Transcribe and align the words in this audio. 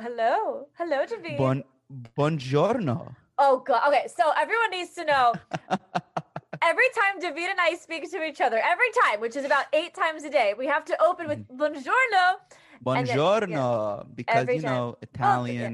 Hello, 0.00 0.66
hello. 0.78 1.04
David. 1.04 1.36
Bon, 1.36 1.62
buongiorno. 2.16 3.14
oh, 3.38 3.62
God. 3.66 3.82
Okay, 3.88 4.06
so 4.08 4.32
everyone 4.34 4.70
needs 4.70 4.94
to 4.94 5.04
know 5.04 5.34
every 6.62 6.88
time 6.96 7.20
David 7.20 7.50
and 7.50 7.60
I 7.60 7.74
speak 7.76 8.10
to 8.10 8.22
each 8.24 8.40
other, 8.40 8.56
every 8.56 8.90
time, 9.04 9.20
which 9.20 9.36
is 9.36 9.44
about 9.44 9.66
eight 9.74 9.92
times 9.94 10.24
a 10.24 10.30
day, 10.30 10.54
we 10.56 10.66
have 10.66 10.86
to 10.86 10.96
open 11.02 11.28
with 11.28 11.46
mm-hmm. 11.46 11.60
buongiorno. 11.60 12.40
And 12.86 13.06
then- 13.06 13.18
Buongiorno. 13.18 14.06
because 14.16 14.36
every 14.42 14.56
you 14.56 14.62
time. 14.62 14.74
know, 14.74 14.96
Oh, 15.20 15.44
yeah. 15.44 15.68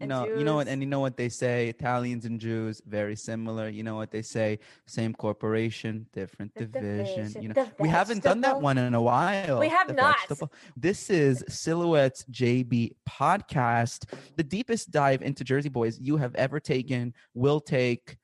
And 0.00 0.08
know, 0.08 0.24
you 0.26 0.42
know 0.42 0.56
what, 0.56 0.66
and 0.66 0.82
you 0.82 0.88
know 0.88 0.98
what 1.00 1.16
they 1.16 1.28
say. 1.28 1.68
Italians 1.68 2.24
and 2.24 2.40
Jews 2.40 2.82
very 2.86 3.14
similar. 3.14 3.68
You 3.68 3.84
know 3.84 3.94
what 3.94 4.10
they 4.10 4.22
say. 4.22 4.58
Same 4.86 5.14
corporation, 5.14 6.06
different 6.12 6.52
The 6.56 6.66
division. 6.66 7.16
division, 7.22 7.42
You 7.42 7.48
know, 7.50 7.54
the 7.54 7.70
we 7.78 7.88
haven't 7.88 8.22
done 8.24 8.40
that 8.40 8.60
one 8.60 8.76
in 8.76 8.94
a 8.94 9.00
while. 9.02 9.60
We 9.60 9.68
have 9.68 9.86
the 9.86 9.94
not. 9.94 10.16
vegetable. 10.18 10.52
This 10.76 11.10
is 11.10 11.44
Silhouettes 11.48 12.24
JB 12.30 12.96
podcast, 13.08 14.12
the 14.36 14.42
deepest 14.42 14.90
dive 14.90 15.22
into 15.22 15.44
Jersey 15.44 15.68
Boys 15.68 15.98
you 16.00 16.16
have 16.16 16.34
ever 16.34 16.58
taken, 16.58 17.14
will 17.34 17.60
take, 17.60 18.16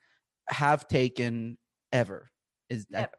have 0.49 0.89
taken 0.89 1.57
ever. 1.93 2.31
Is 2.69 2.87
I, 2.95 2.99
Ever. 3.01 3.11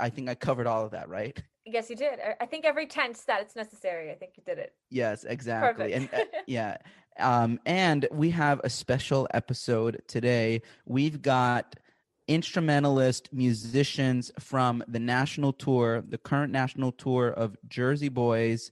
I 0.00 0.08
think 0.10 0.28
I 0.28 0.34
covered 0.34 0.66
all 0.66 0.84
of 0.84 0.90
that, 0.90 1.08
right? 1.08 1.40
Yes, 1.72 1.90
you 1.90 1.96
did. 1.96 2.18
I- 2.40 2.46
think 2.46 2.64
every 2.64 2.86
tense 2.86 3.24
that 3.24 3.40
it's 3.42 3.54
necessary. 3.54 4.10
I 4.10 4.14
think 4.14 4.32
you 4.36 4.42
did 4.44 4.58
it. 4.58 4.72
Yes, 4.90 5.24
exactly. 5.24 5.92
Perfect. 5.92 6.14
And 6.14 6.22
uh, 6.22 6.38
yeah. 6.46 6.76
Um, 7.18 7.60
and 7.66 8.06
we 8.10 8.30
have 8.30 8.60
a 8.64 8.70
special 8.70 9.28
episode 9.34 10.02
today. 10.06 10.62
We've 10.86 11.20
got 11.20 11.76
instrumentalist 12.28 13.32
musicians 13.32 14.30
from 14.38 14.84
the 14.86 14.98
national 14.98 15.52
tour, 15.54 16.02
the 16.08 16.18
current 16.18 16.52
national 16.52 16.92
tour 16.92 17.28
of 17.28 17.56
Jersey 17.66 18.08
Boys. 18.08 18.70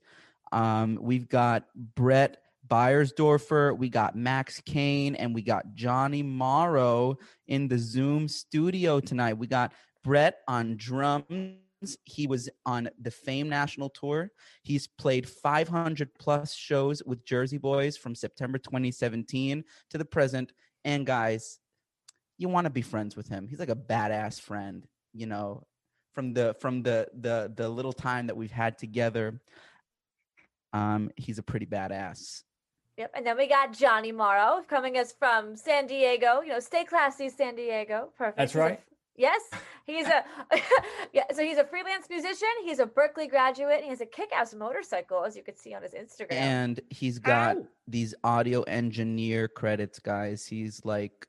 Um, 0.52 0.98
we've 1.00 1.28
got 1.28 1.64
Brett 1.74 2.39
Beiersdorfer, 2.69 3.77
we 3.77 3.89
got 3.89 4.17
Max 4.17 4.61
Kane, 4.64 5.14
and 5.14 5.34
we 5.34 5.42
got 5.42 5.74
Johnny 5.74 6.22
Morrow 6.22 7.19
in 7.47 7.69
the 7.69 7.78
Zoom 7.78 8.28
studio 8.28 9.00
tonight. 9.00 9.39
We 9.39 9.47
got 9.47 9.72
Brett 10.05 10.39
on 10.47 10.77
drums. 10.77 11.56
He 12.05 12.27
was 12.27 12.49
on 12.65 12.89
the 13.01 13.11
Fame 13.11 13.49
National 13.49 13.91
Tour. 13.91 14.31
He's 14.63 14.87
played 14.87 15.29
500 15.29 16.15
plus 16.19 16.55
shows 16.55 17.03
with 17.05 17.25
Jersey 17.25 17.59
Boys 17.59 17.97
from 17.97 18.15
September 18.15 18.59
2017 18.59 19.65
to 19.91 19.99
the 19.99 20.05
present. 20.05 20.53
And 20.85 21.07
guys, 21.07 21.59
you 22.39 22.49
want 22.49 22.65
to 22.65 22.71
be 22.71 22.83
friends 22.83 23.17
with 23.17 23.29
him. 23.29 23.47
He's 23.49 23.59
like 23.59 23.69
a 23.69 23.77
badass 23.77 24.41
friend, 24.41 24.87
you 25.13 25.27
know, 25.27 25.67
from 26.15 26.33
the 26.33 26.55
from 26.61 26.83
the 26.83 27.09
the 27.19 27.53
the 27.55 27.69
little 27.69 27.93
time 27.93 28.27
that 28.29 28.37
we've 28.37 28.51
had 28.51 28.79
together. 28.79 29.41
Um, 30.73 31.11
he's 31.17 31.39
a 31.39 31.43
pretty 31.43 31.67
badass. 31.67 32.43
Yep. 32.97 33.13
And 33.15 33.27
then 33.27 33.37
we 33.37 33.47
got 33.47 33.73
Johnny 33.73 34.13
Morrow 34.13 34.63
coming 34.69 34.97
us 34.97 35.13
from 35.13 35.57
San 35.57 35.87
Diego. 35.87 36.41
You 36.41 36.49
know, 36.49 36.61
stay 36.61 36.85
classy, 36.85 37.29
San 37.29 37.55
Diego. 37.55 38.09
Perfect. 38.17 38.39
That's 38.39 38.55
right. 38.55 38.81
Yes. 39.17 39.41
He's 39.84 40.06
a 40.06 40.25
yeah, 41.13 41.24
so 41.33 41.42
he's 41.42 41.58
a 41.58 41.64
freelance 41.64 42.08
musician. 42.11 42.48
He's 42.64 42.80
a 42.80 42.86
Berklee 42.86 43.30
graduate. 43.30 43.83
He 43.83 43.91
has 43.91 44.01
a 44.01 44.07
kick-ass 44.07 44.55
motorcycle, 44.55 45.24
as 45.24 45.36
you 45.36 45.42
could 45.42 45.58
see 45.58 45.74
on 45.74 45.83
his 45.83 45.92
Instagram. 45.92 46.33
And 46.33 46.80
he's 46.91 47.18
got 47.18 47.57
Ow. 47.57 47.67
these 47.86 48.14
audio 48.24 48.63
engineer 48.63 49.48
credits, 49.48 49.98
guys. 49.98 50.46
He's 50.46 50.85
like 50.85 51.27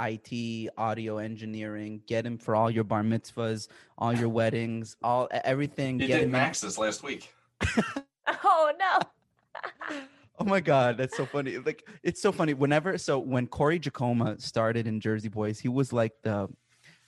IT 0.00 0.70
audio 0.78 1.18
engineering. 1.18 2.02
Get 2.06 2.24
him 2.24 2.38
for 2.38 2.54
all 2.54 2.70
your 2.70 2.84
bar 2.84 3.02
mitzvahs, 3.02 3.68
all 3.98 4.14
your 4.14 4.28
weddings, 4.28 4.96
all 5.02 5.28
everything. 5.44 5.98
He 5.98 6.06
Get 6.06 6.18
did 6.18 6.24
him 6.24 6.30
Max 6.30 6.60
this 6.60 6.78
last 6.78 7.02
week. 7.02 7.34
oh 8.44 8.72
no. 8.78 9.98
Oh 10.38 10.44
my 10.44 10.60
god, 10.60 10.96
that's 10.96 11.16
so 11.16 11.26
funny. 11.26 11.58
Like 11.58 11.86
it's 12.02 12.22
so 12.22 12.32
funny. 12.32 12.54
Whenever 12.54 12.96
so 12.96 13.18
when 13.18 13.46
Corey 13.46 13.78
Jacoma 13.78 14.38
started 14.38 14.86
in 14.86 15.00
Jersey 15.00 15.28
Boys, 15.28 15.58
he 15.58 15.68
was 15.68 15.92
like 15.92 16.12
the 16.22 16.48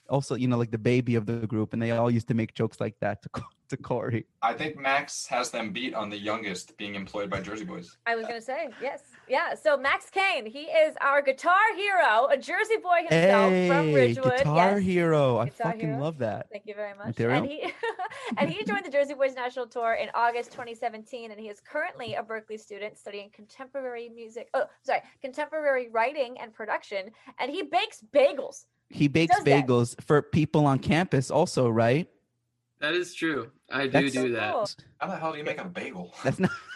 also, 0.09 0.35
you 0.35 0.47
know, 0.47 0.57
like 0.57 0.71
the 0.71 0.77
baby 0.77 1.15
of 1.15 1.25
the 1.25 1.47
group, 1.47 1.73
and 1.73 1.81
they 1.81 1.91
all 1.91 2.11
used 2.11 2.27
to 2.27 2.33
make 2.33 2.53
jokes 2.53 2.79
like 2.79 2.95
that 3.01 3.21
to 3.23 3.29
Co- 3.29 3.43
to 3.69 3.77
Corey. 3.77 4.25
I 4.41 4.53
think 4.53 4.77
Max 4.77 5.25
has 5.27 5.49
them 5.49 5.71
beat 5.71 5.93
on 5.93 6.09
the 6.09 6.17
youngest 6.17 6.77
being 6.77 6.95
employed 6.95 7.29
by 7.29 7.39
Jersey 7.41 7.63
Boys. 7.65 7.97
I 8.05 8.15
was 8.15 8.25
gonna 8.27 8.41
say 8.41 8.69
yes, 8.81 9.01
yeah. 9.27 9.55
So 9.55 9.77
Max 9.77 10.09
Kane, 10.09 10.45
he 10.45 10.63
is 10.63 10.95
our 11.01 11.21
guitar 11.21 11.55
hero, 11.75 12.27
a 12.29 12.37
Jersey 12.37 12.77
boy 12.83 12.99
himself 13.09 13.49
from 13.49 13.85
Hey, 13.87 13.93
Ridgewood. 13.95 14.37
guitar 14.39 14.73
yes. 14.79 14.83
hero! 14.83 15.37
I 15.37 15.45
Guitar 15.45 15.71
fucking 15.71 15.87
hero. 15.89 16.01
love 16.01 16.17
that. 16.19 16.47
Thank 16.51 16.65
you 16.67 16.75
very 16.75 16.93
much. 16.95 17.07
Material. 17.07 17.37
And 17.41 17.47
he 17.49 17.73
and 18.37 18.49
he 18.49 18.63
joined 18.65 18.85
the 18.85 18.91
Jersey 18.91 19.13
Boys 19.13 19.33
National 19.35 19.65
Tour 19.67 19.93
in 19.93 20.09
August 20.13 20.51
2017, 20.51 21.31
and 21.31 21.39
he 21.39 21.47
is 21.47 21.59
currently 21.61 22.15
a 22.15 22.21
Berklee 22.23 22.59
student 22.59 22.97
studying 22.97 23.29
contemporary 23.33 24.09
music. 24.09 24.49
Oh, 24.53 24.65
sorry, 24.83 24.99
contemporary 25.21 25.87
writing 25.89 26.37
and 26.41 26.53
production, 26.53 27.09
and 27.39 27.49
he 27.49 27.63
bakes 27.63 28.03
bagels. 28.13 28.65
He 28.93 29.07
bakes 29.07 29.35
does 29.35 29.43
that. 29.45 29.65
bagels 29.67 29.99
for 30.03 30.21
people 30.21 30.65
on 30.65 30.79
campus, 30.79 31.31
also, 31.31 31.67
right? 31.67 32.07
That 32.79 32.93
is 32.93 33.13
true. 33.13 33.49
I 33.71 33.85
do 33.85 33.91
That's- 33.91 34.11
do 34.11 34.21
So 34.27 34.29
that. 34.33 34.51
cool. 34.53 34.67
How 34.99 35.07
the 35.07 35.15
hell 35.15 35.31
do 35.31 35.37
you 35.37 35.43
make 35.45 35.57
a 35.57 35.63
bagel? 35.65 36.13
That's 36.23 36.37
not 36.37 36.51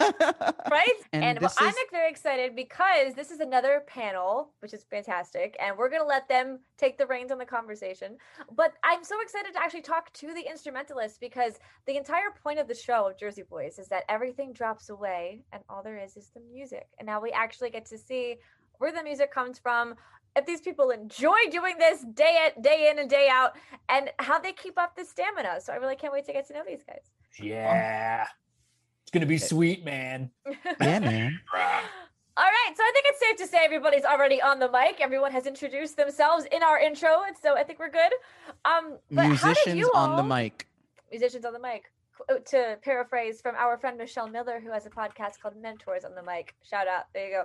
right? 0.70 0.88
And 1.12 1.22
And, 1.22 1.38
well, 1.40 1.48
this 1.50 1.56
I'm 1.60 1.74
very 1.92 2.10
excited 2.10 2.56
because 2.56 3.14
this 3.14 3.30
is 3.30 3.40
another 3.40 3.84
panel, 3.86 4.50
which 4.60 4.72
is 4.72 4.84
fantastic, 4.84 5.54
and 5.60 5.76
we're 5.76 5.90
gonna 5.90 6.04
let 6.04 6.26
them 6.28 6.60
take 6.78 6.96
the 6.98 7.06
reins 7.06 7.30
on 7.30 7.36
the 7.38 7.44
conversation. 7.46 8.16
But 8.50 8.72
I'm 8.82 9.04
so 9.04 9.20
excited 9.20 9.52
to 9.52 9.60
actually 9.60 9.82
talk 9.82 10.12
to 10.14 10.32
the 10.34 10.40
instrumentalists 10.48 11.18
because 11.18 11.58
the 11.86 11.96
entire 11.98 12.30
point 12.42 12.58
of 12.58 12.66
the 12.68 12.74
show 12.74 13.06
of 13.08 13.18
Jersey 13.18 13.42
Boys 13.42 13.78
is 13.78 13.88
that 13.88 14.04
everything 14.08 14.52
drops 14.54 14.88
away 14.88 15.42
and 15.52 15.62
all 15.68 15.82
there 15.82 15.98
is 15.98 16.16
is 16.16 16.30
the 16.34 16.40
music. 16.40 16.88
And 16.98 17.06
now 17.06 17.20
we 17.20 17.30
actually 17.32 17.70
get 17.70 17.84
to 17.86 17.98
see 17.98 18.36
where 18.78 18.92
the 18.92 19.02
music 19.02 19.32
comes 19.32 19.58
from. 19.58 19.94
If 20.38 20.46
these 20.46 20.60
people 20.60 20.90
enjoy 20.90 21.36
doing 21.50 21.76
this 21.78 22.04
day 22.14 22.48
in, 22.56 22.62
day 22.62 22.88
in 22.90 22.98
and 22.98 23.10
day 23.10 23.28
out, 23.30 23.56
and 23.88 24.10
how 24.18 24.38
they 24.38 24.52
keep 24.52 24.78
up 24.78 24.96
the 24.96 25.04
stamina. 25.04 25.60
So 25.60 25.72
I 25.72 25.76
really 25.76 25.96
can't 25.96 26.12
wait 26.12 26.26
to 26.26 26.32
get 26.32 26.46
to 26.48 26.54
know 26.54 26.62
these 26.66 26.82
guys. 26.86 27.02
Yeah. 27.40 28.26
It's 29.02 29.10
gonna 29.10 29.26
be 29.26 29.38
sweet, 29.38 29.84
man. 29.84 30.30
yeah, 30.80 30.98
man. 30.98 31.40
All 32.38 32.44
right, 32.44 32.76
so 32.76 32.84
I 32.84 32.90
think 32.92 33.06
it's 33.08 33.18
safe 33.18 33.36
to 33.38 33.46
say 33.48 33.64
everybody's 33.64 34.04
already 34.04 34.40
on 34.40 34.60
the 34.60 34.70
mic. 34.70 35.00
Everyone 35.00 35.32
has 35.32 35.46
introduced 35.46 35.96
themselves 35.96 36.44
in 36.52 36.62
our 36.62 36.78
intro, 36.78 37.22
and 37.26 37.36
so 37.36 37.56
I 37.56 37.64
think 37.64 37.80
we're 37.80 37.90
good. 37.90 38.12
Um, 38.64 38.98
but 39.10 39.24
how 39.24 39.54
did 39.54 39.74
Musicians 39.74 39.76
you 39.76 39.90
on 39.92 40.16
the 40.16 40.22
mic. 40.22 40.68
Musicians 41.10 41.44
on 41.44 41.52
the 41.52 41.58
mic. 41.58 41.90
Qu- 42.18 42.34
uh, 42.34 42.38
To 42.38 42.78
paraphrase 42.82 43.40
from 43.40 43.54
our 43.56 43.78
friend 43.78 43.96
Michelle 43.96 44.28
Miller, 44.28 44.60
who 44.60 44.70
has 44.72 44.86
a 44.86 44.90
podcast 44.90 45.40
called 45.40 45.54
Mentors 45.60 46.04
on 46.04 46.14
the 46.14 46.22
Mic. 46.22 46.54
Shout 46.62 46.88
out. 46.88 47.04
There 47.14 47.26
you 47.26 47.32
go. 47.32 47.44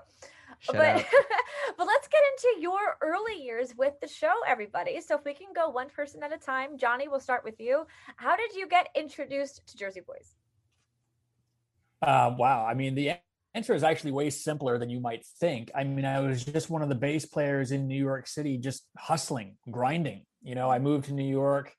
Shout 0.59 0.75
but 0.75 0.85
out. 0.85 1.06
but 1.78 1.88
let's 1.88 2.07
get 2.07 2.22
into 2.34 2.61
your 2.61 2.97
early 3.01 3.44
years 3.44 3.73
with 3.78 3.94
the 4.01 4.07
show, 4.07 4.34
everybody. 4.47 5.00
So 5.01 5.16
if 5.16 5.25
we 5.25 5.34
can 5.34 5.47
go 5.56 5.69
one 5.69 5.89
person 5.89 6.23
at 6.23 6.34
a 6.34 6.38
time, 6.38 6.78
Johnny, 6.78 7.07
we'll 7.07 7.19
start 7.19 7.44
with 7.44 7.59
you. 7.59 7.85
How 8.17 8.35
did 8.35 8.53
you 8.56 8.67
get 8.67 8.88
introduced 8.95 9.66
to 9.67 9.78
Jersey 9.78 10.01
Boys? 10.06 10.35
Uh, 12.01 12.35
wow. 12.38 12.66
I 12.66 12.73
mean, 12.73 12.95
the 12.95 13.13
answer 13.53 13.73
is 13.73 13.84
actually 13.84 14.11
way 14.11 14.29
simpler 14.29 14.78
than 14.78 14.90
you 14.90 15.00
might 15.00 15.25
think. 15.40 15.72
I 15.75 15.84
mean, 15.84 16.05
I 16.05 16.20
was 16.20 16.43
just 16.43 16.70
one 16.70 16.81
of 16.81 16.90
the 16.90 16.96
bass 16.96 17.25
players 17.25 17.72
in 17.72 17.87
New 17.87 18.02
York 18.02 18.28
City, 18.28 18.58
just 18.58 18.85
hustling, 18.97 19.58
grinding. 19.70 20.25
You 20.41 20.55
know, 20.55 20.70
I 20.70 20.79
moved 20.79 21.05
to 21.05 21.14
New 21.14 21.29
York 21.29 21.73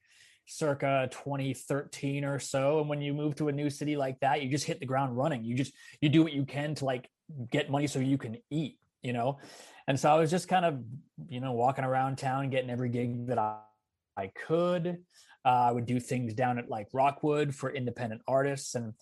circa 0.46 1.08
2013 1.10 2.24
or 2.24 2.38
so. 2.38 2.80
And 2.80 2.88
when 2.88 3.00
you 3.00 3.14
move 3.14 3.34
to 3.36 3.48
a 3.48 3.52
new 3.52 3.70
city 3.70 3.96
like 3.96 4.20
that, 4.20 4.42
you 4.42 4.50
just 4.50 4.64
hit 4.64 4.80
the 4.80 4.86
ground 4.86 5.16
running. 5.16 5.44
You 5.44 5.54
just, 5.54 5.72
you 6.00 6.08
do 6.08 6.22
what 6.22 6.32
you 6.32 6.44
can 6.44 6.74
to 6.76 6.84
like 6.84 7.08
get 7.50 7.70
money 7.70 7.86
so 7.86 7.98
you 7.98 8.18
can 8.18 8.36
eat, 8.50 8.78
you 9.02 9.12
know? 9.12 9.38
And 9.86 9.98
so 9.98 10.10
I 10.10 10.18
was 10.18 10.30
just 10.30 10.48
kind 10.48 10.64
of, 10.64 10.78
you 11.28 11.40
know, 11.40 11.52
walking 11.52 11.84
around 11.84 12.16
town, 12.16 12.50
getting 12.50 12.70
every 12.70 12.88
gig 12.88 13.26
that 13.26 13.38
I, 13.38 13.58
I 14.16 14.30
could. 14.46 14.98
Uh, 15.44 15.48
I 15.48 15.72
would 15.72 15.84
do 15.84 16.00
things 16.00 16.32
down 16.32 16.58
at 16.58 16.70
like 16.70 16.88
Rockwood 16.92 17.54
for 17.54 17.70
independent 17.70 18.22
artists. 18.26 18.74
And, 18.74 18.94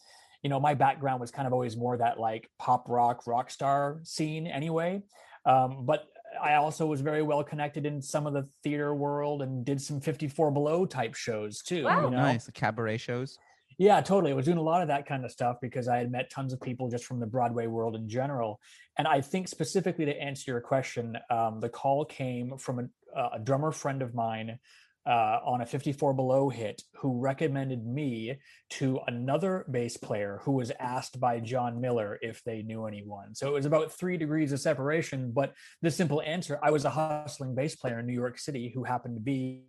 you 0.43 0.51
know, 0.51 0.59
my 0.59 0.75
background 0.75 1.21
was 1.21 1.31
kind 1.31 1.47
of 1.47 1.53
always 1.53 1.77
more 1.77 1.97
that 1.99 2.19
like 2.19 2.51
pop 2.59 2.89
rock, 2.89 3.27
rock 3.27 3.51
star 3.51 4.01
scene 4.03 4.49
anyway. 4.49 5.03
Um, 5.45 5.87
but 5.87 6.07
I 6.41 6.55
also 6.55 6.87
was 6.87 7.01
very 7.01 7.23
well 7.23 7.43
connected 7.43 7.87
in 7.87 8.01
some 8.01 8.27
of 8.27 8.33
the 8.33 8.49
theater 8.63 8.95
world 8.95 9.43
and 9.43 9.65
did 9.65 9.81
some 9.81 10.01
54 10.01 10.51
below 10.51 10.87
type 10.87 11.15
shows 11.15 11.63
too. 11.63 11.85
Wow. 11.85 12.01
You 12.01 12.07
Oh, 12.07 12.11
know? 12.11 12.17
nice. 12.19 12.45
The 12.47 12.53
cabaret 12.53 12.99
shows. 12.99 13.39
Yeah, 13.79 14.01
totally. 14.01 14.33
I 14.33 14.35
was 14.35 14.45
doing 14.45 14.59
a 14.59 14.63
lot 14.63 14.83
of 14.83 14.89
that 14.89 15.07
kind 15.07 15.25
of 15.25 15.31
stuff 15.31 15.57
because 15.61 15.89
I 15.89 15.97
had 15.97 16.11
met 16.11 16.31
tons 16.31 16.53
of 16.53 16.61
people 16.61 16.89
just 16.89 17.05
from 17.05 17.19
the 17.21 17.27
Broadway 17.27 17.67
world 17.67 17.97
in 17.97 18.09
general. 18.09 18.61
And 18.99 19.09
I 19.09 19.21
think 19.21 19.49
specifically 19.49 20.05
to 20.05 20.17
answer 20.21 20.51
your 20.51 20.61
question, 20.61 21.17
um, 21.31 21.59
the 21.59 21.69
call 21.71 22.05
came 22.05 22.59
from 22.59 22.91
a, 23.17 23.21
a 23.35 23.39
drummer 23.39 23.73
friend 23.73 24.03
of 24.03 24.15
mine 24.15 24.59
uh, 25.07 25.39
on 25.45 25.61
a 25.61 25.67
54 25.67 26.15
below 26.15 26.49
hit 26.49 26.83
who 26.95 27.19
recommended 27.19 27.85
me 27.85 28.37
to 28.71 29.01
another 29.07 29.67
bass 29.71 29.97
player 29.97 30.41
who 30.43 30.53
was 30.53 30.71
asked 30.79 31.19
by 31.19 31.41
John 31.41 31.81
Miller 31.81 32.19
if 32.23 32.43
they 32.45 32.63
knew 32.63 32.87
anyone. 32.87 33.35
So 33.35 33.49
it 33.49 33.53
was 33.53 33.67
about 33.67 33.93
three 33.93 34.17
degrees 34.17 34.53
of 34.53 34.61
separation. 34.61 35.33
But 35.33 35.55
the 35.81 35.91
simple 35.91 36.23
answer 36.23 36.59
I 36.63 36.71
was 36.71 36.85
a 36.85 36.91
hustling 36.91 37.55
bass 37.55 37.75
player 37.75 37.99
in 37.99 38.07
New 38.07 38.15
York 38.15 38.39
City 38.39 38.71
who 38.73 38.85
happened 38.85 39.17
to 39.17 39.21
be 39.21 39.65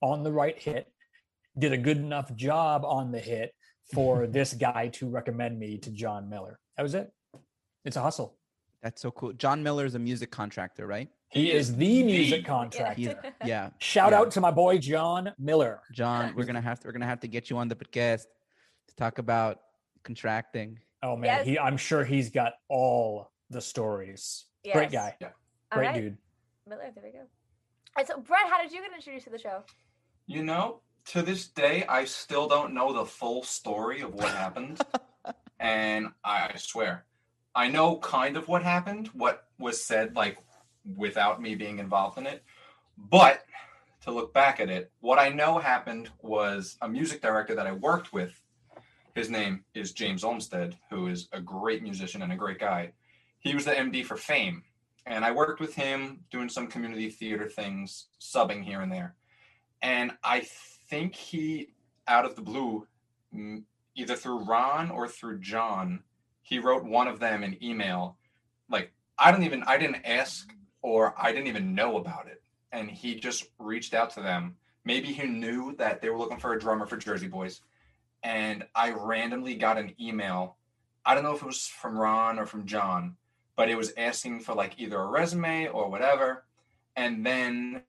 on 0.00 0.22
the 0.22 0.32
right 0.32 0.60
hit 0.60 0.86
did 1.58 1.72
a 1.72 1.78
good 1.78 1.98
enough 1.98 2.34
job 2.34 2.84
on 2.84 3.12
the 3.12 3.20
hit 3.20 3.52
for 3.92 4.26
this 4.28 4.54
guy 4.54 4.88
to 4.94 5.08
recommend 5.08 5.58
me 5.58 5.78
to 5.78 5.90
John 5.90 6.28
Miller. 6.28 6.58
That 6.76 6.84
was 6.84 6.94
it. 6.94 7.10
It's 7.84 7.96
a 7.96 8.02
hustle. 8.02 8.36
That's 8.82 9.00
so 9.00 9.10
cool. 9.12 9.32
John 9.32 9.62
Miller 9.62 9.84
is 9.86 9.94
a 9.94 9.98
music 9.98 10.30
contractor, 10.30 10.86
right? 10.86 11.08
He 11.28 11.52
is 11.52 11.74
the 11.76 12.02
music 12.02 12.44
contractor. 12.44 13.00
He's, 13.00 13.14
yeah. 13.44 13.70
Shout 13.78 14.10
yeah. 14.12 14.18
out 14.18 14.30
to 14.32 14.40
my 14.40 14.50
boy 14.50 14.78
John 14.78 15.32
Miller. 15.38 15.80
John, 15.92 16.34
we're 16.36 16.44
gonna 16.50 16.60
have 16.60 16.80
to 16.80 16.88
we're 16.88 16.92
gonna 16.92 17.06
have 17.06 17.20
to 17.20 17.28
get 17.28 17.48
you 17.48 17.56
on 17.58 17.68
the 17.68 17.76
podcast 17.76 18.24
to 18.88 18.94
talk 18.96 19.18
about 19.18 19.60
contracting. 20.02 20.78
Oh 21.02 21.16
man, 21.16 21.38
Yes. 21.38 21.46
he 21.46 21.58
I'm 21.58 21.76
sure 21.76 22.04
he's 22.04 22.30
got 22.30 22.54
all 22.68 23.30
the 23.50 23.60
stories. 23.60 24.46
Great 24.72 24.90
guy. 24.90 25.16
All 25.22 25.28
Great 25.78 25.86
right. 25.86 25.94
dude. 25.94 26.18
Miller, 26.68 26.90
there 26.94 27.04
we 27.04 27.10
go. 27.10 27.24
And 27.98 28.06
so, 28.06 28.18
Brett, 28.20 28.48
how 28.48 28.62
did 28.62 28.72
you 28.72 28.80
get 28.80 28.92
introduced 28.94 29.24
to 29.24 29.30
the 29.30 29.38
show? 29.38 29.62
You 30.26 30.42
know, 30.44 30.80
to 31.06 31.22
this 31.22 31.48
day, 31.48 31.84
I 31.88 32.04
still 32.04 32.46
don't 32.48 32.72
know 32.74 32.92
the 32.92 33.04
full 33.04 33.42
story 33.42 34.00
of 34.02 34.14
what 34.14 34.28
happened. 34.28 34.80
and 35.60 36.08
I 36.24 36.52
swear, 36.56 37.04
I 37.54 37.68
know 37.68 37.98
kind 37.98 38.36
of 38.36 38.48
what 38.48 38.62
happened, 38.62 39.08
what 39.08 39.48
was 39.58 39.84
said, 39.84 40.16
like 40.16 40.38
without 40.96 41.40
me 41.40 41.54
being 41.54 41.78
involved 41.78 42.18
in 42.18 42.26
it. 42.26 42.42
But 42.96 43.44
to 44.02 44.10
look 44.10 44.32
back 44.32 44.60
at 44.60 44.70
it, 44.70 44.90
what 45.00 45.18
I 45.18 45.28
know 45.28 45.58
happened 45.58 46.10
was 46.20 46.76
a 46.82 46.88
music 46.88 47.20
director 47.20 47.54
that 47.54 47.66
I 47.66 47.72
worked 47.72 48.12
with. 48.12 48.32
His 49.14 49.28
name 49.28 49.64
is 49.74 49.92
James 49.92 50.24
Olmsted, 50.24 50.76
who 50.90 51.08
is 51.08 51.28
a 51.32 51.40
great 51.40 51.82
musician 51.82 52.22
and 52.22 52.32
a 52.32 52.36
great 52.36 52.58
guy. 52.58 52.92
He 53.40 53.54
was 53.54 53.64
the 53.64 53.72
MD 53.72 54.04
for 54.04 54.16
Fame. 54.16 54.62
And 55.04 55.24
I 55.24 55.32
worked 55.32 55.60
with 55.60 55.74
him 55.74 56.20
doing 56.30 56.48
some 56.48 56.68
community 56.68 57.10
theater 57.10 57.48
things, 57.48 58.06
subbing 58.20 58.62
here 58.62 58.80
and 58.80 58.90
there 58.90 59.14
and 59.82 60.12
I 60.22 60.46
think 60.88 61.14
he, 61.14 61.74
out 62.06 62.24
of 62.24 62.36
the 62.36 62.42
blue, 62.42 62.86
either 63.94 64.16
through 64.16 64.44
Ron 64.44 64.90
or 64.90 65.08
through 65.08 65.40
John, 65.40 66.04
he 66.52 66.58
wrote 66.58 66.84
one 66.84 67.08
of 67.08 67.18
them 67.18 67.42
an 67.42 67.56
email. 67.62 68.18
Like 68.68 68.92
I 69.18 69.32
don't 69.32 69.44
even, 69.44 69.62
I 69.62 69.78
didn't 69.78 70.04
ask 70.04 70.52
or 70.82 71.14
I 71.16 71.32
didn't 71.32 71.46
even 71.46 71.74
know 71.74 71.96
about 71.96 72.26
it, 72.26 72.42
and 72.72 72.90
he 72.90 73.14
just 73.14 73.46
reached 73.58 73.94
out 73.94 74.10
to 74.10 74.20
them. 74.20 74.56
Maybe 74.84 75.14
he 75.14 75.26
knew 75.26 75.74
that 75.76 76.02
they 76.02 76.10
were 76.10 76.18
looking 76.18 76.36
for 76.36 76.52
a 76.52 76.60
drummer 76.60 76.84
for 76.84 76.98
Jersey 76.98 77.26
Boys, 77.26 77.62
and 78.22 78.66
I 78.74 78.90
randomly 78.90 79.54
got 79.54 79.78
an 79.78 79.94
email. 79.98 80.58
I 81.06 81.14
don't 81.14 81.24
know 81.24 81.34
if 81.34 81.40
it 81.40 81.46
was 81.46 81.66
from 81.66 81.96
Ron 81.96 82.38
or 82.38 82.44
from 82.44 82.66
John, 82.66 83.16
but 83.56 83.70
it 83.70 83.78
was 83.78 83.94
asking 83.96 84.40
for 84.40 84.54
like 84.54 84.74
either 84.76 84.98
a 84.98 85.06
resume 85.06 85.68
or 85.68 85.88
whatever. 85.88 86.44
And 86.96 87.24
then 87.24 87.82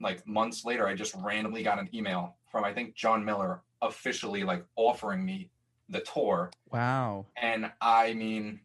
like 0.00 0.26
months 0.26 0.64
later, 0.64 0.88
I 0.88 0.96
just 0.96 1.14
randomly 1.14 1.62
got 1.62 1.78
an 1.78 1.90
email 1.94 2.34
from 2.50 2.64
I 2.64 2.72
think 2.72 2.96
John 2.96 3.24
Miller 3.24 3.62
officially 3.80 4.42
like 4.42 4.64
offering 4.74 5.24
me 5.24 5.50
the 5.92 6.00
tour. 6.00 6.50
Wow. 6.70 7.26
And 7.36 7.70
I 7.80 8.14
mean, 8.14 8.60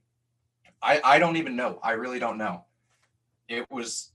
I 0.82 1.02
I 1.04 1.20
don't 1.20 1.38
even 1.38 1.56
know. 1.56 1.80
I 1.84 1.92
really 1.92 2.20
don't 2.20 2.38
know. 2.38 2.66
It 3.48 3.70
was 3.70 4.12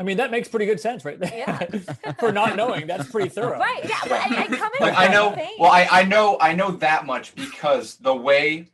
I 0.00 0.04
mean, 0.04 0.18
that 0.18 0.30
makes 0.30 0.48
pretty 0.48 0.66
good 0.66 0.78
sense, 0.78 1.04
right? 1.04 1.18
Yeah. 1.20 1.58
For 2.20 2.30
not 2.30 2.54
knowing, 2.54 2.86
that's 2.86 3.10
pretty 3.10 3.30
thorough. 3.30 3.58
Right. 3.58 3.84
Yeah. 3.84 3.98
But 4.02 4.12
I, 4.12 4.42
I 4.42 4.46
come 4.46 4.70
in 4.78 4.86
like 4.86 4.96
I 4.96 5.08
know. 5.08 5.36
Well, 5.58 5.70
I 5.70 5.88
I 5.90 6.04
know 6.04 6.38
I 6.40 6.54
know 6.54 6.72
that 6.72 7.06
much 7.06 7.34
because 7.34 7.96
the 7.96 8.14
way. 8.14 8.70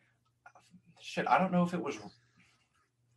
Shit, 1.01 1.27
I 1.29 1.39
don't 1.39 1.53
know 1.53 1.63
if 1.63 1.75
it 1.75 1.83
was. 1.83 1.97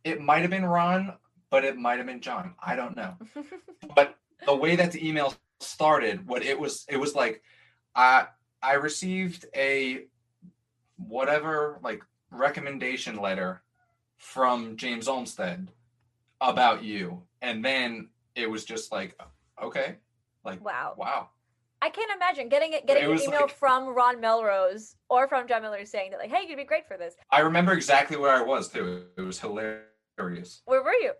It 0.04 0.20
might 0.20 0.42
have 0.42 0.50
been 0.50 0.64
Ron, 0.64 1.14
but 1.50 1.64
it 1.64 1.76
might 1.76 1.98
have 1.98 2.06
been 2.06 2.20
John. 2.20 2.54
I 2.64 2.76
don't 2.76 2.96
know. 2.96 3.14
but 3.94 4.16
the 4.46 4.54
way 4.54 4.76
that 4.76 4.92
the 4.92 5.06
email 5.06 5.34
started 5.60 6.26
what 6.26 6.44
it 6.44 6.58
was 6.58 6.84
it 6.88 6.96
was 6.96 7.14
like 7.14 7.42
i 7.94 8.26
i 8.62 8.72
received 8.74 9.46
a 9.54 10.04
whatever 10.96 11.78
like 11.82 12.02
recommendation 12.30 13.16
letter 13.16 13.62
from 14.16 14.76
james 14.76 15.08
olmsted 15.08 15.70
about 16.40 16.82
you 16.82 17.22
and 17.42 17.64
then 17.64 18.08
it 18.34 18.48
was 18.50 18.64
just 18.64 18.92
like 18.92 19.18
okay 19.62 19.96
like 20.44 20.64
wow. 20.64 20.94
wow 20.96 21.28
I 21.80 21.90
can't 21.90 22.10
imagine 22.16 22.48
getting 22.48 22.72
it 22.72 22.86
getting 22.88 23.04
It 23.04 23.10
an 23.10 23.20
email 23.22 23.42
like- 23.42 23.50
from 23.56 23.94
Ron 23.94 24.20
Melrose 24.20 24.96
or 25.08 25.28
from 25.28 25.46
John 25.46 25.62
Miller 25.62 25.84
saying 25.84 26.10
that 26.10 26.18
like, 26.18 26.30
hey, 26.30 26.44
you'd 26.48 26.56
be 26.56 26.64
great 26.64 26.88
for 26.88 26.96
this. 26.96 27.14
i 27.30 27.38
remember 27.40 27.72
exactly 27.72 28.16
where 28.16 28.34
i 28.34 28.42
was 28.42 28.68
too 28.68 29.04
it 29.16 29.20
was 29.20 29.38
hilarious 29.38 30.62
Where 30.64 30.82
were 30.82 30.92
you? 30.94 31.12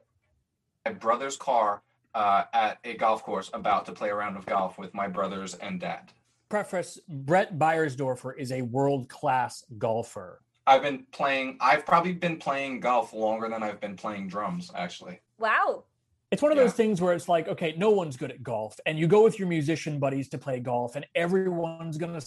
my 0.84 0.93
brother's 0.93 1.37
car 1.37 1.82
uh, 2.14 2.44
at 2.52 2.79
a 2.84 2.94
golf 2.94 3.23
course 3.23 3.50
about 3.52 3.87
to 3.87 3.93
play 3.93 4.08
a 4.08 4.14
round 4.14 4.37
of 4.37 4.46
golf 4.46 4.79
with 4.79 4.93
my 4.94 5.06
brothers 5.06 5.55
and 5.55 5.79
dad 5.79 6.12
Preface: 6.49 6.99
Brett 7.09 7.59
Beiersdorfer 7.59 8.33
is 8.39 8.53
a 8.53 8.62
world-class 8.62 9.65
golfer. 9.77 10.41
I've 10.67 10.83
been 10.83 11.06
playing. 11.12 11.59
I've 11.61 11.85
probably 11.85 12.12
been 12.12 12.39
playing 12.39 12.81
golf 12.81 13.12
longer 13.12 13.49
than 13.49 13.62
I've 13.62 13.81
been 13.81 13.97
playing 13.97 14.29
drums. 14.29 14.71
Actually, 14.75 15.21
Wow. 15.39 15.85
It's 16.31 16.43
one 16.43 16.53
of 16.53 16.59
Yeah. 16.59 16.65
those 16.65 16.75
things 16.75 17.00
where 17.00 17.15
it's 17.15 17.27
like, 17.29 17.49
okay, 17.49 17.73
no 17.79 17.89
one's 17.91 18.19
good 18.19 18.31
at 18.31 18.43
golf, 18.43 18.79
and 18.85 18.99
you 18.99 19.06
go 19.06 19.23
with 19.25 19.39
your 19.39 19.49
musician 19.49 19.99
buddies 19.99 20.29
to 20.31 20.39
play 20.39 20.61
golf, 20.61 20.95
and 20.95 21.06
everyone's 21.15 21.97
gonna 21.97 22.21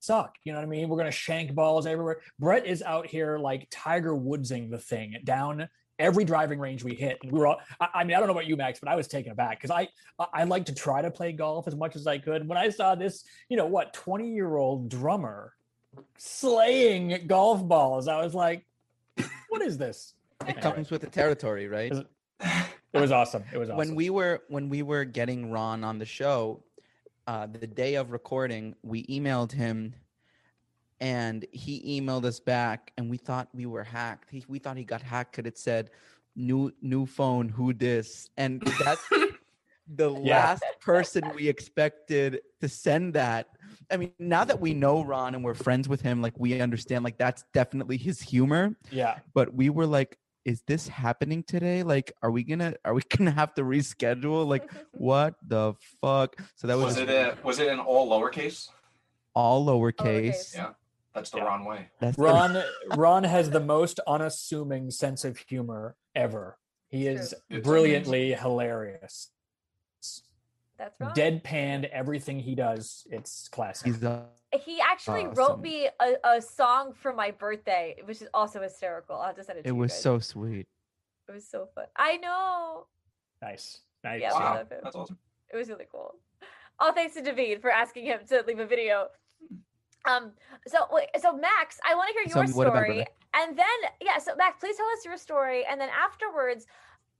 suck. 0.00 0.36
You 0.44 0.52
know 0.52 0.58
what 0.58 0.64
I 0.66 0.68
mean? 0.68 0.88
We're 0.90 0.98
gonna 0.98 1.10
shank 1.10 1.54
balls 1.54 1.86
everywhere. 1.86 2.20
Brett 2.38 2.66
is 2.66 2.82
out 2.82 3.06
here 3.06 3.38
like 3.38 3.68
Tiger 3.70 4.14
Woodsing 4.14 4.70
the 4.70 4.78
thing 4.78 5.16
down 5.24 5.68
every 5.98 6.24
driving 6.24 6.58
range 6.58 6.84
we 6.84 6.94
hit. 6.94 7.18
And 7.22 7.32
we 7.32 7.38
were 7.38 7.46
all, 7.46 7.60
I, 7.80 7.88
I 7.94 8.04
mean, 8.04 8.16
I 8.16 8.18
don't 8.18 8.26
know 8.26 8.32
about 8.34 8.46
you, 8.46 8.56
Max, 8.56 8.80
but 8.80 8.88
I 8.88 8.96
was 8.96 9.08
taken 9.08 9.32
aback 9.32 9.60
because 9.60 9.70
I, 9.70 9.88
I 10.32 10.44
like 10.44 10.66
to 10.66 10.74
try 10.74 11.02
to 11.02 11.10
play 11.10 11.32
golf 11.32 11.68
as 11.68 11.74
much 11.76 11.96
as 11.96 12.06
I 12.06 12.18
could. 12.18 12.46
When 12.48 12.58
I 12.58 12.70
saw 12.70 12.94
this, 12.94 13.24
you 13.48 13.56
know, 13.56 13.66
what, 13.66 13.92
20 13.92 14.32
year 14.32 14.56
old 14.56 14.88
drummer 14.88 15.54
slaying 16.18 17.26
golf 17.26 17.66
balls, 17.66 18.08
I 18.08 18.22
was 18.22 18.34
like, 18.34 18.66
what 19.48 19.62
is 19.62 19.78
this? 19.78 20.14
It 20.42 20.48
Anyway, 20.48 20.62
comes 20.62 20.90
with 20.90 21.00
the 21.00 21.08
territory, 21.08 21.68
right? 21.68 21.92
It 22.94 23.00
was 23.00 23.10
awesome. 23.10 23.44
It 23.52 23.58
was 23.58 23.70
awesome. 23.70 23.78
when 23.78 23.94
we 23.94 24.10
were 24.10 24.42
when 24.48 24.68
we 24.68 24.82
were 24.82 25.04
getting 25.04 25.50
Ron 25.50 25.82
on 25.82 25.98
the 25.98 26.04
show, 26.04 26.62
uh, 27.26 27.46
the 27.46 27.66
day 27.66 27.94
of 27.96 28.12
recording, 28.12 28.74
we 28.82 29.04
emailed 29.06 29.50
him, 29.50 29.94
and 31.04 31.44
he 31.52 32.00
emailed 32.00 32.24
us 32.24 32.40
back, 32.40 32.90
and 32.96 33.10
we 33.10 33.18
thought 33.18 33.48
we 33.52 33.66
were 33.66 33.84
hacked. 33.84 34.30
He, 34.30 34.42
we 34.48 34.58
thought 34.58 34.78
he 34.78 34.84
got 34.84 35.02
hacked 35.02 35.36
because 35.36 35.46
it 35.46 35.58
said 35.58 35.90
new 36.34 36.72
new 36.80 37.04
phone, 37.04 37.46
who 37.50 37.74
this, 37.74 38.30
and 38.38 38.62
that's 38.82 39.06
the 39.86 40.10
Yeah. 40.10 40.34
last 40.34 40.64
person 40.80 41.30
we 41.34 41.46
expected 41.46 42.40
to 42.62 42.68
send 42.70 43.12
that. 43.14 43.48
I 43.92 43.98
mean, 43.98 44.12
now 44.18 44.44
that 44.44 44.58
we 44.58 44.72
know 44.72 45.04
Ron 45.04 45.34
and 45.34 45.44
we're 45.44 45.52
friends 45.52 45.90
with 45.90 46.00
him, 46.00 46.22
like 46.22 46.32
we 46.38 46.58
understand, 46.62 47.04
like 47.04 47.18
that's 47.18 47.44
definitely 47.52 47.98
his 47.98 48.18
humor 48.22 48.74
yeah. 48.90 49.18
but 49.34 49.52
we 49.54 49.68
were 49.68 49.86
like 49.86 50.16
is 50.46 50.62
this 50.66 50.86
happening 50.88 51.42
today 51.42 51.82
like 51.82 52.12
are 52.22 52.30
we 52.30 52.44
gonna 52.44 52.74
are 52.84 52.92
we 52.94 53.00
gonna 53.16 53.30
have 53.30 53.54
to 53.54 53.62
reschedule 53.62 54.46
like 54.46 54.70
what 54.92 55.34
the 55.48 55.72
fuck 56.02 56.36
so 56.54 56.66
that 56.66 56.76
was, 56.76 56.84
was 56.84 56.98
it 56.98 57.08
a, 57.08 57.36
was 57.42 57.58
it 57.58 57.68
in 57.68 57.78
all 57.78 58.10
lowercase? 58.10 58.68
all 59.34 59.66
lowercase 59.66 59.94
lowercase. 59.96 60.54
Yeah, 60.54 60.70
that's 61.14 61.30
the 61.30 61.38
Yeah. 61.38 61.44
wrong 61.44 61.64
way. 61.64 61.88
that's 62.00 62.16
the- 62.16 62.22
Ron 62.22 62.62
Ron 62.96 63.24
has 63.24 63.50
the 63.50 63.60
most 63.60 64.00
unassuming 64.06 64.90
sense 64.90 65.24
of 65.24 65.38
humor 65.38 65.96
ever. 66.14 66.58
He 66.88 67.06
is 67.06 67.30
true. 67.48 67.58
It's 67.58 67.66
brilliantly 67.66 68.32
hilarious. 68.34 69.30
That's 70.76 70.98
wrong. 71.00 71.12
Deadpanned 71.14 71.84
everything 71.90 72.40
he 72.40 72.54
does. 72.54 73.06
It's 73.10 73.48
classic. 73.48 73.86
he's 73.86 74.02
uh, 74.04 74.24
He 74.64 74.80
actually 74.80 75.26
wrote 75.28 75.60
me 75.60 75.88
a, 76.00 76.14
a 76.24 76.42
song 76.42 76.92
for 76.92 77.12
my 77.12 77.30
birthday, 77.30 77.96
which 78.04 78.20
is 78.20 78.28
also 78.34 78.60
hysterical. 78.60 79.16
I'll 79.16 79.26
have 79.28 79.36
to 79.36 79.44
send 79.44 79.60
it 79.60 79.62
to 79.62 79.68
it 79.68 79.72
you 79.72 79.76
was 79.76 79.92
guys. 79.92 80.02
so 80.02 80.18
sweet 80.18 80.66
It 81.28 81.32
was 81.32 81.46
so 81.48 81.68
fun. 81.74 81.86
I 81.96 82.16
know. 82.16 82.86
nice. 83.40 83.80
Nice. 84.02 84.20
Yeah, 84.20 84.30
Yeah. 84.32 84.38
Wow, 84.38 84.54
love 84.56 84.68
him. 84.70 84.80
that's 84.82 84.96
awesome. 84.96 85.18
It 85.52 85.56
was 85.56 85.68
really 85.68 85.86
cool. 85.90 86.16
All 86.80 86.92
thanks 86.92 87.14
to 87.14 87.22
David 87.22 87.62
for 87.62 87.70
asking 87.70 88.04
him 88.06 88.20
to 88.28 88.42
leave 88.46 88.58
a 88.58 88.66
video. 88.66 89.08
Um. 90.04 90.32
So. 90.66 90.78
So 91.20 91.36
Max, 91.36 91.78
I 91.88 91.94
want 91.94 92.08
to 92.08 92.14
hear 92.14 92.22
your 92.28 92.54
what 92.54 92.66
about 92.66 92.72
story, 92.74 92.94
brother? 92.96 93.06
and 93.34 93.56
then 93.56 93.90
yeah. 94.00 94.18
So 94.18 94.34
Max, 94.36 94.58
please 94.60 94.76
tell 94.76 94.86
us 94.86 95.04
your 95.04 95.16
story, 95.16 95.64
and 95.70 95.80
then 95.80 95.88
afterwards, 95.88 96.66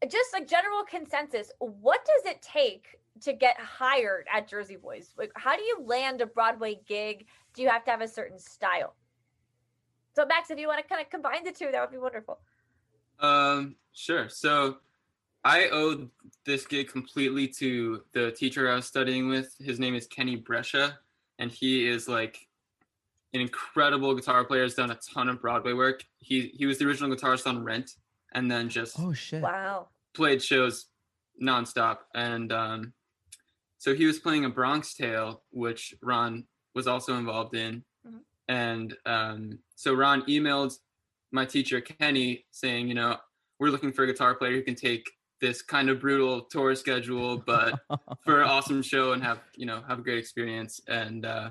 just 0.08 0.32
like 0.32 0.48
general 0.48 0.84
consensus. 0.84 1.50
What 1.58 2.04
does 2.04 2.32
it 2.32 2.42
take 2.42 2.98
to 3.22 3.32
get 3.32 3.58
hired 3.58 4.26
at 4.32 4.48
Jersey 4.48 4.76
Boys? 4.76 5.14
Like, 5.16 5.32
how 5.36 5.56
do 5.56 5.62
you 5.62 5.78
land 5.84 6.20
a 6.20 6.26
Broadway 6.26 6.80
gig? 6.86 7.26
Do 7.54 7.62
you 7.62 7.68
have 7.68 7.84
to 7.84 7.90
have 7.90 8.00
a 8.00 8.08
certain 8.08 8.38
style? 8.38 8.94
So 10.14 10.24
Max, 10.26 10.50
if 10.50 10.58
you 10.58 10.68
want 10.68 10.80
to 10.80 10.88
kind 10.88 11.00
of 11.00 11.10
combine 11.10 11.44
the 11.44 11.52
two, 11.52 11.70
that 11.72 11.80
would 11.80 11.90
be 11.90 11.98
wonderful. 11.98 12.38
Um, 13.20 13.76
sure. 13.92 14.28
So 14.28 14.76
I 15.44 15.68
owe 15.72 16.08
this 16.44 16.66
gig 16.66 16.88
completely 16.88 17.48
to 17.48 18.02
the 18.12 18.30
teacher 18.32 18.70
I 18.70 18.76
was 18.76 18.86
studying 18.86 19.28
with. 19.28 19.54
His 19.60 19.78
name 19.80 19.94
is 19.94 20.06
Kenny 20.06 20.36
Brescia, 20.36 20.98
and 21.38 21.50
he 21.50 21.86
is 21.88 22.08
like 22.08 22.46
an 23.34 23.40
incredible 23.40 24.14
guitar 24.14 24.44
player. 24.44 24.62
Has 24.62 24.74
done 24.74 24.90
a 24.90 24.98
ton 25.12 25.28
of 25.28 25.40
Broadway 25.42 25.72
work. 25.72 26.04
He 26.18 26.52
he 26.56 26.66
was 26.66 26.78
the 26.78 26.86
original 26.86 27.14
guitarist 27.14 27.46
on 27.46 27.62
Rent, 27.64 27.90
and 28.32 28.50
then 28.50 28.68
just 28.68 28.98
oh 28.98 29.12
shit 29.12 29.42
Wow. 29.42 29.88
played 30.14 30.42
shows 30.42 30.86
nonstop. 31.42 31.98
And 32.14 32.52
um, 32.52 32.92
so 33.78 33.94
he 33.94 34.06
was 34.06 34.18
playing 34.18 34.44
a 34.44 34.48
Bronx 34.48 34.94
Tale, 34.94 35.42
which 35.50 35.94
Ron 36.00 36.44
was 36.74 36.86
also 36.86 37.16
involved 37.16 37.54
in. 37.54 37.84
Mhm. 38.06 38.20
And 38.48 38.96
um, 39.04 39.58
so 39.74 39.94
Ron 39.94 40.22
emailed 40.22 40.78
my 41.32 41.44
teacher 41.44 41.80
Kenny 41.80 42.46
saying, 42.52 42.86
you 42.88 42.94
know, 42.94 43.16
we're 43.58 43.70
looking 43.70 43.92
for 43.92 44.04
a 44.04 44.06
guitar 44.06 44.34
player 44.36 44.52
who 44.52 44.62
can 44.62 44.74
take 44.76 45.10
this 45.40 45.60
kind 45.62 45.90
of 45.90 46.00
brutal 46.00 46.42
tour 46.42 46.74
schedule, 46.76 47.38
but 47.38 47.80
for 48.24 48.40
an 48.42 48.48
awesome 48.48 48.80
show 48.82 49.12
and 49.12 49.22
have 49.22 49.40
you 49.56 49.66
know 49.66 49.82
have 49.88 49.98
a 49.98 50.02
great 50.02 50.18
experience. 50.18 50.80
And 50.86 51.26
uh, 51.26 51.50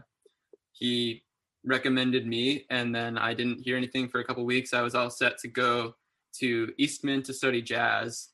he 0.71 1.23
recommended 1.65 2.27
me, 2.27 2.65
and 2.69 2.93
then 2.93 3.17
I 3.17 3.33
didn't 3.33 3.61
hear 3.61 3.77
anything 3.77 4.09
for 4.09 4.19
a 4.19 4.23
couple 4.23 4.45
weeks. 4.45 4.73
I 4.73 4.81
was 4.81 4.95
all 4.95 5.09
set 5.09 5.37
to 5.39 5.47
go 5.47 5.95
to 6.39 6.73
Eastman 6.77 7.23
to 7.23 7.33
study 7.33 7.61
jazz, 7.61 8.29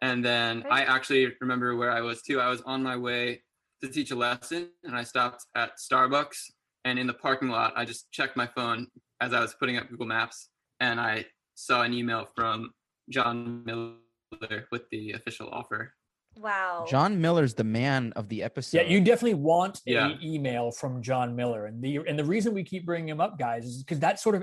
and 0.00 0.24
then 0.24 0.58
Okay. 0.60 0.68
I 0.70 0.80
actually 0.82 1.34
remember 1.40 1.76
where 1.76 1.90
I 1.90 2.00
was 2.00 2.22
too. 2.22 2.40
I 2.40 2.48
was 2.48 2.62
on 2.62 2.82
my 2.82 2.96
way 2.96 3.42
to 3.82 3.88
teach 3.88 4.10
a 4.10 4.16
lesson, 4.16 4.70
and 4.82 4.96
I 4.96 5.04
stopped 5.04 5.46
at 5.54 5.78
Starbucks. 5.78 6.50
And 6.86 6.98
in 6.98 7.06
the 7.06 7.14
parking 7.14 7.48
lot, 7.48 7.72
I 7.76 7.86
just 7.86 8.12
checked 8.12 8.36
my 8.36 8.46
phone 8.46 8.88
as 9.20 9.32
I 9.32 9.40
was 9.40 9.54
putting 9.54 9.78
up 9.78 9.88
Google 9.88 10.06
Maps, 10.06 10.50
and 10.80 11.00
I 11.00 11.24
saw 11.54 11.82
an 11.82 11.94
email 11.94 12.28
from 12.34 12.72
John 13.08 13.64
Miller 13.64 14.66
with 14.70 14.88
the 14.90 15.12
official 15.12 15.48
offer. 15.50 15.94
Wow. 16.36 16.84
John 16.88 17.20
Miller's 17.20 17.54
the 17.54 17.64
man 17.64 18.12
of 18.16 18.28
the 18.28 18.42
episode. 18.42 18.78
Yeah, 18.78 18.84
you 18.84 19.00
definitely 19.00 19.34
want 19.34 19.80
Yeah. 19.84 20.10
a 20.10 20.18
email 20.22 20.70
from 20.70 21.02
John 21.02 21.34
Miller, 21.36 21.66
and 21.66 21.82
the 21.82 21.98
and 22.08 22.18
the 22.18 22.24
reason 22.24 22.54
we 22.54 22.64
keep 22.64 22.84
bringing 22.86 23.08
him 23.08 23.20
up, 23.20 23.38
guys, 23.38 23.64
is 23.64 23.82
because 23.82 24.00
that 24.00 24.18
sort 24.20 24.34
of 24.34 24.42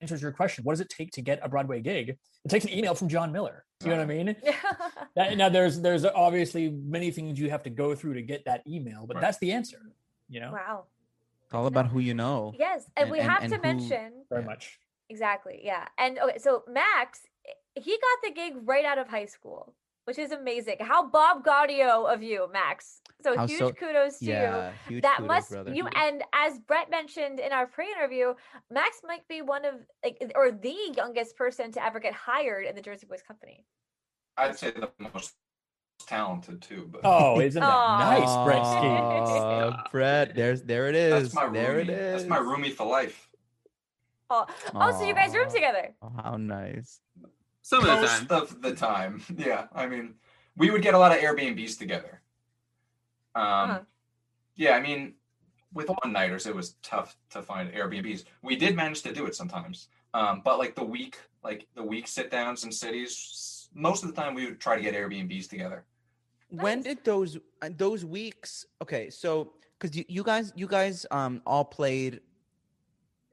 answers 0.00 0.22
your 0.22 0.32
question. 0.32 0.64
What 0.64 0.72
does 0.72 0.80
it 0.80 0.88
take 0.88 1.10
to 1.12 1.22
get 1.22 1.40
a 1.42 1.48
Broadway 1.48 1.80
gig? 1.80 2.10
It 2.44 2.48
takes 2.48 2.64
an 2.64 2.72
email 2.72 2.94
from 2.94 3.08
John 3.08 3.32
Miller. 3.32 3.64
You 3.82 3.90
know 3.90 3.96
what 3.96 4.02
I 4.02 4.06
mean? 4.06 4.36
That, 5.14 5.36
now, 5.36 5.50
there's 5.50 5.78
there's 5.78 6.06
obviously 6.06 6.70
many 6.70 7.10
things 7.10 7.38
you 7.38 7.50
have 7.50 7.62
to 7.64 7.70
go 7.70 7.94
through 7.94 8.14
to 8.14 8.22
get 8.22 8.46
that 8.46 8.62
email, 8.66 9.04
but 9.06 9.16
Right. 9.16 9.20
that's 9.20 9.36
the 9.38 9.52
answer. 9.52 9.78
You 10.30 10.40
know, 10.40 10.52
wow. 10.52 10.84
It's 11.44 11.52
all 11.52 11.66
about 11.66 11.88
who 11.88 11.98
you 11.98 12.14
know. 12.14 12.54
Yes, 12.58 12.86
and, 12.96 13.02
And- 13.04 13.10
we 13.12 13.18
have 13.18 13.42
and 13.42 13.50
to 13.50 13.56
who- 13.56 13.62
mention 13.62 14.24
very 14.30 14.42
much. 14.42 14.78
exactly. 15.10 15.60
Yeah, 15.62 15.86
and 15.98 16.18
okay, 16.18 16.38
so 16.38 16.62
Max, 16.66 17.20
he 17.74 17.90
got 17.90 18.18
the 18.28 18.30
gig 18.34 18.54
right 18.64 18.86
out 18.86 18.96
of 18.96 19.08
high 19.08 19.26
school, 19.26 19.74
which 20.04 20.18
is 20.18 20.32
amazing. 20.32 20.76
How 20.80 21.06
Bob 21.08 21.44
Gaudio 21.44 22.12
of 22.12 22.22
you, 22.22 22.48
Max. 22.52 23.00
So 23.22 23.36
How 23.36 23.46
huge 23.46 23.58
so- 23.60 23.72
kudos 23.72 24.18
to 24.18 24.24
you. 24.24 24.32
Yeah, 24.32 24.72
huge 24.88 25.02
that 25.02 25.18
kudos, 25.18 25.28
must 25.28 25.50
brother. 25.50 25.72
you 25.74 25.86
and 25.94 26.24
as 26.34 26.58
Brett 26.58 26.90
mentioned 26.90 27.38
in 27.38 27.52
our 27.52 27.66
pre-interview, 27.66 28.34
Max 28.70 29.00
might 29.06 29.26
be 29.28 29.42
one 29.42 29.64
of 29.64 29.74
like 30.04 30.22
or 30.34 30.50
the 30.50 30.76
youngest 30.96 31.36
person 31.36 31.70
to 31.72 31.84
ever 31.84 32.00
get 32.00 32.14
hired 32.14 32.66
in 32.66 32.74
the 32.74 32.82
Jersey 32.82 33.06
Boys 33.06 33.22
company. 33.22 33.64
I'd 34.36 34.58
say 34.58 34.70
the 34.72 34.90
most 35.14 35.34
talented 36.06 36.62
too, 36.62 36.88
but 36.90 37.02
Oh, 37.04 37.38
isn't 37.40 37.60
that 37.60 37.68
Aw. 37.70 37.98
nice, 38.18 38.44
Brett 38.44 38.66
Ski? 38.66 38.88
Aw, 38.88 39.88
Brett, 39.92 40.34
there's 40.34 40.62
there 40.62 40.88
it 40.88 40.96
is. 40.96 41.22
that's 41.32 41.34
my 41.34 41.48
there 41.48 41.74
roomie. 41.76 41.82
it 41.82 41.90
is. 41.90 42.22
That's 42.24 42.28
my 42.30 42.38
roomie 42.38 42.72
for 42.72 42.86
life. 42.86 43.28
Oh, 44.30 44.46
oh, 44.74 44.90
so 44.98 45.04
you 45.06 45.14
guys 45.14 45.34
room 45.34 45.50
together? 45.50 45.94
Oh, 46.02 46.10
how 46.24 46.36
nice. 46.38 47.00
Some 47.62 47.80
of 47.80 47.86
the 47.86 47.94
Most 47.94 48.28
time. 48.28 48.42
of 48.42 48.62
the 48.62 48.74
time, 48.74 49.22
yeah. 49.36 49.66
I 49.72 49.86
mean, 49.86 50.14
we 50.56 50.70
would 50.70 50.82
get 50.82 50.94
a 50.94 50.98
lot 50.98 51.12
of 51.12 51.18
Airbnbs 51.18 51.78
together. 51.78 52.20
Um, 53.34 53.68
Huh. 53.70 53.80
yeah. 54.56 54.72
I 54.72 54.80
mean, 54.80 55.14
with 55.72 55.88
one 55.88 56.12
nighters, 56.12 56.46
it 56.46 56.54
was 56.54 56.74
tough 56.82 57.16
to 57.30 57.40
find 57.40 57.72
Airbnbs. 57.72 58.24
We 58.42 58.56
did 58.56 58.76
manage 58.76 59.02
to 59.02 59.12
do 59.12 59.24
it 59.26 59.34
sometimes, 59.34 59.88
um, 60.12 60.42
but 60.44 60.58
like 60.58 60.74
the 60.74 60.84
week, 60.84 61.16
like 61.42 61.66
the 61.74 61.82
week 61.82 62.06
sit 62.08 62.30
downs 62.30 62.64
in 62.64 62.72
cities, 62.72 63.68
most 63.74 64.02
of 64.04 64.14
the 64.14 64.20
time 64.20 64.34
we 64.34 64.44
would 64.44 64.60
try 64.60 64.76
to 64.76 64.82
get 64.82 64.94
Airbnbs 64.94 65.48
together. 65.48 65.84
When 66.50 66.82
did 66.82 67.02
those 67.04 67.38
uh, 67.62 67.70
those 67.74 68.04
weeks? 68.04 68.66
Okay, 68.82 69.08
so 69.08 69.54
because 69.78 69.96
you, 69.96 70.04
you 70.08 70.22
guys 70.22 70.52
you 70.54 70.66
guys 70.66 71.06
um 71.10 71.40
all 71.46 71.64
played 71.64 72.20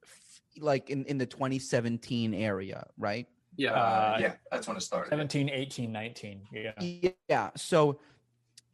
f- 0.04 0.42
like 0.62 0.90
in 0.90 1.04
in 1.06 1.18
the 1.18 1.26
2017 1.26 2.34
area, 2.34 2.88
right? 2.98 3.28
Yeah. 3.56 3.72
Uh, 3.72 4.18
yeah, 4.20 4.34
that's 4.52 4.68
when 4.68 4.78
it 4.78 4.82
started. 4.82 5.10
17, 5.10 5.50
18, 5.50 5.92
19. 5.92 6.42
Yeah. 6.52 7.12
Yeah. 7.28 7.50
So, 7.56 8.00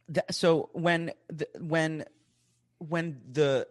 that, 0.08 0.32
so 0.34 0.70
when 0.72 1.12
the 1.28 1.48
when 1.58 2.04
when 2.78 3.20
the 3.32 3.66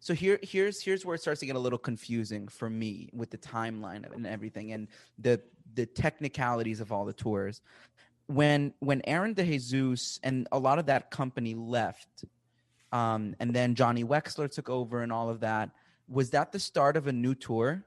so 0.00 0.14
here 0.14 0.38
here's 0.42 0.82
here's 0.82 1.04
where 1.04 1.14
it 1.14 1.20
starts 1.20 1.40
to 1.40 1.46
get 1.46 1.56
a 1.56 1.58
little 1.58 1.78
confusing 1.78 2.48
for 2.48 2.68
me 2.68 3.08
with 3.12 3.30
the 3.30 3.38
timeline 3.38 4.10
and 4.12 4.26
everything 4.26 4.72
and 4.72 4.88
the 5.18 5.40
the 5.74 5.86
technicalities 5.86 6.80
of 6.80 6.92
all 6.92 7.04
the 7.04 7.12
tours. 7.12 7.60
When 8.26 8.74
when 8.80 9.00
Aaron 9.06 9.34
DeJesus 9.34 10.20
and 10.22 10.46
a 10.52 10.58
lot 10.58 10.78
of 10.78 10.86
that 10.86 11.10
company 11.10 11.54
left, 11.54 12.24
um, 12.92 13.34
and 13.40 13.54
then 13.54 13.74
Johnny 13.74 14.04
Wexler 14.04 14.50
took 14.50 14.68
over 14.68 15.02
and 15.02 15.10
all 15.10 15.30
of 15.30 15.40
that, 15.40 15.70
was 16.08 16.30
that 16.30 16.52
the 16.52 16.58
start 16.58 16.96
of 16.96 17.06
a 17.06 17.12
new 17.12 17.34
tour? 17.34 17.84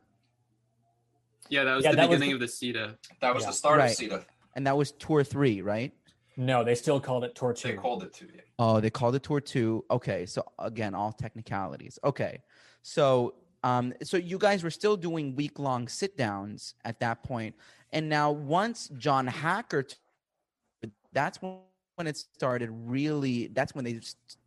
Yeah, 1.49 1.63
that 1.65 1.75
was 1.75 1.83
Yeah, 1.85 1.91
the 1.91 1.97
that 1.97 2.09
was 2.09 2.19
beginning 2.19 2.29
the- 2.29 2.35
of 2.35 2.39
the 2.41 2.47
SETA. 2.47 2.97
That 3.21 3.33
was 3.33 3.43
Yeah. 3.43 3.49
the 3.49 3.53
start 3.55 3.79
Right. 3.79 3.91
of 3.91 3.95
SETA. 3.97 4.25
And 4.55 4.67
that 4.67 4.75
was 4.77 4.91
tour 4.93 5.23
three, 5.23 5.61
right? 5.61 5.93
No, 6.37 6.63
they 6.63 6.75
still 6.75 6.99
called 6.99 7.23
it 7.25 7.35
Tour 7.35 7.53
They 7.53 7.73
2. 7.73 7.77
called 7.77 8.03
it 8.03 8.13
to 8.13 8.25
you. 8.25 8.41
Oh, 8.57 8.79
they 8.79 8.89
called 8.89 9.15
it 9.15 9.23
tour 9.23 9.41
two. 9.41 9.83
Okay, 9.91 10.25
so 10.25 10.43
again, 10.59 10.95
all 10.95 11.11
technicalities. 11.11 11.99
Okay, 12.03 12.41
so 12.81 13.35
um, 13.63 13.93
so 14.01 14.17
you 14.17 14.39
guys 14.39 14.63
were 14.63 14.71
still 14.71 14.97
doing 14.97 15.35
week 15.35 15.59
long 15.59 15.87
sit 15.87 16.17
downs 16.17 16.73
at 16.83 16.99
that 17.01 17.21
point, 17.23 17.55
and 17.91 18.09
now 18.09 18.31
once 18.31 18.87
John 18.97 19.27
Hacker, 19.27 19.83
t- 19.83 19.97
that's 21.13 21.39
when 21.41 21.59
when 22.01 22.07
it 22.07 22.17
started 22.17 22.69
really. 22.71 23.47
That's 23.53 23.75
when 23.75 23.85
they 23.85 23.99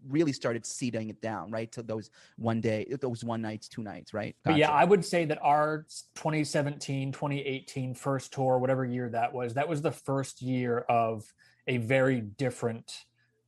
really 0.09 0.33
started 0.33 0.67
seeding 0.67 1.09
it 1.09 1.21
down, 1.23 1.53
right? 1.53 1.71
To 1.73 1.85
those 1.85 2.11
one 2.37 2.61
day, 2.61 2.85
those 3.01 3.23
one 3.23 3.43
nights, 3.43 3.69
two 3.69 3.85
nights, 3.85 4.13
right? 4.13 4.35
But 4.45 4.57
yeah, 4.57 4.73
I 4.73 4.83
would 4.85 5.05
say 5.05 5.25
that 5.27 5.39
our 5.41 5.87
2017, 6.17 7.13
2018 7.13 7.95
first 7.95 8.33
tour, 8.33 8.59
whatever 8.59 8.85
year 8.85 9.09
that 9.11 9.33
was, 9.33 9.55
that 9.55 9.69
was 9.69 9.83
the 9.83 9.93
first 9.93 10.43
year 10.43 10.81
of 10.89 11.33
a 11.69 11.77
very 11.79 12.21
different 12.21 12.93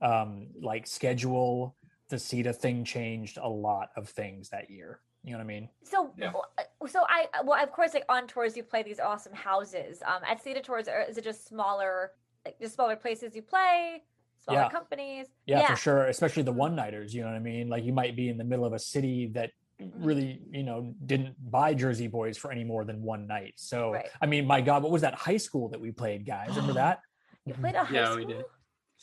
um 0.01 0.49
like 0.63 0.87
schedule. 0.87 1.77
The 2.09 2.21
SETA 2.21 2.53
thing 2.53 2.85
changed 2.85 3.39
a 3.43 3.49
lot 3.49 3.89
of 3.97 4.09
things 4.09 4.51
that 4.51 4.71
year. 4.71 5.01
You 5.25 5.33
know 5.33 5.39
what 5.39 5.45
I 5.45 5.47
mean? 5.49 5.69
So, 5.83 6.13
Yeah. 6.17 6.33
uh, 6.59 6.87
so 6.87 7.03
I 7.09 7.27
well, 7.43 7.61
of 7.61 7.73
course, 7.73 7.93
like 7.93 8.05
on 8.09 8.29
tours, 8.29 8.57
you 8.57 8.63
play 8.63 8.85
these 8.85 9.01
awesome 9.01 9.35
houses. 9.35 10.01
Um, 10.07 10.23
at 10.25 10.41
SETA 10.41 10.61
Tours, 10.63 10.87
is 11.09 11.19
it 11.19 11.25
just 11.25 11.49
smaller, 11.49 12.13
like 12.47 12.59
just 12.61 12.75
smaller 12.77 12.97
places 12.97 13.35
you 13.35 13.43
play, 13.43 14.03
smaller 14.45 14.61
Yeah. 14.61 14.69
companies? 14.71 15.27
Yeah, 15.47 15.67
for 15.67 15.77
sure. 15.77 16.07
Especially 16.07 16.45
the 16.45 16.53
one 16.53 16.77
nighters. 16.77 17.13
You 17.15 17.23
know 17.23 17.29
what 17.29 17.37
I 17.37 17.41
mean? 17.41 17.69
Like 17.69 17.85
you 17.85 17.93
might 17.93 18.15
be 18.17 18.29
in 18.29 18.39
the 18.39 18.45
middle 18.45 18.65
of 18.65 18.73
a 18.73 18.79
city 18.79 19.29
that 19.35 19.51
Mm-hmm. 19.79 20.05
really, 20.07 20.41
you 20.53 20.63
know, 20.63 20.95
didn't 21.05 21.35
buy 21.51 21.75
Jersey 21.75 22.07
Boys 22.07 22.39
for 22.39 22.51
any 22.51 22.65
more 22.65 22.83
than 22.87 23.03
one 23.03 23.27
night. 23.27 23.53
So, 23.57 23.93
Right. 23.93 24.09
I 24.23 24.25
mean, 24.25 24.47
my 24.47 24.63
God, 24.63 24.83
what 24.83 24.91
was 24.91 25.03
that 25.03 25.13
high 25.13 25.37
school 25.37 25.69
that 25.69 25.79
we 25.79 25.91
played, 25.93 26.25
guys? 26.25 26.49
Remember 26.57 26.73
that? 26.85 27.01
You 27.45 27.53
played 27.53 27.75
a 27.75 27.85
high 27.85 27.95
Yeah, 27.95 28.07
school. 28.07 28.17
we 28.17 28.25
did. 28.25 28.45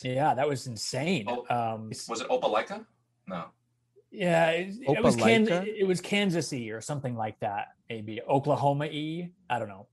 Yeah, 0.01 0.33
that 0.33 0.49
was 0.49 0.65
insane. 0.65 1.27
Oh, 1.29 1.45
um, 1.55 1.89
Was 2.09 2.21
it 2.21 2.27
Opelika? 2.27 2.87
No. 3.27 3.49
yeah, 4.09 4.49
it, 4.49 4.73
it 4.81 5.03
was 5.03 5.15
Kansas. 5.15 5.63
It 5.67 5.85
was 5.85 6.01
Kansasy 6.01 6.73
or 6.73 6.81
something 6.81 7.15
like 7.15 7.39
that. 7.41 7.67
Maybe 7.87 8.19
Oklahoma 8.23 8.85
E. 8.87 9.29
I 9.51 9.59
don't 9.59 9.67
know. 9.67 9.85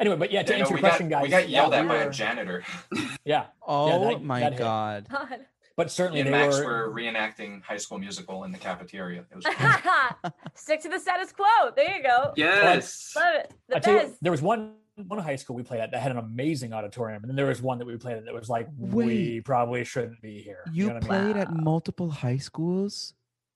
Anyway, 0.00 0.16
but 0.16 0.30
yeah, 0.32 0.42
to 0.42 0.52
Yeah, 0.52 0.58
answer 0.60 0.74
we 0.74 0.80
your 0.80 0.88
question, 0.88 1.08
got, 1.08 1.16
guys. 1.18 1.22
We 1.24 1.28
got 1.30 1.48
yeah, 1.48 1.60
yelled 1.62 1.74
at 1.74 1.82
we 1.82 1.88
by 1.88 1.94
were- 2.04 2.10
a 2.10 2.12
janitor. 2.12 2.64
Yeah, 3.24 3.46
Oh 3.66 4.08
that- 4.08 4.22
my 4.22 4.40
that 4.40 4.56
god! 4.56 5.06
God. 5.10 5.40
but 5.76 5.90
certainly 5.90 6.22
Me 6.22 6.28
and 6.28 6.30
Max 6.30 6.58
were. 6.58 6.88
were 6.88 6.94
reenacting 6.94 7.62
High 7.62 7.76
School 7.76 7.98
Musical 7.98 8.44
in 8.44 8.52
the 8.52 8.58
cafeteria. 8.58 9.24
It 9.30 9.36
was 9.36 9.44
Stick 10.54 10.80
to 10.82 10.88
the 10.88 10.98
status 10.98 11.32
quo. 11.32 11.44
There 11.76 11.96
you 11.96 12.02
go. 12.02 12.32
Yes. 12.36 13.12
Love 13.16 13.24
it. 13.36 13.54
The 13.68 13.76
I 13.76 13.78
tell 13.80 13.94
you, 13.94 14.00
best. 14.00 14.14
there 14.22 14.32
was 14.32 14.42
one 14.42 14.74
one 15.06 15.20
high 15.20 15.36
school 15.36 15.54
we 15.54 15.62
played 15.62 15.80
at 15.80 15.92
that 15.92 16.00
had 16.00 16.10
an 16.10 16.18
amazing 16.18 16.72
auditorium, 16.72 17.22
and 17.22 17.30
then 17.30 17.36
there 17.36 17.46
was 17.46 17.62
one 17.62 17.78
that 17.78 17.86
we 17.86 17.96
played 17.96 18.16
at 18.16 18.24
that 18.24 18.34
was 18.34 18.48
like, 18.48 18.66
we 18.76 19.40
probably 19.42 19.84
shouldn't 19.84 20.20
be 20.20 20.40
here. 20.42 20.64
You 20.72 20.88
know 20.88 20.94
what 20.94 21.04
I 21.10 21.22
mean? 21.22 21.32
played 21.32 21.36
at 21.42 21.52
multiple 21.52 22.10
high 22.10 22.38
schools. 22.38 23.14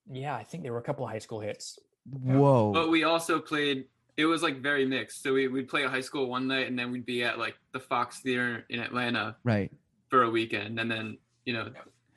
Yeah, 0.09 0.35
I 0.35 0.43
think 0.43 0.63
there 0.63 0.71
were 0.71 0.79
a 0.79 0.83
couple 0.83 1.03
of 1.05 1.11
high 1.11 1.19
school 1.19 1.39
hits. 1.41 1.77
Whoa! 2.09 2.71
But 2.73 2.89
we 2.91 3.03
also 3.03 3.39
played. 3.39 3.85
It 4.17 4.25
was 4.25 4.43
like 4.43 4.57
very 4.61 4.85
mixed. 4.85 5.23
So 5.23 5.33
we 5.33 5.47
we'd 5.47 5.67
play 5.67 5.83
a 5.83 5.89
high 5.89 6.01
school 6.01 6.27
one 6.29 6.47
night, 6.47 6.67
and 6.67 6.77
then 6.77 6.91
we'd 6.91 7.05
be 7.05 7.23
at 7.23 7.39
like 7.39 7.55
the 7.71 7.79
Fox 7.79 8.19
Theater 8.19 8.65
in 8.69 8.79
Atlanta 8.79 9.35
right. 9.43 9.71
for 10.09 10.23
a 10.23 10.29
weekend, 10.29 10.79
and 10.79 10.89
then 10.89 11.17
you 11.45 11.53
know, 11.53 11.69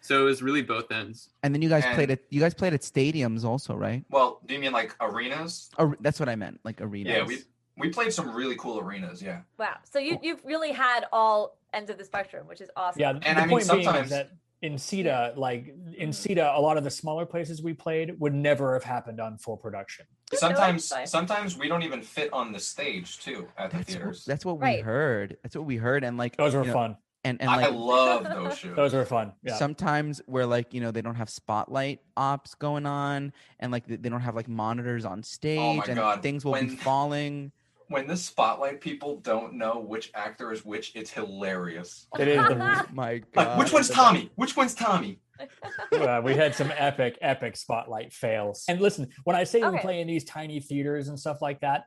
so 0.02 0.20
it 0.20 0.24
was 0.24 0.42
really 0.42 0.62
both 0.62 0.90
ends. 0.92 1.30
And 1.42 1.54
then 1.54 1.62
you 1.62 1.68
guys 1.68 1.84
played 1.84 2.10
And- 2.10 2.12
at 2.12 2.20
you 2.30 2.40
guys 2.40 2.54
played 2.54 2.74
at 2.74 2.82
stadiums 2.82 3.44
also, 3.44 3.74
right? 3.74 4.04
well, 4.10 4.40
do 4.46 4.54
you 4.54 4.60
mean 4.60 4.72
like 4.72 4.94
arenas? 5.00 5.70
Or 5.78 5.96
that's 6.00 6.20
what 6.20 6.28
I 6.28 6.36
meant, 6.36 6.60
like 6.64 6.80
arenas. 6.80 7.12
Yeah, 7.14 7.24
we 7.24 7.38
we 7.78 7.88
played 7.90 8.12
some 8.12 8.34
really 8.34 8.56
cool 8.56 8.78
arenas. 8.78 9.22
Yeah. 9.22 9.40
Wow. 9.58 9.76
So 9.84 9.98
you 9.98 10.18
you've 10.22 10.44
really 10.44 10.72
had 10.72 11.06
all 11.12 11.56
ends 11.72 11.90
of 11.90 11.98
the 11.98 12.04
spectrum, 12.04 12.46
which 12.46 12.60
is 12.60 12.70
awesome. 12.76 13.00
Yeah, 13.00 13.10
And 13.10 13.22
the 13.22 13.30
I 13.30 13.46
mean, 13.46 13.48
point 13.48 13.68
being 13.68 13.80
is 13.80 13.86
sometimes- 13.86 14.10
that 14.10 14.30
in 14.62 14.78
SETA, 14.78 15.34
like 15.36 15.74
in 15.96 16.10
mm. 16.10 16.14
SETA, 16.14 16.52
a 16.54 16.60
lot 16.60 16.76
of 16.76 16.84
the 16.84 16.90
smaller 16.90 17.26
places 17.26 17.62
we 17.62 17.74
played 17.74 18.18
would 18.18 18.34
never 18.34 18.72
have 18.74 18.84
happened 18.84 19.20
on 19.20 19.36
full 19.38 19.56
production. 19.56 20.06
Sometimes 20.32 20.92
sometimes 21.04 21.56
we 21.56 21.68
don't 21.68 21.82
even 21.82 22.02
fit 22.02 22.32
on 22.32 22.52
the 22.52 22.58
stage 22.58 23.18
too 23.18 23.46
at 23.58 23.70
the 23.70 23.76
That's 23.76 23.90
what, 23.90 23.98
theaters. 23.98 24.24
that's 24.24 24.44
what 24.44 24.58
we 24.60 24.78
heard. 24.78 25.36
That's 25.42 25.54
what 25.56 25.66
we 25.66 25.76
heard, 25.76 26.04
and 26.04 26.16
like 26.16 26.36
Those 26.36 26.54
were 26.54 26.62
you 26.62 26.68
know, 26.68 26.72
fun. 26.72 26.96
and 27.22 27.40
and 27.40 27.50
I 27.50 27.56
like 27.68 27.74
love 27.74 28.24
those 28.24 28.58
shows. 28.58 28.76
Those 28.76 28.94
were 28.94 29.04
fun. 29.04 29.32
Yeah. 29.44 29.56
sometimes 29.56 30.20
where 30.26 30.46
like 30.46 30.74
you 30.74 30.80
know 30.80 30.90
they 30.90 31.02
don't 31.02 31.14
have 31.14 31.30
spotlight 31.30 32.00
ops 32.16 32.54
going 32.54 32.86
on 32.86 33.32
and 33.60 33.70
like 33.70 33.86
they 33.86 33.96
they 33.96 34.08
don't 34.08 34.22
have 34.22 34.34
like 34.34 34.48
monitors 34.48 35.04
on 35.04 35.20
oh 35.20 35.22
stage 35.22 35.88
and 35.88 35.98
Oh 35.98 36.02
God. 36.02 36.22
things 36.22 36.44
will 36.44 36.54
be 36.54 36.70
falling 36.70 37.52
when 37.88 38.06
the 38.06 38.16
spotlight 38.16 38.80
people 38.80 39.18
don't 39.20 39.54
know 39.54 39.78
which 39.78 40.10
actor 40.14 40.52
is 40.52 40.64
which, 40.64 40.92
it's 40.94 41.10
hilarious. 41.10 42.06
It 42.18 42.28
is 42.28 42.36
my 42.92 43.18
god 43.18 43.46
Like, 43.48 43.58
which 43.58 43.72
one's 43.72 43.88
Tommy? 43.88 44.30
Which 44.36 44.56
one's 44.56 44.74
Tommy? 44.74 45.20
uh, 45.92 46.20
we 46.24 46.34
had 46.34 46.54
some 46.54 46.72
epic, 46.76 47.18
epic 47.20 47.56
spotlight 47.56 48.12
fails. 48.12 48.64
And 48.68 48.80
listen, 48.80 49.08
when 49.24 49.36
I 49.36 49.44
say 49.44 49.60
we 49.60 49.66
Okay. 49.66 49.78
play 49.80 50.00
in 50.00 50.06
these 50.06 50.24
tiny 50.24 50.60
theaters 50.60 51.08
and 51.08 51.18
stuff 51.18 51.42
like 51.42 51.60
that, 51.60 51.84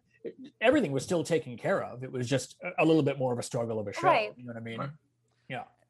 everything 0.62 0.92
was 0.92 1.04
still 1.04 1.24
taken 1.24 1.58
care 1.58 1.82
of. 1.84 2.04
It 2.04 2.12
was 2.12 2.30
just 2.30 2.56
a- 2.64 2.84
a 2.84 2.86
little 2.86 3.02
bit 3.04 3.18
more 3.18 3.34
of 3.34 3.40
a 3.40 3.44
struggle 3.44 3.80
of 3.80 3.88
a 3.88 3.94
show. 3.94 4.04
Right. 4.04 4.32
You 4.38 4.44
know 4.46 4.54
what 4.54 4.58
I 4.58 4.64
mean? 4.64 4.80
Right. 4.80 4.90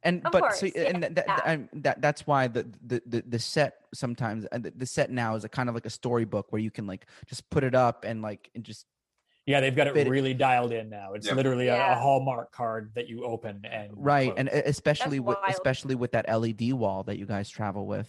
and 0.02 0.26
Of 0.26 0.32
but 0.32 0.56
so 0.56 0.70
course, 0.70 0.74
and 0.78 1.04
that, 1.04 1.16
that, 1.16 1.26
yeah. 1.28 1.40
I'm- 1.44 1.70
that 1.74 2.02
that's 2.02 2.26
why 2.26 2.48
the, 2.48 2.66
the 2.88 3.02
the 3.06 3.22
the 3.28 3.40
set 3.40 3.74
sometimes 3.94 4.46
uh, 4.50 4.58
the, 4.58 4.72
the 4.72 4.86
set 4.86 5.12
now 5.12 5.36
is 5.36 5.44
a 5.44 5.50
kind 5.50 5.68
of 5.68 5.76
like 5.76 5.86
a 5.86 5.90
storybook 5.90 6.54
where 6.54 6.62
you 6.62 6.72
can 6.72 6.88
like 6.88 7.06
just 7.28 7.50
put 7.50 7.66
it 7.66 7.76
up 7.76 8.06
and 8.06 8.22
like 8.22 8.50
and 8.56 8.64
just 8.64 8.86
Yeah, 9.50 9.62
they've 9.62 9.76
got 9.76 9.88
it 9.88 9.96
Fit 9.96 10.06
it- 10.06 10.10
really 10.12 10.36
dialed 10.36 10.72
in 10.72 10.92
now. 10.92 11.14
It's 11.14 11.26
Yep. 11.26 11.36
literally 11.38 11.70
a, 11.70 11.76
a 11.94 11.96
Hallmark 11.96 12.52
card 12.52 12.92
that 12.94 13.08
you 13.10 13.24
open 13.26 13.62
and 13.66 13.90
right 13.96 14.32
and 14.38 14.48
close. 14.48 14.62
e- 14.62 14.68
especially 14.68 15.20
with 15.20 15.38
especially 15.48 15.96
with 15.96 16.12
that 16.12 16.28
led 16.30 16.72
wall 16.74 17.02
that 17.06 17.18
you 17.18 17.26
guys 17.26 17.50
travel 17.50 17.88
with 17.88 18.08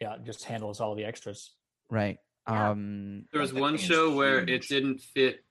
yeah, 0.00 0.14
it 0.14 0.24
just 0.24 0.42
handles 0.44 0.80
all 0.80 0.94
the 0.94 1.04
extras. 1.04 1.50
right 1.90 2.16
Yeah. 2.48 2.70
um 2.70 3.26
There 3.30 3.42
was 3.42 3.52
one 3.52 3.74
thing 3.76 3.82
is 3.84 3.86
show 3.94 4.14
where 4.16 4.38
it 4.38 4.66
didn't 4.68 5.00
fit 5.02 5.44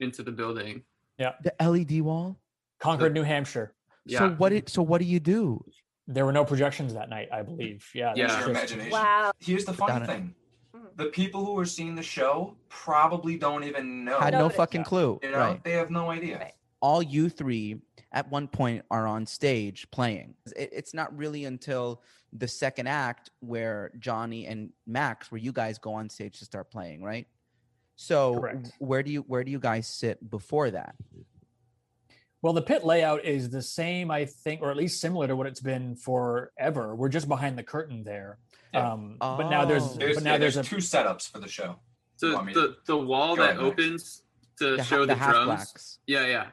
into 0.00 0.22
the 0.22 0.32
building. 0.32 0.82
Yeah. 1.18 1.32
The 1.42 1.54
led 1.66 1.90
wall 2.02 2.38
Concord, 2.78 3.14
New 3.14 3.22
Hampshire. 3.22 3.72
Yeah. 4.04 4.18
so 4.18 4.30
what 4.32 4.52
it 4.52 4.68
so 4.68 4.82
what 4.82 4.98
do 5.00 5.06
you 5.06 5.18
do 5.18 5.64
There 6.06 6.26
were 6.26 6.32
no 6.40 6.44
projections 6.44 6.92
that 6.92 7.08
night, 7.08 7.28
I 7.32 7.40
believe. 7.40 7.88
Yeah, 7.94 8.12
Yeah. 8.14 8.26
Your 8.26 8.28
just- 8.36 8.48
imagination. 8.50 8.92
Wow. 8.92 9.32
Here's 9.40 9.64
the 9.64 9.72
funny 9.72 9.92
Done 9.94 10.02
it. 10.02 10.06
thing. 10.08 10.34
The 10.96 11.06
people 11.06 11.44
who 11.44 11.58
are 11.58 11.64
seeing 11.64 11.94
the 11.94 12.02
show 12.02 12.56
probably 12.68 13.36
don't 13.36 13.64
even 13.64 14.04
know. 14.04 14.18
had 14.20 14.32
No, 14.32 14.40
no 14.40 14.48
fucking 14.48 14.84
clue 14.84 15.18
you 15.22 15.30
know, 15.30 15.38
right 15.38 15.64
they 15.64 15.72
have 15.72 15.90
no 15.90 16.10
idea. 16.10 16.38
Right. 16.38 16.52
all 16.80 17.02
you 17.02 17.28
three 17.28 17.80
at 18.12 18.30
one 18.30 18.46
point 18.46 18.84
are 18.90 19.06
on 19.06 19.26
stage 19.26 19.90
playing. 19.90 20.34
It, 20.56 20.70
it's 20.72 20.94
not 20.94 21.16
really 21.16 21.44
until 21.46 22.02
the 22.32 22.48
second 22.48 22.88
act 22.88 23.30
where 23.40 23.92
Johnny 23.98 24.46
and 24.46 24.70
Max, 24.86 25.30
where 25.30 25.40
you 25.40 25.52
guys 25.52 25.78
go 25.78 25.94
on 25.94 26.08
stage 26.08 26.38
to 26.38 26.44
start 26.44 26.70
playing, 26.70 27.02
right? 27.02 27.26
So 27.96 28.40
Correct. 28.40 28.72
where 28.78 29.02
do 29.02 29.10
you 29.10 29.20
where 29.22 29.44
do 29.44 29.50
you 29.50 29.60
guys 29.60 29.86
sit 29.86 30.28
before 30.30 30.70
that? 30.70 30.94
Well, 32.44 32.52
the 32.52 32.60
pit 32.60 32.84
layout 32.84 33.24
is 33.24 33.48
the 33.48 33.62
same, 33.62 34.10
I 34.10 34.26
think, 34.26 34.60
or 34.60 34.70
at 34.70 34.76
least 34.76 35.00
similar 35.00 35.26
to 35.26 35.34
what 35.34 35.46
it's 35.46 35.60
been 35.60 35.96
forever. 35.96 36.94
We're 36.94 37.08
just 37.08 37.26
behind 37.26 37.56
the 37.56 37.62
curtain 37.62 38.04
there. 38.04 38.36
Yeah. 38.74 38.92
Um, 38.92 39.16
But 39.18 39.48
now 39.48 39.64
there's, 39.64 39.82
Oh. 39.82 39.94
There's, 39.98 40.16
but 40.16 40.24
now 40.24 40.32
yeah, 40.32 40.38
there's, 40.38 40.56
there's, 40.56 40.66
a 40.66 40.68
two 40.68 40.76
setups 40.76 41.30
for 41.32 41.38
the 41.38 41.48
show. 41.48 41.76
So 42.16 42.32
the 42.52 42.76
the 42.84 42.98
wall 42.98 43.34
that 43.36 43.42
ahead, 43.42 43.56
Max. 43.56 43.64
opens 43.66 44.22
to 44.58 44.76
The, 44.76 44.82
show 44.84 45.06
the 45.06 45.14
the, 45.14 45.20
drums. 45.20 45.44
blacks. 45.46 45.98
Yeah, 46.06 46.26
yeah. 46.26 46.46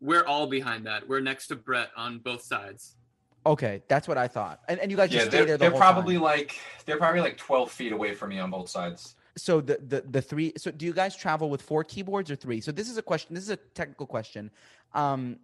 We're 0.00 0.24
all 0.24 0.46
behind 0.46 0.86
that. 0.86 1.06
We're 1.06 1.20
next 1.20 1.48
to 1.48 1.56
Brett 1.56 1.90
on 1.94 2.18
both 2.20 2.40
sides. 2.40 2.96
Okay, 3.44 3.82
that's 3.88 4.08
what 4.08 4.16
I 4.16 4.28
thought. 4.28 4.60
And, 4.66 4.80
and 4.80 4.90
you 4.90 4.96
guys 4.96 5.12
Yeah, 5.12 5.18
just 5.18 5.30
stay 5.30 5.36
they're, 5.40 5.46
there 5.46 5.56
the 5.58 5.60
they're 5.64 5.70
whole 5.72 5.78
probably 5.78 6.14
time. 6.14 6.22
like 6.22 6.58
they're 6.86 6.96
probably 6.96 7.20
like 7.20 7.36
12 7.36 7.70
feet 7.70 7.92
away 7.92 8.14
from 8.14 8.30
me 8.30 8.38
on 8.38 8.50
both 8.50 8.70
sides. 8.70 9.14
So 9.36 9.60
the, 9.62 9.78
the 9.88 10.02
the 10.10 10.20
three. 10.22 10.52
So 10.58 10.70
do 10.70 10.84
you 10.84 10.92
guys 10.92 11.16
travel 11.16 11.48
with 11.48 11.62
four 11.62 11.84
keyboards 11.84 12.30
or 12.30 12.36
three? 12.36 12.60
So 12.60 12.70
this 12.70 12.90
is 12.90 12.98
a 12.98 13.02
question. 13.02 13.34
This 13.34 13.44
is 13.44 13.50
a 13.50 13.56
technical 13.56 14.06
question. 14.06 14.50
Um, 14.94 15.38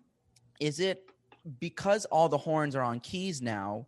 is 0.61 0.81
it 0.81 1.11
because 1.61 2.05
all 2.07 2.29
the 2.29 2.39
horns 2.39 2.75
are 2.77 2.83
on 2.83 3.01
keys 3.01 3.41
now? 3.41 3.87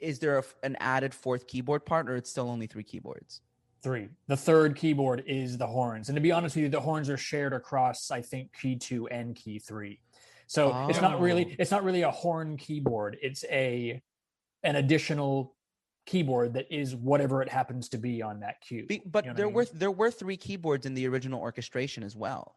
Is 0.00 0.18
there 0.18 0.36
a 0.36 0.38
f 0.40 0.54
an 0.62 0.76
added 0.80 1.14
fourth 1.14 1.46
keyboard 1.46 1.86
part, 1.86 2.10
or 2.10 2.16
it's 2.16 2.30
still 2.30 2.50
only 2.50 2.66
three 2.66 2.84
keyboards? 2.84 3.40
three. 3.82 4.08
The 4.28 4.36
third 4.36 4.76
keyboard 4.76 5.24
is 5.26 5.58
the 5.58 5.66
horns. 5.66 6.08
And 6.08 6.16
to 6.16 6.20
be 6.22 6.32
honest 6.32 6.56
with 6.56 6.62
you, 6.62 6.68
the 6.70 6.80
horns 6.80 7.10
are 7.10 7.18
shared 7.18 7.52
across, 7.52 8.10
I 8.10 8.22
think, 8.22 8.50
key 8.58 8.76
two 8.76 9.06
and 9.08 9.36
key 9.36 9.58
three. 9.58 10.00
So 10.46 10.88
it's 10.88 11.02
not 11.02 11.16
Oh. 11.16 11.20
really 11.20 11.54
it's 11.58 11.70
not 11.70 11.84
really 11.84 12.00
a 12.00 12.10
horn 12.10 12.56
keyboard. 12.56 13.18
It's 13.22 13.44
a 13.44 14.02
an 14.62 14.76
additional 14.76 15.54
keyboard 16.06 16.54
that 16.54 16.66
is 16.74 16.96
whatever 16.96 17.42
it 17.42 17.50
happens 17.50 17.90
to 17.90 17.98
be 17.98 18.22
on 18.22 18.40
that 18.40 18.62
cue. 18.62 18.86
Be, 18.86 19.02
but 19.04 19.24
You 19.26 19.28
know 19.28 19.32
what 19.32 19.34
I 19.34 19.36
there 19.36 19.46
mean? 19.46 19.54
were 19.54 19.64
there 19.66 19.90
were 19.90 20.10
three 20.10 20.38
keyboards 20.38 20.86
in 20.86 20.94
the 20.94 21.06
original 21.06 21.40
orchestration 21.40 22.02
as 22.02 22.16
well. 22.16 22.56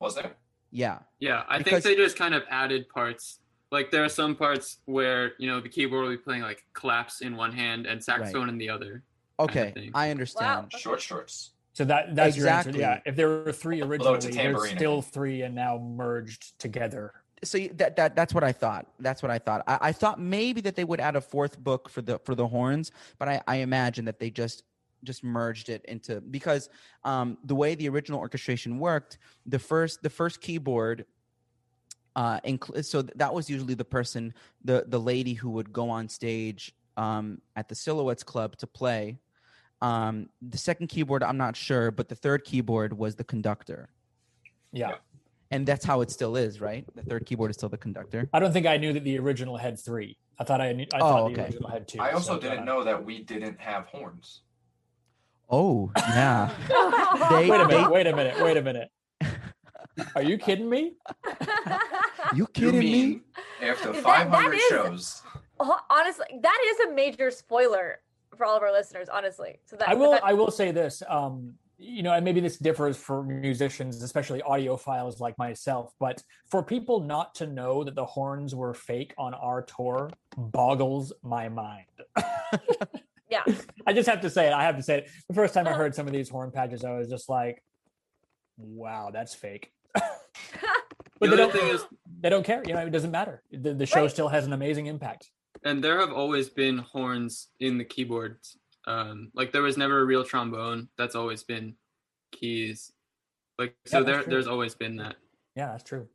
Was 0.00 0.14
there? 0.14 0.36
Yeah. 0.70 0.98
Yeah, 1.20 1.44
I 1.48 1.58
Because- 1.58 1.82
think 1.82 1.96
they 1.96 2.02
just 2.02 2.16
kind 2.16 2.34
of 2.34 2.42
added 2.50 2.88
parts. 2.88 3.40
Like 3.72 3.90
there 3.90 4.04
are 4.04 4.08
some 4.08 4.36
parts 4.36 4.78
where 4.84 5.32
you 5.38 5.48
know 5.48 5.60
the 5.60 5.68
keyboard 5.68 6.04
will 6.04 6.10
be 6.10 6.16
playing 6.16 6.42
like 6.42 6.64
claps 6.72 7.20
in 7.20 7.36
one 7.36 7.52
hand 7.52 7.86
and 7.86 8.02
saxophone 8.02 8.48
in 8.48 8.58
the 8.58 8.70
other. 8.70 9.02
kind 9.38 9.50
of 9.50 9.56
Okay. 9.56 9.90
I 9.94 10.10
understand. 10.10 10.66
Okay. 10.66 10.78
Short 10.78 11.00
shorts. 11.00 11.50
So 11.72 11.84
that 11.84 12.14
that's 12.14 12.36
your 12.36 12.48
answer. 12.48 12.70
Exactly. 12.70 12.80
Yeah. 12.80 13.00
If 13.04 13.16
there 13.16 13.28
were 13.28 13.52
three 13.52 13.82
Although 13.82 14.14
it's 14.14 14.24
a 14.24 14.28
originally, 14.28 14.52
there's 14.68 14.70
still 14.70 15.02
three 15.02 15.42
and 15.42 15.54
now 15.54 15.78
merged 15.78 16.58
together. 16.58 17.12
So 17.44 17.58
that 17.74 17.96
that 17.96 18.16
that's 18.16 18.32
what 18.32 18.44
I 18.44 18.52
thought. 18.52 18.86
That's 18.98 19.20
what 19.22 19.30
I 19.30 19.38
thought. 19.38 19.62
I, 19.66 19.78
I 19.82 19.92
thought 19.92 20.18
maybe 20.18 20.60
that 20.62 20.74
they 20.74 20.84
would 20.84 21.00
add 21.00 21.16
a 21.16 21.20
fourth 21.20 21.58
book 21.58 21.90
for 21.90 22.00
the 22.00 22.18
for 22.20 22.34
the 22.34 22.46
horns, 22.46 22.92
but 23.18 23.28
I, 23.28 23.42
I 23.46 23.56
imagine 23.56 24.06
that 24.06 24.18
they 24.18 24.30
just 24.30 24.62
just 25.06 25.24
merged 25.24 25.68
it 25.70 25.84
into 25.86 26.20
because 26.20 26.68
um, 27.04 27.38
the 27.44 27.54
way 27.54 27.74
the 27.74 27.88
original 27.88 28.18
orchestration 28.20 28.78
worked, 28.78 29.18
the 29.46 29.58
first 29.58 30.02
the 30.02 30.10
first 30.10 30.40
keyboard. 30.40 31.06
Uh, 32.14 32.40
incl- 32.40 32.82
so 32.82 33.02
th- 33.02 33.12
that 33.16 33.32
was 33.34 33.48
usually 33.50 33.74
the 33.74 33.84
person, 33.84 34.32
the 34.64 34.84
the 34.88 34.98
lady 34.98 35.34
who 35.34 35.50
would 35.50 35.70
go 35.72 35.90
on 35.90 36.08
stage 36.08 36.74
um, 36.96 37.40
at 37.56 37.68
the 37.68 37.74
Silhouettes 37.74 38.22
Club 38.22 38.56
to 38.56 38.66
play. 38.66 39.18
Um, 39.82 40.30
the 40.40 40.56
second 40.56 40.86
keyboard, 40.88 41.22
I'm 41.22 41.36
not 41.36 41.54
sure, 41.56 41.90
but 41.90 42.08
the 42.08 42.14
third 42.14 42.44
keyboard 42.44 42.96
was 42.96 43.14
the 43.16 43.24
conductor, 43.24 43.90
Yeah. 44.72 44.88
Yeah. 44.88 44.94
and 45.50 45.66
that's 45.66 45.84
how 45.84 46.00
it 46.00 46.10
still 46.10 46.36
is, 46.36 46.58
right? 46.62 46.86
The 46.94 47.02
third 47.02 47.26
keyboard 47.26 47.50
is 47.50 47.56
still 47.56 47.68
the 47.68 47.76
conductor. 47.76 48.30
I 48.32 48.38
don't 48.38 48.52
think 48.54 48.64
I 48.64 48.78
knew 48.78 48.94
that 48.94 49.04
the 49.04 49.18
original 49.18 49.58
had 49.58 49.78
three. 49.78 50.16
I 50.38 50.44
thought 50.44 50.62
I 50.62 50.72
knew 50.72 50.86
I 50.94 50.96
Oh, 50.96 51.00
thought 51.00 51.26
the 51.28 51.32
okay. 51.34 51.42
original 51.44 51.68
had 51.68 51.86
two. 51.86 52.00
I 52.00 52.12
also 52.12 52.36
so, 52.36 52.40
didn't 52.40 52.64
know 52.64 52.82
that 52.84 53.04
we 53.04 53.22
didn't 53.24 53.60
have 53.60 53.84
horns. 53.88 54.40
Oh 55.48 55.90
yeah. 55.96 56.50
They- 57.30 57.48
Wait 57.50 57.60
a 57.60 57.66
they- 57.66 57.74
minute, 57.74 57.90
wait 57.90 58.06
a 58.06 58.16
minute, 58.16 58.42
wait 58.42 58.56
a 58.56 58.62
minute. 58.62 58.90
Are 60.14 60.22
you 60.22 60.36
kidding 60.38 60.68
me? 60.68 60.92
You 62.34 62.36
You 62.36 62.46
kidding 62.48 62.78
me? 62.80 62.92
mean 62.92 63.20
after 63.62 63.92
That- 63.92 64.02
that 64.04 64.30
500 64.30 64.54
is- 64.54 64.62
shows? 64.68 65.22
Honestly, 65.90 66.26
that 66.42 66.58
is 66.70 66.80
a 66.88 66.92
major 66.92 67.30
spoiler 67.30 68.00
for 68.36 68.44
all 68.44 68.56
of 68.56 68.62
our 68.62 68.72
listeners. 68.72 69.08
Honestly, 69.08 69.58
so 69.64 69.76
that 69.76 69.88
I 69.88 69.94
will 69.94 70.10
that- 70.12 70.24
I 70.24 70.32
will 70.34 70.50
say 70.50 70.70
this. 70.72 71.02
Um, 71.08 71.54
you 71.78 72.02
know, 72.02 72.12
and 72.12 72.24
maybe 72.24 72.40
this 72.40 72.56
differs 72.58 72.96
for 72.96 73.22
musicians, 73.22 74.02
especially 74.02 74.40
audiophiles 74.42 75.20
like 75.20 75.36
myself, 75.36 75.92
but 76.00 76.22
for 76.50 76.62
people 76.62 77.00
not 77.00 77.34
to 77.34 77.46
know 77.46 77.84
that 77.84 77.94
the 77.94 78.04
horns 78.04 78.54
were 78.54 78.72
fake 78.72 79.12
on 79.18 79.34
our 79.34 79.60
tour 79.62 80.10
boggles 80.38 81.12
my 81.22 81.48
mind. 81.50 81.84
yeah. 83.30 83.42
I 83.86 83.92
just 83.92 84.08
have 84.08 84.20
to 84.22 84.30
say 84.30 84.46
it. 84.48 84.52
I 84.52 84.62
have 84.64 84.76
to 84.76 84.82
say 84.82 84.98
it. 84.98 85.10
The 85.28 85.34
first 85.34 85.54
time 85.54 85.66
I 85.66 85.72
heard 85.72 85.94
some 85.94 86.06
of 86.06 86.12
these 86.12 86.28
horn 86.28 86.50
patches, 86.50 86.84
I 86.84 86.92
was 86.96 87.08
just 87.08 87.28
like, 87.28 87.62
wow, 88.56 89.10
that's 89.12 89.34
fake. 89.34 89.72
The 91.18 91.28
but 91.30 91.36
they 91.36 91.42
other 91.42 91.52
don't, 91.52 91.60
thing 91.64 91.74
is, 91.74 91.84
they 92.20 92.28
don't 92.28 92.44
care. 92.44 92.62
You 92.66 92.74
know, 92.74 92.80
it 92.80 92.90
doesn't 92.90 93.10
matter. 93.10 93.42
The, 93.50 93.72
the 93.72 93.86
show 93.86 94.02
Right. 94.02 94.10
still 94.10 94.28
has 94.28 94.44
an 94.44 94.52
amazing 94.52 94.84
impact. 94.84 95.30
and 95.64 95.82
there 95.82 95.98
have 95.98 96.12
always 96.12 96.50
been 96.50 96.76
horns 96.76 97.48
in 97.58 97.78
the 97.78 97.84
keyboards. 97.86 98.58
Um, 98.86 99.30
like 99.34 99.50
there 99.50 99.62
was 99.62 99.78
never 99.78 100.00
a 100.00 100.04
real 100.04 100.24
trombone. 100.24 100.88
That's 100.98 101.14
always 101.14 101.42
been 101.42 101.74
keys. 102.32 102.92
Like 103.58 103.74
so, 103.86 104.00
Yeah, 104.00 104.04
there 104.04 104.22
true. 104.24 104.30
there's 104.30 104.46
always 104.46 104.74
been 104.74 104.96
that. 104.96 105.16
Yeah, 105.54 105.68
that's 105.68 105.84
true. 105.84 106.06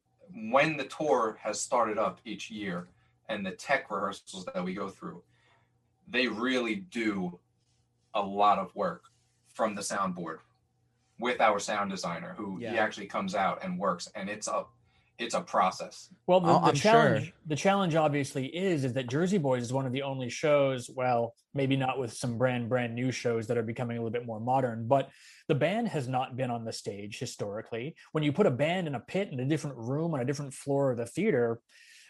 when 0.51 0.77
the 0.77 0.83
tour 0.85 1.39
has 1.41 1.59
started 1.59 1.97
up 1.97 2.19
each 2.23 2.51
year 2.51 2.87
and 3.27 3.43
the 3.43 3.51
tech 3.51 3.89
rehearsals 3.89 4.45
that 4.53 4.63
we 4.63 4.75
go 4.75 4.87
through, 4.87 5.23
they 6.11 6.27
really 6.27 6.75
do 6.75 7.39
a 8.13 8.21
lot 8.21 8.59
of 8.59 8.75
work 8.75 9.03
from 9.53 9.73
the 9.75 9.81
soundboard 9.81 10.37
with 11.19 11.39
our 11.39 11.59
sound 11.59 11.89
designer 11.89 12.33
who 12.37 12.57
he 12.57 12.65
actually 12.65 13.05
comes 13.07 13.35
out 13.35 13.63
and 13.63 13.79
works 13.79 14.09
and 14.15 14.29
it's 14.29 14.47
a 14.47 14.65
it's 15.19 15.35
a 15.35 15.41
process. 15.41 16.09
Well, 16.25 16.39
the, 16.39 16.47
Oh, 16.49 16.53
the 16.61 16.65
I'm 16.69 16.75
sure. 16.75 16.91
challenge 16.91 17.33
the 17.45 17.55
challenge 17.55 17.95
obviously 17.95 18.47
is 18.47 18.83
is 18.85 18.93
that 18.93 19.07
Jersey 19.07 19.37
Boys 19.37 19.61
is 19.61 19.71
one 19.71 19.85
of 19.85 19.91
the 19.91 20.01
only 20.01 20.29
shows. 20.29 20.89
Well, 20.89 21.35
maybe 21.53 21.77
not 21.77 21.99
with 21.99 22.13
some 22.13 22.39
brand 22.39 22.69
brand 22.69 22.95
new 22.95 23.11
shows 23.11 23.45
that 23.47 23.57
are 23.57 23.63
becoming 23.63 23.97
a 23.97 23.99
little 23.99 24.11
bit 24.11 24.25
more 24.25 24.39
modern, 24.39 24.87
but 24.87 25.11
the 25.47 25.53
band 25.53 25.89
has 25.89 26.07
not 26.07 26.37
been 26.37 26.49
on 26.49 26.65
the 26.65 26.73
stage 26.73 27.19
historically. 27.19 27.95
When 28.13 28.23
you 28.23 28.31
put 28.31 28.47
a 28.47 28.51
band 28.51 28.87
in 28.87 28.95
a 28.95 28.99
pit 28.99 29.29
in 29.31 29.39
a 29.39 29.45
different 29.45 29.77
room 29.77 30.15
on 30.15 30.21
a 30.21 30.25
different 30.25 30.55
floor 30.55 30.89
of 30.91 30.97
the 30.97 31.05
theater, 31.05 31.59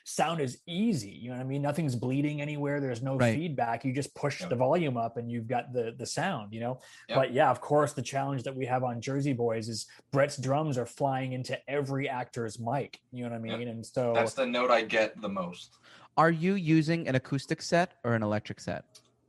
sound 0.04 0.42
is 0.42 0.60
easy. 0.68 1.10
You 1.10 1.30
know 1.30 1.38
what 1.38 1.42
I 1.44 1.48
mean? 1.48 1.62
Nothing's 1.62 1.96
bleeding 1.96 2.42
anywhere. 2.42 2.80
There's 2.80 3.02
no 3.02 3.16
Right. 3.18 3.34
feedback. 3.36 3.86
You 3.86 3.94
just 3.94 4.14
push 4.16 4.42
Yep. 4.42 4.50
the 4.50 4.56
volume 4.56 4.98
up 4.98 5.18
and 5.18 5.30
you've 5.32 5.48
got 5.48 5.74
the 5.74 5.94
the 5.98 6.06
sound, 6.06 6.54
you 6.54 6.60
know. 6.60 6.80
Yep. 7.10 7.16
But 7.18 7.34
yeah, 7.34 7.50
of 7.52 7.62
course, 7.62 7.94
the 7.94 8.02
challenge 8.02 8.44
that 8.44 8.56
we 8.56 8.66
have 8.66 8.84
on 8.84 9.02
Jersey 9.02 9.34
Boys 9.34 9.70
is 9.70 9.88
Brett's 10.12 10.38
drums 10.38 10.78
are 10.78 10.86
flying 10.86 11.34
into 11.34 11.58
every 11.70 12.10
actor's 12.10 12.60
mic. 12.60 13.00
You 13.12 13.24
know 13.24 13.30
what 13.32 13.42
I 13.42 13.48
Yep. 13.50 13.60
mean? 13.60 13.68
And 13.68 13.86
so 13.86 14.14
That's 14.14 14.34
the 14.34 14.46
note 14.46 14.72
I 14.72 14.82
get 14.84 15.20
the 15.22 15.30
most. 15.30 15.78
Are 16.18 16.32
you 16.32 16.56
using 16.56 17.08
an 17.08 17.16
acoustic 17.16 17.62
set 17.62 17.94
or 18.04 18.16
an 18.16 18.24
electric 18.24 18.60
set? 18.60 18.84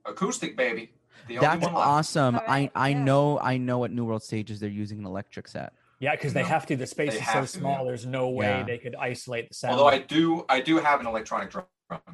Acoustic, 0.05 0.57
baby. 0.57 0.95
The 1.29 1.39
That's 1.39 1.65
awesome. 1.67 2.37
All 2.37 2.43
right, 2.49 2.71
I 2.75 2.87
I 2.87 2.89
yeah. 2.91 3.05
know 3.05 3.39
I 3.39 3.57
know 3.57 3.85
at 3.85 3.93
New 3.93 4.05
World 4.05 4.23
Stages 4.23 4.59
they're 4.59 4.69
using 4.69 4.99
an 4.99 5.07
electric 5.07 5.47
set. 5.47 5.73
Yeah, 6.03 6.17
because 6.17 6.33
they 6.35 6.43
No, 6.43 6.49
have 6.49 6.67
to. 6.67 6.75
The 6.77 6.85
space 6.89 7.13
they 7.13 7.21
is 7.21 7.25
so 7.27 7.33
have 7.33 7.45
to, 7.45 7.59
small. 7.59 7.79
yeah. 7.79 7.85
There's 7.85 8.07
no 8.07 8.29
way 8.31 8.47
Yeah. 8.47 8.65
they 8.65 8.79
could 8.79 8.97
isolate 8.97 9.49
the 9.49 9.55
sound. 9.55 9.75
Although 9.75 9.87
I 9.87 9.99
do, 9.99 10.45
I 10.49 10.61
do 10.61 10.79
have 10.79 10.99
an 10.99 11.07
electronic 11.07 11.49
drum. 11.51 11.65
That's 11.89 12.11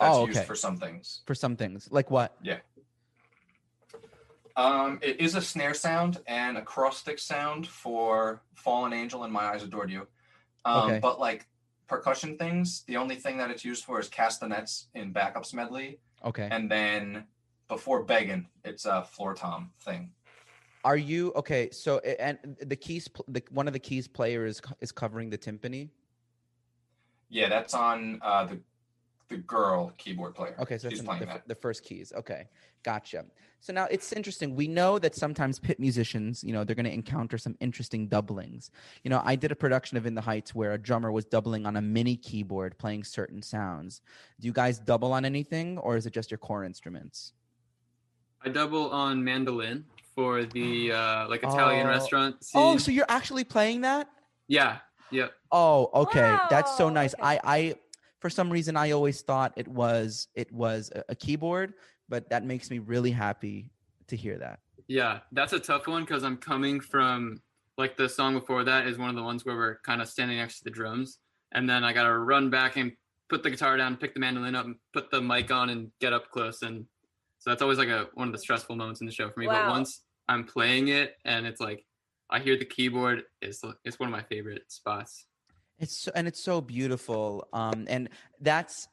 Oh, 0.00 0.24
used 0.24 0.38
okay. 0.38 0.46
for 0.46 0.54
some 0.54 0.78
things. 0.78 1.20
For 1.26 1.34
some 1.34 1.56
things, 1.56 1.92
like 1.92 2.10
what? 2.10 2.34
Yeah. 2.40 2.60
Um, 4.56 4.98
it 5.02 5.20
is 5.20 5.34
a 5.34 5.42
snare 5.42 5.74
sound 5.74 6.22
and 6.26 6.56
acrostic 6.56 7.18
sound 7.18 7.68
for 7.68 8.40
"Fallen 8.54 8.94
Angel" 8.94 9.24
and 9.24 9.32
"My 9.32 9.44
Eyes 9.52 9.62
Adored 9.62 9.90
You." 9.90 10.08
Um, 10.64 10.88
Okay. 10.90 10.98
But 11.00 11.20
like 11.20 11.46
percussion 11.86 12.38
things, 12.38 12.82
the 12.84 12.96
only 12.96 13.16
thing 13.16 13.36
that 13.36 13.50
it's 13.50 13.64
used 13.64 13.84
for 13.84 14.00
is 14.00 14.08
castanets 14.08 14.88
in 14.94 15.12
backups 15.12 15.52
medley, 15.52 16.00
Okay. 16.24 16.48
and 16.50 16.70
then 16.70 17.26
before 17.68 18.04
Beggin', 18.04 18.48
it's 18.64 18.86
a 18.86 19.04
floor 19.04 19.34
tom 19.34 19.72
thing. 19.80 20.14
Are 20.84 20.96
you 20.96 21.32
okay? 21.34 21.70
So 21.70 21.98
and 21.98 22.38
the 22.60 22.76
keys, 22.76 23.08
the 23.26 23.42
one 23.50 23.66
of 23.66 23.72
the 23.72 23.78
keys 23.78 24.06
player 24.08 24.46
is 24.46 24.60
is 24.80 24.92
covering 24.92 25.30
the 25.30 25.38
timpani. 25.38 25.90
Yeah, 27.28 27.48
that's 27.48 27.74
on 27.74 28.20
uh, 28.22 28.44
the 28.46 28.60
the 29.28 29.36
girl 29.38 29.92
keyboard 29.98 30.34
player. 30.34 30.54
Okay, 30.58 30.78
so 30.78 30.88
she's 30.88 31.00
it's 31.00 31.06
playing 31.06 31.20
the, 31.20 31.26
that. 31.26 31.48
the 31.48 31.54
first 31.54 31.84
keys. 31.84 32.12
Okay, 32.16 32.46
gotcha. 32.82 33.24
So 33.60 33.72
now 33.72 33.86
it's 33.90 34.12
interesting. 34.12 34.54
We 34.54 34.68
know 34.68 34.98
that 35.00 35.14
sometimes 35.14 35.58
pit 35.58 35.80
musicians, 35.80 36.44
you 36.44 36.52
know, 36.52 36.62
they're 36.62 36.76
going 36.76 36.86
to 36.86 36.92
encounter 36.92 37.36
some 37.36 37.56
interesting 37.60 38.06
doublings. 38.06 38.70
You 39.02 39.10
know, 39.10 39.20
I 39.24 39.34
did 39.34 39.50
a 39.50 39.56
production 39.56 39.96
of 39.96 40.06
In 40.06 40.14
the 40.14 40.20
Heights 40.20 40.54
where 40.54 40.72
a 40.72 40.78
drummer 40.78 41.10
was 41.10 41.24
doubling 41.24 41.66
on 41.66 41.76
a 41.76 41.82
mini 41.82 42.16
keyboard 42.16 42.78
playing 42.78 43.04
certain 43.04 43.42
sounds. 43.42 44.00
Do 44.40 44.46
you 44.46 44.52
guys 44.52 44.78
double 44.78 45.12
on 45.12 45.24
anything, 45.24 45.76
or 45.78 45.96
is 45.96 46.06
it 46.06 46.12
just 46.12 46.30
your 46.30 46.38
core 46.38 46.64
instruments? 46.64 47.32
I 48.44 48.48
double 48.48 48.90
on 48.90 49.22
mandolin 49.24 49.84
for 50.18 50.44
the 50.44 50.90
uh, 50.90 51.28
like 51.28 51.44
Italian 51.44 51.86
Oh. 51.86 51.90
restaurant. 51.90 52.34
Oh, 52.52 52.76
so 52.76 52.90
you're 52.90 53.06
actually 53.08 53.44
playing 53.44 53.82
that? 53.82 54.08
yeah, 54.48 54.78
yep. 55.12 55.32
Oh, 55.52 55.90
okay. 55.94 56.36
That's 56.50 56.76
so 56.76 56.88
nice. 56.88 57.14
okay. 57.14 57.22
I, 57.22 57.40
I, 57.44 57.74
for 58.18 58.28
some 58.28 58.50
reason, 58.50 58.76
I 58.76 58.90
always 58.90 59.22
thought 59.22 59.52
it 59.56 59.68
was 59.68 60.26
it 60.34 60.50
was 60.50 60.90
a, 60.92 61.04
a 61.10 61.14
keyboard, 61.14 61.74
but 62.08 62.28
that 62.30 62.44
makes 62.44 62.68
me 62.68 62.80
really 62.80 63.12
happy 63.12 63.70
to 64.08 64.16
hear 64.16 64.36
that. 64.38 64.58
Yeah, 64.88 65.20
that's 65.30 65.52
a 65.52 65.60
tough 65.60 65.86
one 65.86 66.02
because 66.02 66.24
I'm 66.24 66.36
coming 66.36 66.80
from 66.80 67.40
like 67.76 67.96
the 67.96 68.08
song 68.08 68.34
before 68.34 68.64
that 68.64 68.88
is 68.88 68.98
one 68.98 69.10
of 69.10 69.14
the 69.14 69.22
ones 69.22 69.44
where 69.44 69.54
we're 69.54 69.78
kind 69.86 70.02
of 70.02 70.08
standing 70.08 70.38
next 70.38 70.58
to 70.58 70.64
the 70.64 70.70
drums, 70.70 71.20
and 71.52 71.70
then 71.70 71.84
I 71.84 71.92
got 71.92 72.04
to 72.04 72.18
run 72.18 72.50
back 72.50 72.76
and 72.76 72.90
put 73.30 73.44
the 73.44 73.50
guitar 73.50 73.76
down, 73.76 73.96
pick 73.96 74.14
the 74.14 74.20
mandolin 74.20 74.56
up, 74.56 74.66
and 74.66 74.74
put 74.92 75.12
the 75.12 75.20
mic 75.20 75.52
on, 75.52 75.68
and 75.70 75.92
get 76.00 76.12
up 76.12 76.30
close. 76.32 76.62
And 76.62 76.86
so 77.38 77.50
that's 77.50 77.62
always 77.62 77.78
like 77.78 77.88
a 77.88 78.08
one 78.14 78.26
of 78.26 78.32
the 78.32 78.40
stressful 78.40 78.74
moments 78.74 79.00
in 79.00 79.06
the 79.06 79.12
show 79.12 79.30
for 79.30 79.38
me. 79.38 79.46
But 79.46 79.68
once 79.68 80.02
I'm 80.28 80.44
playing 80.44 80.88
it 80.88 81.16
and 81.24 81.46
it's 81.46 81.60
like 81.60 81.84
I 82.30 82.40
hear 82.40 82.58
the 82.58 82.64
keyboard, 82.64 83.24
it's 83.40 83.62
it's 83.84 83.98
one 83.98 84.08
of 84.08 84.12
my 84.12 84.22
favorite 84.22 84.70
spots. 84.70 85.24
It's 85.78 85.96
so, 85.96 86.10
and 86.14 86.26
it's 86.26 86.42
so 86.42 86.60
beautiful. 86.60 87.48
Um, 87.52 87.86
and 87.88 88.08
that's 88.40 88.88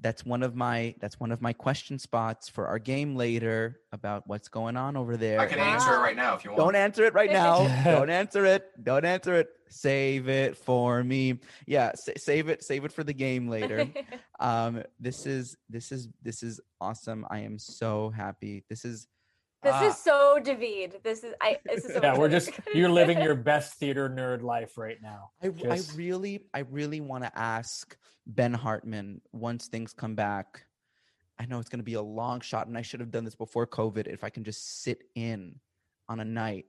that's 0.00 0.24
one 0.24 0.42
of 0.42 0.54
my 0.54 0.94
that's 1.00 1.18
one 1.18 1.32
of 1.32 1.40
my 1.40 1.52
question 1.52 1.98
spots 1.98 2.48
for 2.48 2.66
our 2.66 2.78
game 2.78 3.16
later 3.16 3.80
about 3.92 4.24
what's 4.26 4.48
going 4.48 4.76
on 4.76 4.96
over 4.96 5.16
there. 5.16 5.40
I 5.40 5.46
can 5.46 5.58
And 5.58 5.70
answer 5.70 5.94
it 5.94 5.98
right 5.98 6.16
now 6.16 6.34
if 6.34 6.44
you 6.44 6.50
want. 6.50 6.58
Don't 6.58 6.76
answer 6.76 7.04
it 7.04 7.14
right 7.14 7.32
now. 7.32 7.66
Don't 7.84 8.10
answer 8.10 8.44
it. 8.44 8.70
Don't 8.82 9.04
answer 9.04 9.34
it. 9.34 9.48
Save 9.68 10.28
it 10.28 10.56
for 10.56 11.02
me. 11.02 11.40
Yeah, 11.66 11.92
sa- 11.94 12.12
save 12.16 12.48
it. 12.48 12.62
Save 12.62 12.84
it 12.84 12.92
for 12.92 13.02
the 13.02 13.14
game 13.14 13.48
later. 13.48 13.88
um, 14.40 14.82
this 15.00 15.26
is 15.26 15.56
this 15.68 15.90
is 15.90 16.08
this 16.22 16.42
is 16.42 16.60
awesome. 16.80 17.26
I 17.30 17.40
am 17.40 17.58
so 17.58 18.10
happy. 18.10 18.64
This 18.68 18.84
is 18.84 19.08
This 19.62 19.72
Ah. 19.74 19.86
is 19.88 19.96
so 19.98 20.38
David. 20.42 21.00
This 21.02 21.24
is 21.24 21.34
I. 21.40 21.58
This 21.64 21.84
is 21.84 21.92
so 21.94 22.00
yeah, 22.02 22.16
we're 22.16 22.28
just 22.28 22.50
you're 22.74 22.90
living 22.90 23.20
your 23.20 23.34
best 23.52 23.74
theater 23.74 24.08
nerd 24.08 24.42
life 24.42 24.76
right 24.78 24.98
now. 25.02 25.30
I, 25.42 25.48
I 25.68 25.80
really, 25.94 26.44
I 26.54 26.60
really 26.70 27.00
want 27.00 27.24
to 27.24 27.38
ask 27.38 27.96
Ben 28.26 28.52
Hartman 28.52 29.20
once 29.32 29.66
things 29.68 29.92
come 29.92 30.14
back. 30.14 30.64
I 31.38 31.46
know 31.46 31.58
it's 31.58 31.68
going 31.68 31.80
to 31.80 31.84
be 31.84 31.94
a 31.94 32.02
long 32.02 32.40
shot, 32.40 32.66
and 32.66 32.78
I 32.78 32.82
should 32.82 33.00
have 33.00 33.10
done 33.10 33.24
this 33.24 33.34
before 33.34 33.66
COVID. 33.66 34.06
If 34.06 34.24
I 34.24 34.30
can 34.30 34.44
just 34.44 34.82
sit 34.82 35.02
in 35.14 35.56
on 36.08 36.20
a 36.20 36.24
night, 36.24 36.66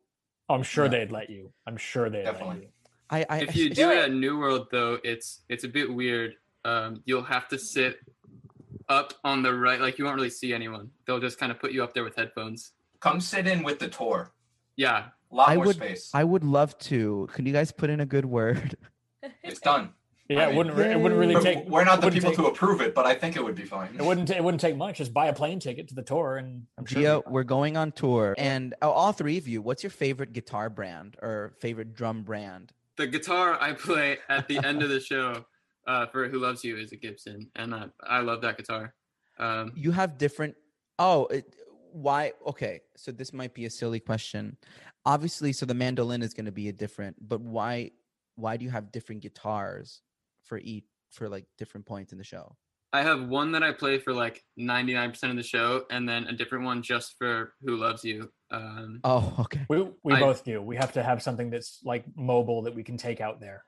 I'm 0.50 0.64
sure 0.64 0.86
Yeah. 0.86 0.92
they'd 0.92 1.12
let 1.12 1.30
you. 1.30 1.52
I'm 1.66 1.78
sure 1.78 2.10
they'd 2.10 2.24
let 2.26 2.34
Definitely. 2.34 2.62
you. 2.64 2.68
I, 3.10 3.26
I 3.30 3.38
if 3.44 3.56
you 3.56 3.66
I- 3.66 3.70
do 3.70 3.76
Do 3.76 3.92
it 3.92 3.98
it. 3.98 4.04
at 4.06 4.12
New 4.12 4.38
World 4.40 4.68
though, 4.72 4.98
it's 5.04 5.42
it's 5.50 5.64
a 5.64 5.70
bit 5.70 5.94
weird. 5.94 6.36
Um, 6.66 7.02
you'll 7.06 7.24
have 7.24 7.48
to 7.50 7.60
sit 7.60 8.00
up 8.90 9.14
on 9.24 9.44
the 9.44 9.54
right, 9.54 9.80
like 9.80 9.98
you 10.00 10.06
won't 10.06 10.16
really 10.16 10.30
see 10.30 10.54
anyone. 10.54 10.90
They'll 11.06 11.20
just 11.20 11.38
kind 11.40 11.52
of 11.52 11.60
put 11.60 11.72
you 11.72 11.84
up 11.84 11.94
there 11.94 12.04
with 12.04 12.16
headphones. 12.16 12.72
Come 13.00 13.22
sit 13.22 13.48
in 13.48 13.64
with 13.64 13.80
the 13.80 13.88
tour. 13.88 14.32
Yeah, 14.76 15.06
A 15.32 15.36
lot 15.36 15.50
I 15.50 15.56
more 15.56 15.66
would- 15.68 15.76
space. 15.76 16.12
I 16.14 16.24
would 16.24 16.44
love 16.44 16.78
to. 16.80 17.28
Can 17.34 17.46
you 17.46 17.54
guys 17.54 17.72
put 17.72 17.90
in 17.90 18.00
a 18.00 18.06
good 18.06 18.26
word? 18.26 18.76
It's 19.44 19.60
done. 19.60 19.90
Yeah, 20.30 20.44
it 20.44 20.48
mean- 20.50 20.58
wouldn't. 20.58 20.76
re- 20.78 20.92
It 20.92 21.00
wouldn't 21.00 21.20
really 21.20 21.42
take. 21.42 21.66
We're 21.68 21.84
not 21.84 22.02
the 22.02 22.12
people 22.12 22.30
take- 22.32 22.38
to 22.40 22.46
approve 22.46 22.82
it, 22.82 22.94
but 22.94 23.06
I 23.06 23.16
think 23.16 23.36
it 23.36 23.44
would 23.44 23.56
be 23.56 23.64
fine. 23.66 23.96
It 23.96 24.04
wouldn't. 24.06 24.30
It 24.30 24.44
wouldn't 24.44 24.62
take 24.62 24.78
much. 24.78 24.98
Just 25.00 25.14
buy 25.14 25.26
a 25.28 25.34
plane 25.34 25.60
ticket 25.60 25.88
to 25.90 25.96
the 25.96 26.04
tour, 26.04 26.38
and 26.38 26.68
I'm 26.78 26.86
sure. 26.86 27.02
Gio, 27.02 27.20
it'd 27.22 27.32
we're 27.32 27.44
going 27.44 27.76
on 27.78 27.92
tour, 27.94 28.36
and 28.38 28.76
oh, 28.82 28.92
all 28.92 29.12
three 29.14 29.38
of 29.38 29.48
you. 29.48 29.62
What's 29.62 29.84
your 29.84 29.90
favorite 29.90 30.34
guitar 30.34 30.70
brand 30.70 31.18
or 31.22 31.54
favorite 31.60 31.94
drum 31.94 32.24
brand? 32.24 32.72
the 32.98 33.06
guitar 33.08 33.58
I 33.62 33.74
play 33.74 34.18
at 34.28 34.48
the 34.48 34.58
end 34.66 34.82
of 34.82 34.90
the 34.90 35.00
show 35.00 35.46
uh, 35.88 36.06
for 36.08 36.28
"Who 36.30 36.40
Loves 36.40 36.64
You" 36.64 36.78
is 36.78 36.92
a 36.92 36.98
Gibson, 36.98 37.50
and 37.56 37.74
uh, 37.74 37.88
I 38.06 38.20
love 38.20 38.42
that 38.42 38.58
guitar. 38.58 38.94
Um, 39.40 39.72
You 39.76 39.92
have 39.92 40.18
different. 40.18 40.56
Oh, 41.00 41.26
it, 41.28 41.54
why? 41.92 42.34
Okay, 42.46 42.82
so 42.96 43.12
this 43.12 43.34
might 43.34 43.54
be 43.54 43.66
a 43.66 43.70
silly 43.70 44.00
question. 44.00 44.58
Obviously, 45.06 45.54
so 45.54 45.66
the 45.66 45.74
mandolin 45.74 46.22
is 46.22 46.34
going 46.34 46.46
to 46.46 46.52
be 46.52 46.70
a 46.70 46.74
different, 46.74 47.16
but 47.28 47.42
why? 47.42 47.92
Why 48.36 48.58
do 48.58 48.66
you 48.66 48.72
have 48.72 48.92
different 48.92 49.22
guitars 49.22 50.02
for 50.44 50.58
each 50.60 50.86
for 51.12 51.28
like 51.30 51.46
different 51.58 51.86
points 51.86 52.12
in 52.12 52.18
the 52.18 52.24
show? 52.24 52.56
I 52.94 53.02
have 53.02 53.28
one 53.28 53.52
that 53.52 53.64
I 53.64 53.74
play 53.74 54.00
for 54.00 54.14
like 54.14 54.44
99% 54.60 55.22
of 55.30 55.36
the 55.36 55.44
show, 55.44 55.84
and 55.90 56.08
then 56.08 56.24
a 56.26 56.34
different 56.34 56.64
one 56.66 56.82
just 56.82 57.16
for 57.18 57.54
"Who 57.64 57.76
Loves 57.78 58.04
You." 58.04 58.32
Um, 58.52 59.02
Oh, 59.04 59.36
okay. 59.40 59.66
We 59.70 59.88
we 60.04 60.14
I- 60.14 60.20
both 60.20 60.44
do. 60.44 60.62
We 60.62 60.76
have 60.78 60.94
to 60.94 61.04
have 61.04 61.22
something 61.22 61.50
that's 61.50 61.80
like 61.84 62.06
mobile 62.16 62.62
that 62.64 62.76
we 62.76 62.84
can 62.84 62.98
take 62.98 63.22
out 63.22 63.40
there. 63.40 63.64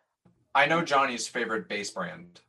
I 0.55 0.65
know 0.65 0.81
Johnny's 0.83 1.27
favorite 1.27 1.67
bass 1.69 1.91
brand. 1.91 2.41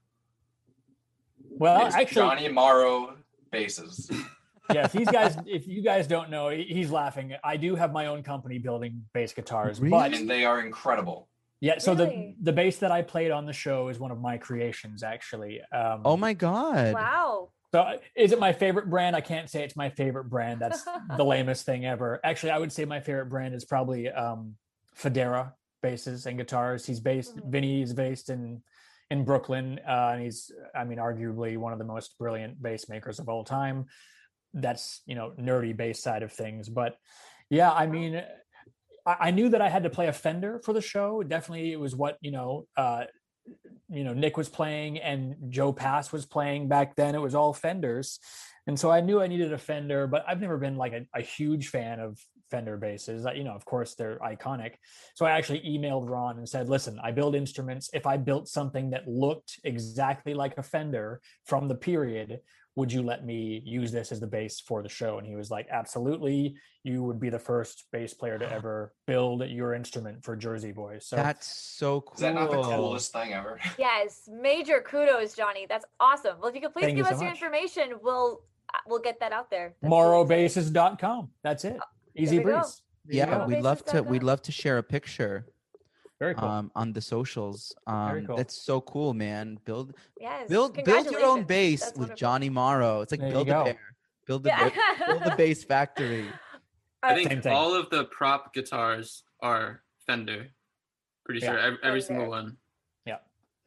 Well, 1.51 1.87
It's 1.87 1.95
actually, 1.97 2.15
Johnny 2.15 2.49
Morrow 2.49 3.17
basses. 3.51 4.11
yeah. 4.75 4.85
If 4.85 4.93
these 4.93 5.09
guys, 5.09 5.37
if 5.47 5.67
you 5.67 5.83
guys 5.83 6.07
don't 6.07 6.31
know, 6.31 6.49
he's 6.51 6.91
laughing. 6.91 7.35
I 7.45 7.57
do 7.57 7.75
have 7.77 7.93
my 7.93 8.07
own 8.07 8.23
company 8.23 8.59
building 8.59 9.05
bass 9.13 9.33
guitars, 9.33 9.81
Really? 9.81 9.91
but 9.91 10.15
and 10.15 10.29
they 10.29 10.45
are 10.45 10.61
incredible. 10.61 11.29
yeah. 11.61 11.79
So 11.79 11.95
Really? 11.95 12.35
the 12.41 12.45
the 12.51 12.53
bass 12.53 12.79
that 12.79 12.91
I 12.91 13.03
played 13.03 13.31
on 13.31 13.47
the 13.47 13.53
show 13.53 13.89
is 13.89 13.99
one 13.99 14.11
of 14.11 14.21
my 14.21 14.39
creations, 14.39 15.03
actually. 15.03 15.61
Um, 15.73 16.03
Oh 16.05 16.17
my 16.17 16.33
god. 16.35 16.95
wow. 16.95 17.51
So 17.73 17.81
uh, 17.83 17.99
is 18.17 18.33
it 18.33 18.41
my 18.41 18.53
favorite 18.53 18.91
brand? 18.91 19.15
I 19.15 19.21
can't 19.21 19.49
say 19.49 19.63
it's 19.63 19.77
my 19.77 19.91
favorite 19.91 20.25
brand. 20.29 20.61
That's 20.61 20.85
the 21.17 21.25
lamest 21.25 21.65
thing 21.67 21.87
ever. 21.87 22.19
Actually, 22.25 22.51
I 22.53 22.59
would 22.59 22.73
say 22.73 22.85
my 22.85 22.99
favorite 23.01 23.27
brand 23.29 23.55
is 23.55 23.65
probably 23.65 24.09
um, 24.11 24.57
Fodera 24.99 25.53
basses 25.83 26.27
and 26.27 26.37
guitars. 26.37 26.85
He's 26.85 27.01
based 27.01 27.37
Mhm. 27.37 27.51
Vinny 27.51 27.83
is 27.83 27.93
based 27.95 28.29
in 28.31 28.63
in 29.13 29.25
Brooklyn, 29.25 29.81
uh, 29.89 30.11
and 30.15 30.23
he's 30.23 30.53
I 30.75 30.85
mean 30.85 30.99
arguably 30.99 31.57
one 31.59 31.73
of 31.73 31.79
the 31.79 31.85
most 31.85 32.17
brilliant 32.19 32.61
bass 32.63 32.89
makers 32.89 33.19
of 33.19 33.29
all 33.29 33.45
time. 33.45 33.87
That's 34.53 35.03
you 35.07 35.15
know 35.15 35.33
nerdy 35.39 35.77
bass 35.77 36.03
side 36.03 36.23
of 36.23 36.33
things, 36.33 36.69
but 36.69 36.97
yeah, 37.49 37.71
I 37.71 37.87
mean. 37.87 38.23
I 39.07 39.31
knew 39.31 39.49
that 39.49 39.63
I 39.63 39.71
had 39.71 39.85
to 39.85 39.91
play 39.91 40.09
a 40.09 40.13
Fender 40.13 40.61
for 40.63 40.75
the 40.75 40.83
show. 40.83 41.23
Definitely, 41.23 41.73
it 41.73 41.81
was 41.81 41.97
what 41.97 42.19
you 42.21 42.31
know. 42.31 42.67
Uh, 42.77 43.05
you 43.89 44.05
know 44.05 44.13
Nick 44.13 44.37
was 44.37 44.49
playing 44.49 44.99
and 44.99 45.35
Joe 45.49 45.73
Pass 45.73 46.13
was 46.13 46.27
playing 46.27 46.69
back 46.69 46.97
then. 46.97 47.15
It 47.15 47.21
was 47.21 47.35
all 47.35 47.53
Fenders, 47.53 48.21
and 48.67 48.79
so 48.79 48.91
I 48.91 49.01
knew 49.01 49.21
I 49.21 49.27
needed 49.27 49.53
a 49.53 49.59
Fender. 49.59 50.07
But 50.07 50.25
I've 50.29 50.41
never 50.41 50.59
been 50.59 50.77
like 50.77 50.93
a, 50.93 51.07
a 51.15 51.23
huge 51.23 51.69
fan 51.69 52.01
of 52.01 52.19
Fender 52.51 52.77
basses. 52.77 53.27
You 53.35 53.45
know, 53.45 53.53
of 53.53 53.65
course 53.65 53.95
they're 53.95 54.19
iconic. 54.19 54.75
So 55.15 55.27
I 55.27 55.33
actually 55.33 55.61
emailed 55.61 56.09
Ron 56.09 56.39
and 56.39 56.49
said, 56.49 56.69
"Listen, 56.69 56.99
I 57.03 57.11
build 57.11 57.35
instruments. 57.35 57.91
If 57.93 58.07
I 58.07 58.17
built 58.17 58.49
something 58.49 58.91
that 58.91 59.09
looked 59.09 59.59
exactly 59.65 60.35
like 60.35 60.57
a 60.59 60.63
Fender 60.63 61.21
from 61.47 61.69
the 61.69 61.75
period." 61.75 62.41
Would 62.81 62.91
you 62.91 63.03
let 63.03 63.27
me 63.27 63.61
use 63.63 63.93
this 63.93 64.11
as 64.11 64.21
the 64.21 64.27
base 64.27 64.59
for 64.59 64.83
the 64.83 64.89
show? 64.89 65.19
And 65.19 65.27
he 65.27 65.37
was 65.37 65.51
like, 65.51 65.67
absolutely. 65.71 66.57
You 66.83 67.03
would 67.03 67.21
be 67.21 67.29
the 67.29 67.39
first 67.39 67.85
bass 67.93 68.15
player 68.15 68.39
to 68.39 68.51
ever 68.51 68.95
build 69.07 69.47
your 69.47 69.75
instrument 69.75 70.25
for 70.25 70.35
Jersey 70.35 70.73
Boys. 70.73 71.07
So 71.07 71.17
That's 71.17 71.47
so 71.47 72.01
cool. 72.01 72.15
Is 72.15 72.21
that 72.21 72.35
not 72.35 72.51
the 72.51 72.63
coolest 72.63 73.13
thing 73.13 73.35
ever? 73.35 73.61
Yes, 73.79 74.31
major 74.33 74.81
kudos, 74.81 75.35
Johnny. 75.35 75.67
That's 75.69 75.85
awesome. 76.01 76.37
Well, 76.41 76.49
if 76.49 76.55
you 76.55 76.63
could 76.63 76.73
please 76.73 76.85
Thank 76.87 76.97
you 76.97 77.03
give 77.05 77.09
so 77.11 77.17
us 77.17 77.21
your 77.21 77.31
much. 77.31 77.43
information, 77.43 77.99
we'll 78.03 78.41
uh, 78.73 78.79
we'll 78.87 79.01
get 79.01 79.21
that 79.21 79.33
out 79.33 79.51
there. 79.51 79.75
That's 79.83 79.91
really 79.93 80.45
exciting. 80.45 80.73
morrowbases.com. 80.73 81.29
That's 81.43 81.65
it. 81.67 81.77
Easy 82.17 82.39
we 82.39 82.45
go. 82.45 82.61
breeze. 82.61 82.83
Yeah, 83.09 83.45
we'd 83.47 83.61
love 83.61 83.85
to. 83.87 84.03
We'd 84.03 84.23
love 84.23 84.41
to 84.43 84.53
share 84.53 84.79
a 84.79 84.83
picture 84.83 85.45
Very 86.21 86.35
cool. 86.35 86.49
um, 86.49 86.71
on 86.77 86.93
the 86.93 87.01
socials. 87.01 87.75
Very 87.89 88.21
Um, 88.21 88.27
cool. 88.27 88.37
That's 88.37 88.55
so 88.55 88.81
cool, 88.83 89.15
man. 89.15 89.59
Build 89.65 89.95
Yes. 90.19 90.49
build 90.51 90.75
build 90.85 91.11
your 91.11 91.25
own 91.25 91.45
bass 91.45 91.81
That's 91.81 91.93
with 91.93 91.99
wonderful. 92.11 92.17
Johnny 92.17 92.51
Morrow. 92.51 93.01
It's 93.01 93.11
like 93.11 93.21
There 93.21 93.31
build 93.33 93.49
a 93.49 93.51
go. 93.53 93.65
bear. 93.65 93.81
Build 94.27 94.43
the 94.45 94.51
Yeah. 94.51 95.07
build 95.07 95.25
the 95.25 95.35
base 95.37 95.65
factory. 95.65 96.29
I 97.03 97.15
think 97.15 97.31
Same 97.31 97.41
thing. 97.43 97.53
all 97.55 97.73
of 97.75 97.89
the 97.89 98.05
prop 98.05 98.53
guitars 98.53 99.25
are 99.41 99.83
Fender. 100.07 100.49
Pretty 101.25 101.41
sure 101.41 101.57
Yeah. 101.57 101.65
every, 101.67 101.79
every 101.83 102.03
single 102.03 102.29
one. 102.29 102.57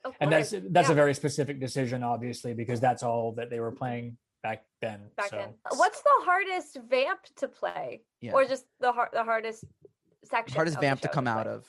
Of 0.06 0.14
and 0.20 0.30
that's 0.30 0.52
that's 0.52 0.90
yeah, 0.90 0.92
a 0.92 0.96
very 0.96 1.14
specific 1.14 1.62
decision, 1.62 2.04
obviously, 2.04 2.54
because 2.54 2.82
that's 2.82 3.04
all 3.04 3.32
that 3.36 3.50
they 3.50 3.62
were 3.62 3.72
playing 3.72 4.18
back 4.44 4.66
then. 4.82 5.00
back 5.16 5.30
so 5.30 5.38
then. 5.38 5.54
What's 5.78 6.02
the 6.02 6.10
hardest 6.26 6.78
vamp 6.90 7.22
to 7.38 7.48
play, 7.48 8.04
Yeah. 8.20 8.34
or 8.34 8.44
just 8.44 8.66
the 8.82 8.92
hard 8.92 9.12
the 9.14 9.24
hardest 9.24 9.64
section? 10.26 10.56
Hardest 10.56 10.82
vamp 10.82 11.00
to 11.04 11.08
show 11.08 11.14
come 11.14 11.26
out 11.26 11.48
of. 11.48 11.66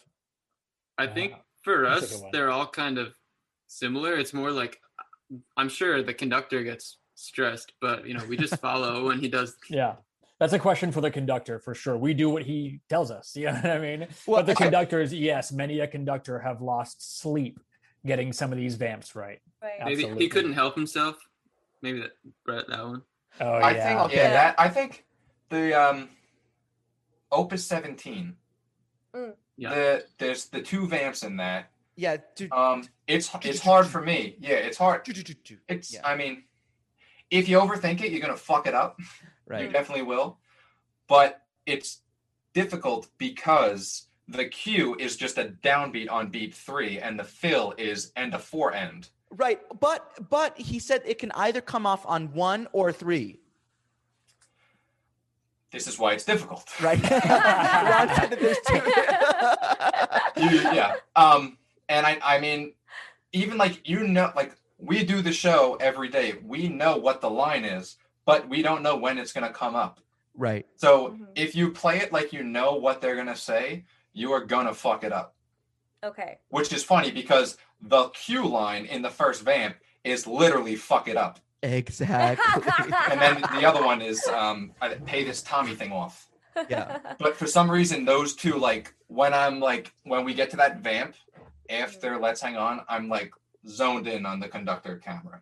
I 0.98 1.06
Uh, 1.06 1.14
think 1.14 1.32
for 1.62 1.82
that's 1.88 2.14
us, 2.14 2.22
they're 2.32 2.50
all 2.50 2.66
kind 2.66 2.98
of 2.98 3.14
similar. 3.66 4.16
It's 4.16 4.32
more 4.32 4.50
like 4.50 4.80
I'm 5.56 5.68
sure 5.68 6.02
the 6.02 6.14
conductor 6.14 6.62
gets 6.62 6.98
stressed, 7.14 7.72
but 7.80 8.06
you 8.06 8.14
know, 8.14 8.24
we 8.26 8.36
just 8.36 8.56
follow 8.60 9.06
when 9.06 9.18
he 9.18 9.28
does. 9.28 9.56
yeah. 9.68 9.96
That's 10.40 10.52
a 10.52 10.58
question 10.58 10.90
for 10.90 11.00
the 11.00 11.12
conductor 11.12 11.60
for 11.60 11.74
sure. 11.76 11.96
We 11.96 12.12
do 12.12 12.28
what 12.28 12.42
he 12.42 12.80
tells 12.88 13.10
us. 13.10 13.36
You 13.36 13.46
know 13.46 13.52
what 13.54 13.66
I 13.66 13.78
mean? 13.78 14.00
Well, 14.26 14.40
but 14.40 14.46
the 14.46 14.52
okay. 14.52 14.64
conductors, 14.64 15.14
yes, 15.14 15.52
many 15.52 15.78
a 15.80 15.86
conductor 15.86 16.40
have 16.40 16.60
lost 16.60 17.20
sleep 17.20 17.60
getting 18.04 18.32
some 18.32 18.52
of 18.52 18.58
these 18.58 18.74
vamps 18.74 19.14
right. 19.14 19.40
Right. 19.62 19.84
Maybe 19.84 20.06
he 20.18 20.28
couldn't 20.28 20.52
help 20.54 20.74
himself. 20.74 21.16
Maybe 21.82 22.00
that 22.00 22.12
Brett 22.44 22.66
that 22.68 22.84
one. 22.84 23.02
Oh 23.40 23.52
I 23.52 23.70
yeah. 23.74 23.88
think 23.88 24.00
Okay. 24.00 24.16
yeah, 24.16 24.30
that 24.30 24.54
I 24.58 24.68
think 24.68 25.04
the 25.50 25.72
um 25.74 26.08
Opus 27.32 27.64
17. 27.66 28.36
Yeah. 29.56 29.70
The 29.70 30.04
there's 30.18 30.46
the 30.46 30.62
two 30.62 30.86
vamps 30.86 31.22
in 31.22 31.36
that. 31.36 31.70
Yeah. 31.96 32.16
Dude, 32.34 32.52
Um 32.52 32.88
it's 33.06 33.30
it's 33.42 33.60
hard 33.60 33.86
for 33.86 34.00
me. 34.00 34.36
Yeah, 34.40 34.54
it's 34.54 34.78
hard. 34.78 35.02
It's 35.68 35.92
Yeah. 35.92 36.00
I 36.04 36.16
mean 36.16 36.44
if 37.30 37.48
you 37.48 37.58
overthink 37.58 38.02
it, 38.02 38.10
you're 38.12 38.20
gonna 38.20 38.36
fuck 38.36 38.66
it 38.66 38.74
up. 38.74 38.98
Right. 39.46 39.66
You 39.66 39.68
definitely 39.68 40.04
will. 40.04 40.38
But 41.06 41.42
it's 41.66 42.00
difficult 42.54 43.08
because 43.18 44.06
the 44.26 44.46
cue 44.46 44.96
is 44.98 45.16
just 45.16 45.36
a 45.36 45.54
downbeat 45.62 46.10
on 46.10 46.30
beat 46.30 46.54
three, 46.54 46.98
and 46.98 47.18
the 47.18 47.24
fill 47.24 47.74
is 47.76 48.10
end 48.16 48.32
of 48.34 48.42
four 48.42 48.72
end. 48.72 49.10
Right. 49.30 49.60
But 49.80 50.30
but 50.30 50.56
he 50.56 50.78
said 50.78 51.02
it 51.04 51.18
can 51.18 51.30
either 51.32 51.60
come 51.60 51.84
off 51.84 52.06
on 52.06 52.32
one 52.32 52.68
or 52.72 52.90
three. 52.90 53.40
This 55.74 55.88
is 55.88 55.98
why 55.98 56.12
it's 56.12 56.24
difficult. 56.24 56.64
Right. 56.80 57.02
Ron 57.02 57.10
said 58.14 58.30
that 58.30 58.38
there's 58.40 58.58
You- 60.52 60.70
yeah. 60.72 60.94
Um, 61.16 61.58
and 61.88 62.06
I, 62.06 62.18
I 62.22 62.38
mean, 62.38 62.74
even 63.32 63.58
like 63.58 63.86
you 63.88 64.06
know, 64.06 64.30
like 64.36 64.52
we 64.78 65.02
do 65.04 65.20
the 65.20 65.32
show 65.32 65.76
every 65.80 66.08
day. 66.08 66.34
We 66.44 66.68
know 66.68 66.96
what 66.96 67.20
the 67.20 67.28
line 67.30 67.64
is, 67.64 67.96
but 68.24 68.48
we 68.48 68.62
don't 68.62 68.82
know 68.84 68.96
when 68.96 69.18
it's 69.18 69.32
gonna 69.32 69.50
come 69.52 69.74
up. 69.74 69.98
right. 70.36 70.64
So 70.76 71.08
Mhm. 71.10 71.26
if 71.34 71.56
you 71.56 71.70
play 71.72 71.98
it 71.98 72.12
like 72.12 72.32
you 72.32 72.44
know 72.44 72.74
what 72.74 73.00
they're 73.00 73.16
gonna 73.16 73.36
say, 73.36 73.84
you 74.12 74.32
are 74.32 74.44
gonna 74.44 74.74
fuck 74.74 75.02
it 75.02 75.12
up. 75.12 75.34
Okay. 76.04 76.38
Which 76.50 76.72
is 76.72 76.84
funny 76.84 77.10
because 77.10 77.56
the 77.80 78.10
cue 78.10 78.46
line 78.46 78.84
in 78.86 79.02
the 79.02 79.10
first 79.10 79.42
vamp 79.42 79.76
is 80.04 80.26
literally 80.26 80.76
fuck 80.76 81.08
it 81.08 81.16
up, 81.16 81.40
Exactly. 81.64 82.92
and 83.10 83.20
then 83.20 83.40
the 83.58 83.66
other 83.66 83.82
one 83.82 84.02
is 84.02 84.26
um, 84.28 84.72
I 84.82 84.90
pay 84.90 85.24
this 85.24 85.42
Tommy 85.42 85.74
thing 85.74 85.92
off. 85.92 86.28
Yeah. 86.68 86.98
But 87.18 87.36
for 87.36 87.46
some 87.46 87.70
reason, 87.70 88.04
those 88.04 88.34
two, 88.34 88.56
like 88.58 88.94
when 89.08 89.32
I'm 89.32 89.60
like 89.60 89.92
when 90.04 90.24
we 90.24 90.34
get 90.34 90.50
to 90.50 90.56
that 90.58 90.80
vamp 90.80 91.16
after 91.70 92.18
Let's 92.18 92.40
Hang 92.42 92.56
On, 92.56 92.82
I'm 92.88 93.08
like 93.08 93.32
zoned 93.66 94.06
in 94.06 94.26
on 94.26 94.40
the 94.40 94.48
conductor 94.48 94.96
camera. 94.96 95.40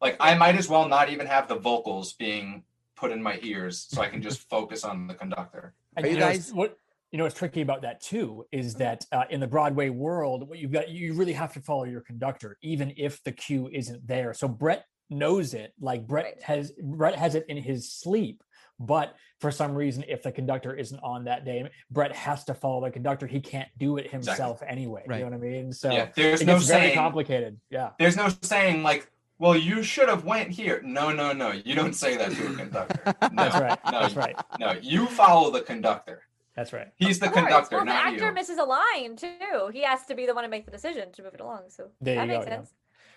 Like 0.00 0.16
I 0.20 0.34
might 0.36 0.54
as 0.56 0.68
well 0.68 0.88
not 0.88 1.10
even 1.10 1.26
have 1.26 1.48
the 1.48 1.56
vocals 1.56 2.12
being 2.12 2.62
put 2.96 3.10
in 3.10 3.22
my 3.22 3.38
ears, 3.42 3.86
so 3.90 4.00
I 4.00 4.08
can 4.08 4.22
just 4.22 4.40
focus 4.48 4.84
on 4.84 5.08
the 5.08 5.14
conductor. 5.14 5.74
And 5.96 6.06
Are 6.06 6.08
you 6.08 6.18
know, 6.18 6.28
it's- 6.28 6.46
guys- 6.46 6.54
what 6.54 6.78
you 7.10 7.18
know 7.18 7.24
what's 7.24 7.36
tricky 7.36 7.62
about 7.62 7.82
that 7.82 8.00
too 8.02 8.44
is 8.52 8.74
that 8.74 9.04
uh, 9.12 9.24
in 9.30 9.40
the 9.40 9.46
Broadway 9.46 9.88
world, 9.88 10.48
what 10.48 10.58
you've 10.58 10.72
got 10.72 10.90
you 10.90 11.14
really 11.14 11.32
have 11.32 11.52
to 11.54 11.60
follow 11.60 11.84
your 11.84 12.02
conductor, 12.02 12.56
even 12.62 12.92
if 12.96 13.22
the 13.24 13.32
cue 13.32 13.68
isn't 13.72 14.06
there. 14.06 14.32
So 14.34 14.46
Brett 14.46 14.84
knows 15.10 15.54
it, 15.54 15.72
like 15.80 16.06
Brett 16.06 16.24
Right. 16.24 16.42
has 16.42 16.72
Brett 16.82 17.16
has 17.16 17.34
it 17.34 17.46
in 17.48 17.56
his 17.56 17.90
sleep. 17.90 18.42
But 18.80 19.16
for 19.40 19.50
some 19.50 19.74
reason, 19.74 20.04
if 20.06 20.22
the 20.22 20.30
conductor 20.30 20.72
isn't 20.72 21.00
on 21.00 21.24
that 21.24 21.44
day, 21.44 21.68
Brett 21.90 22.14
has 22.14 22.44
to 22.44 22.54
follow 22.54 22.80
the 22.84 22.90
conductor. 22.92 23.26
He 23.26 23.40
can't 23.40 23.68
do 23.76 23.96
it 23.96 24.08
himself 24.10 24.62
anyway. 24.66 25.02
Right. 25.06 25.18
You 25.18 25.24
know 25.24 25.30
what 25.36 25.44
I 25.44 25.50
mean? 25.50 25.72
So 25.72 25.90
yeah, 25.90 26.10
there's 26.14 26.42
it 26.42 26.46
no 26.46 26.54
gets 26.54 26.66
very 26.68 26.80
saying. 26.82 26.94
complicated. 26.94 27.58
Yeah. 27.70 27.90
There's 27.98 28.16
no 28.16 28.28
saying 28.42 28.84
like, 28.84 29.10
well, 29.40 29.56
you 29.56 29.82
should 29.82 30.08
have 30.08 30.24
went 30.24 30.50
here. 30.50 30.80
No, 30.84 31.10
no, 31.12 31.32
no. 31.32 31.50
You 31.52 31.74
don't 31.74 31.94
say 31.94 32.16
that 32.16 32.30
to 32.32 32.46
a 32.52 32.54
conductor. 32.54 33.00
No, 33.32 33.44
That's 33.44 33.54
right. 33.60 33.78
No, 33.92 34.00
That's 34.00 34.14
right. 34.14 34.36
No, 34.60 34.72
you 34.80 35.06
follow 35.06 35.50
the 35.50 35.60
conductor. 35.62 36.22
That's 36.54 36.72
right. 36.72 36.88
He's 36.96 37.18
the 37.20 37.28
conductor, 37.28 37.76
Well, 37.76 37.84
the 37.84 37.92
not 37.92 38.06
actor 38.06 38.26
you. 38.26 38.32
misses 38.32 38.58
a 38.58 38.64
line 38.64 39.14
too. 39.16 39.70
He 39.72 39.82
has 39.82 40.04
to 40.06 40.14
be 40.16 40.26
the 40.26 40.34
one 40.34 40.42
to 40.44 40.50
make 40.50 40.64
the 40.66 40.72
decision 40.72 41.12
to 41.12 41.22
move 41.22 41.34
it 41.34 41.40
along. 41.40 41.62
So 41.68 41.90
There 42.00 42.16
that 42.16 42.26
makes 42.28 42.44
go, 42.46 42.50
yeah. 42.50 42.56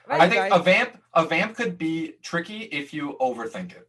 Sense. 0.09 0.21
I 0.21 0.29
think 0.29 0.41
guys- 0.49 0.51
a 0.59 0.63
vamp, 0.63 0.97
a 1.13 1.25
vamp 1.25 1.55
could 1.55 1.77
be 1.77 2.13
tricky 2.21 2.63
if 2.63 2.93
you 2.93 3.17
overthink 3.19 3.71
it. 3.73 3.87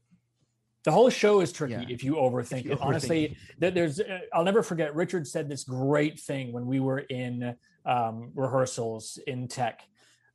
The 0.85 0.90
whole 0.92 1.11
show 1.11 1.40
is 1.40 1.53
tricky 1.53 1.75
Yeah. 1.75 1.85
if 1.88 2.03
you 2.03 2.14
overthink 2.14 2.64
you 2.64 2.72
it. 2.72 2.81
Honestly, 2.81 3.37
there- 3.59 3.70
there's 3.70 4.01
uh, 4.01 4.20
I'll 4.33 4.44
never 4.44 4.62
forget. 4.62 4.94
Richard 4.94 5.27
said 5.29 5.48
this 5.48 5.62
great 5.64 6.18
thing 6.18 6.53
when 6.53 6.66
we 6.66 6.81
were 6.81 6.98
in 6.98 7.57
um, 7.85 8.31
rehearsals 8.35 9.18
in 9.27 9.46
tech, 9.48 9.83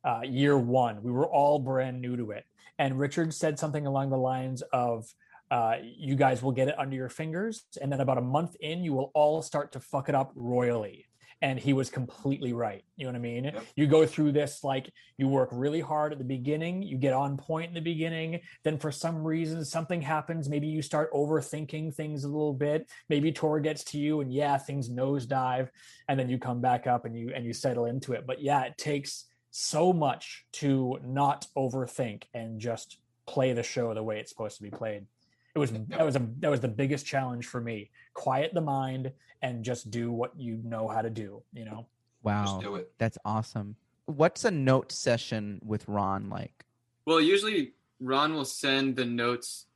uh, 0.04 0.20
year 0.24 0.56
one. 0.58 1.02
We 1.02 1.10
were 1.10 1.26
all 1.26 1.58
brand 1.58 2.00
new 2.00 2.16
to 2.16 2.30
it, 2.32 2.44
and 2.78 2.98
Richard 2.98 3.34
said 3.34 3.58
something 3.58 3.86
along 3.86 4.10
the 4.10 4.18
lines 4.18 4.62
of. 4.72 5.12
Uh, 5.50 5.76
you 5.82 6.14
guys 6.14 6.42
will 6.42 6.52
get 6.52 6.68
it 6.68 6.78
under 6.78 6.94
your 6.94 7.08
fingers, 7.08 7.64
and 7.80 7.90
then 7.90 8.02
about 8.02 8.18
a 8.18 8.20
month 8.20 8.54
in, 8.60 8.84
you 8.84 8.92
will 8.92 9.10
all 9.14 9.40
start 9.40 9.72
to 9.72 9.80
fuck 9.80 10.10
it 10.10 10.14
up 10.14 10.30
royally. 10.34 11.06
And 11.40 11.58
he 11.58 11.72
was 11.72 11.88
completely 11.88 12.52
right. 12.52 12.82
You 12.96 13.04
know 13.06 13.12
what 13.12 13.18
I 13.18 13.22
mean? 13.22 13.44
Yep. 13.44 13.64
You 13.76 13.86
go 13.86 14.06
through 14.06 14.32
this 14.32 14.64
like 14.64 14.90
you 15.16 15.28
work 15.28 15.50
really 15.52 15.80
hard 15.80 16.12
at 16.12 16.18
the 16.18 16.24
beginning, 16.24 16.82
you 16.82 16.98
get 16.98 17.12
on 17.12 17.36
point 17.36 17.68
in 17.68 17.74
the 17.74 17.80
beginning, 17.80 18.40
then 18.64 18.78
for 18.78 18.90
some 18.90 19.24
reason 19.24 19.64
something 19.64 20.00
happens 20.02 20.48
maybe 20.48 20.66
you 20.66 20.82
start 20.82 21.12
overthinking 21.12 21.94
things 21.94 22.24
a 22.24 22.28
little 22.28 22.52
bit 22.52 22.88
maybe 23.08 23.32
tor 23.32 23.60
gets 23.60 23.84
to 23.84 23.98
you 23.98 24.20
and 24.20 24.32
yeah 24.32 24.56
things 24.58 24.90
nosedive 24.90 25.68
and 26.08 26.18
then 26.18 26.28
you 26.28 26.38
come 26.38 26.60
back 26.60 26.86
up 26.86 27.04
and 27.04 27.16
you 27.16 27.32
and 27.34 27.44
you 27.44 27.52
settle 27.52 27.86
into 27.86 28.12
it 28.12 28.26
but 28.26 28.42
yeah 28.42 28.64
it 28.64 28.76
takes 28.78 29.26
so 29.50 29.92
much 29.92 30.44
to 30.52 30.98
not 31.04 31.46
overthink 31.56 32.24
and 32.34 32.60
just 32.60 32.98
play 33.26 33.52
the 33.52 33.62
show 33.62 33.92
the 33.94 34.02
way 34.02 34.18
it's 34.18 34.30
supposed 34.30 34.56
to 34.56 34.62
be 34.62 34.70
played 34.70 35.06
it 35.58 35.60
was 35.60 35.72
that 35.72 36.04
was 36.04 36.16
a 36.16 36.28
that 36.40 36.50
was 36.50 36.60
the 36.60 36.68
biggest 36.68 37.04
challenge 37.04 37.46
for 37.46 37.60
me 37.60 37.90
quiet 38.14 38.54
the 38.54 38.60
mind 38.60 39.12
and 39.42 39.64
just 39.64 39.90
do 39.90 40.10
what 40.10 40.32
you 40.38 40.58
know 40.64 40.88
how 40.88 41.02
to 41.02 41.10
do 41.10 41.42
you 41.52 41.64
know 41.64 41.86
Wow. 42.22 42.44
Just 42.44 42.60
do 42.60 42.74
it. 42.76 42.92
That's 42.98 43.18
awesome. 43.24 43.76
What's 44.06 44.44
a 44.44 44.50
note 44.50 44.92
session 44.92 45.60
with 45.64 45.86
Ron 45.86 46.28
like? 46.30 46.64
Well, 47.06 47.20
usually 47.20 47.72
Ron 48.00 48.34
will 48.34 48.44
send 48.44 48.96
the 48.96 49.04
notes 49.04 49.66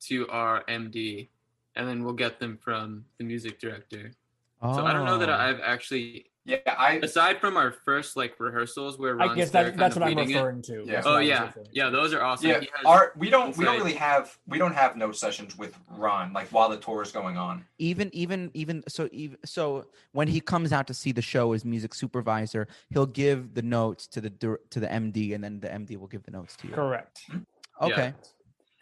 to 0.00 0.28
our 0.28 0.64
MD, 0.64 1.28
and 1.74 1.88
then 1.88 2.04
we'll 2.04 2.14
get 2.14 2.38
them 2.38 2.56
from 2.56 3.04
the 3.18 3.24
music 3.24 3.58
director. 3.58 4.12
So 4.60 4.84
I 4.84 4.92
don't 4.92 5.04
know 5.06 5.18
that 5.18 5.28
Oh. 5.28 5.32
I've 5.34 5.60
actually, 5.60 6.26
Yeah, 6.44 6.58
I 6.66 6.94
aside 7.02 7.40
from 7.40 7.56
our 7.58 7.72
first 7.84 8.16
like 8.16 8.40
rehearsals 8.40 8.98
where 8.98 9.16
Ron's 9.16 9.32
i 9.32 9.34
guess 9.34 9.50
that, 9.50 9.76
that's 9.76 9.94
what 9.96 10.02
i'm 10.02 10.14
leading 10.16 10.30
it. 10.30 10.34
referring 10.36 10.62
to 10.62 10.82
Yeah. 10.86 10.92
That's 10.94 11.06
Oh 11.06 11.10
what 11.10 11.16
I 11.18 11.20
was 11.20 11.28
yeah, 11.28 11.52
yeah, 11.72 11.90
those 11.90 12.14
are 12.14 12.22
awesome. 12.22 12.48
yeah. 12.48 12.60
He 12.60 12.68
Our 12.86 13.12
we 13.16 13.28
don't 13.28 13.54
we 13.58 13.64
don't 13.66 13.76
really 13.76 13.92
have 13.92 14.36
we 14.46 14.56
don't 14.56 14.72
have 14.74 14.96
note 14.96 15.14
sessions 15.16 15.58
with 15.58 15.76
Ron 15.90 16.32
like 16.32 16.48
while 16.48 16.70
the 16.70 16.78
tour 16.78 17.02
is 17.02 17.12
going 17.12 17.36
on. 17.36 17.64
even 17.78 18.08
even 18.14 18.50
even 18.54 18.82
so 18.88 19.10
even 19.12 19.36
so 19.44 19.84
when 20.12 20.26
he 20.26 20.40
comes 20.40 20.72
out 20.72 20.86
to 20.86 20.94
see 20.94 21.12
the 21.12 21.20
show 21.20 21.52
as 21.52 21.66
music 21.66 21.92
supervisor 21.94 22.66
he'll 22.88 23.04
give 23.24 23.52
the 23.52 23.62
notes 23.62 24.06
to 24.06 24.20
the 24.22 24.30
to 24.30 24.80
the 24.80 24.86
md 24.86 25.34
and 25.34 25.44
then 25.44 25.60
the 25.60 25.68
md 25.68 25.98
will 25.98 26.08
give 26.08 26.22
the 26.22 26.30
notes 26.30 26.56
to 26.56 26.66
you 26.68 26.72
correct 26.72 27.20
hmm. 27.30 27.38
okay 27.82 28.14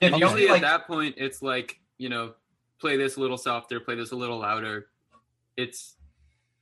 Yeah, 0.01 0.11
the 0.11 0.19
Usually 0.19 0.47
only 0.49 0.57
at 0.57 0.61
that 0.71 0.87
point, 0.87 1.15
it's 1.19 1.43
like 1.43 1.81
you 1.99 2.09
know, 2.11 2.35
play 2.79 2.97
this 2.99 3.17
a 3.17 3.21
little 3.21 3.39
softer, 3.39 3.81
play 3.81 3.95
this 3.97 4.12
a 4.12 4.17
little 4.17 4.39
louder. 4.39 4.87
It's 5.57 5.97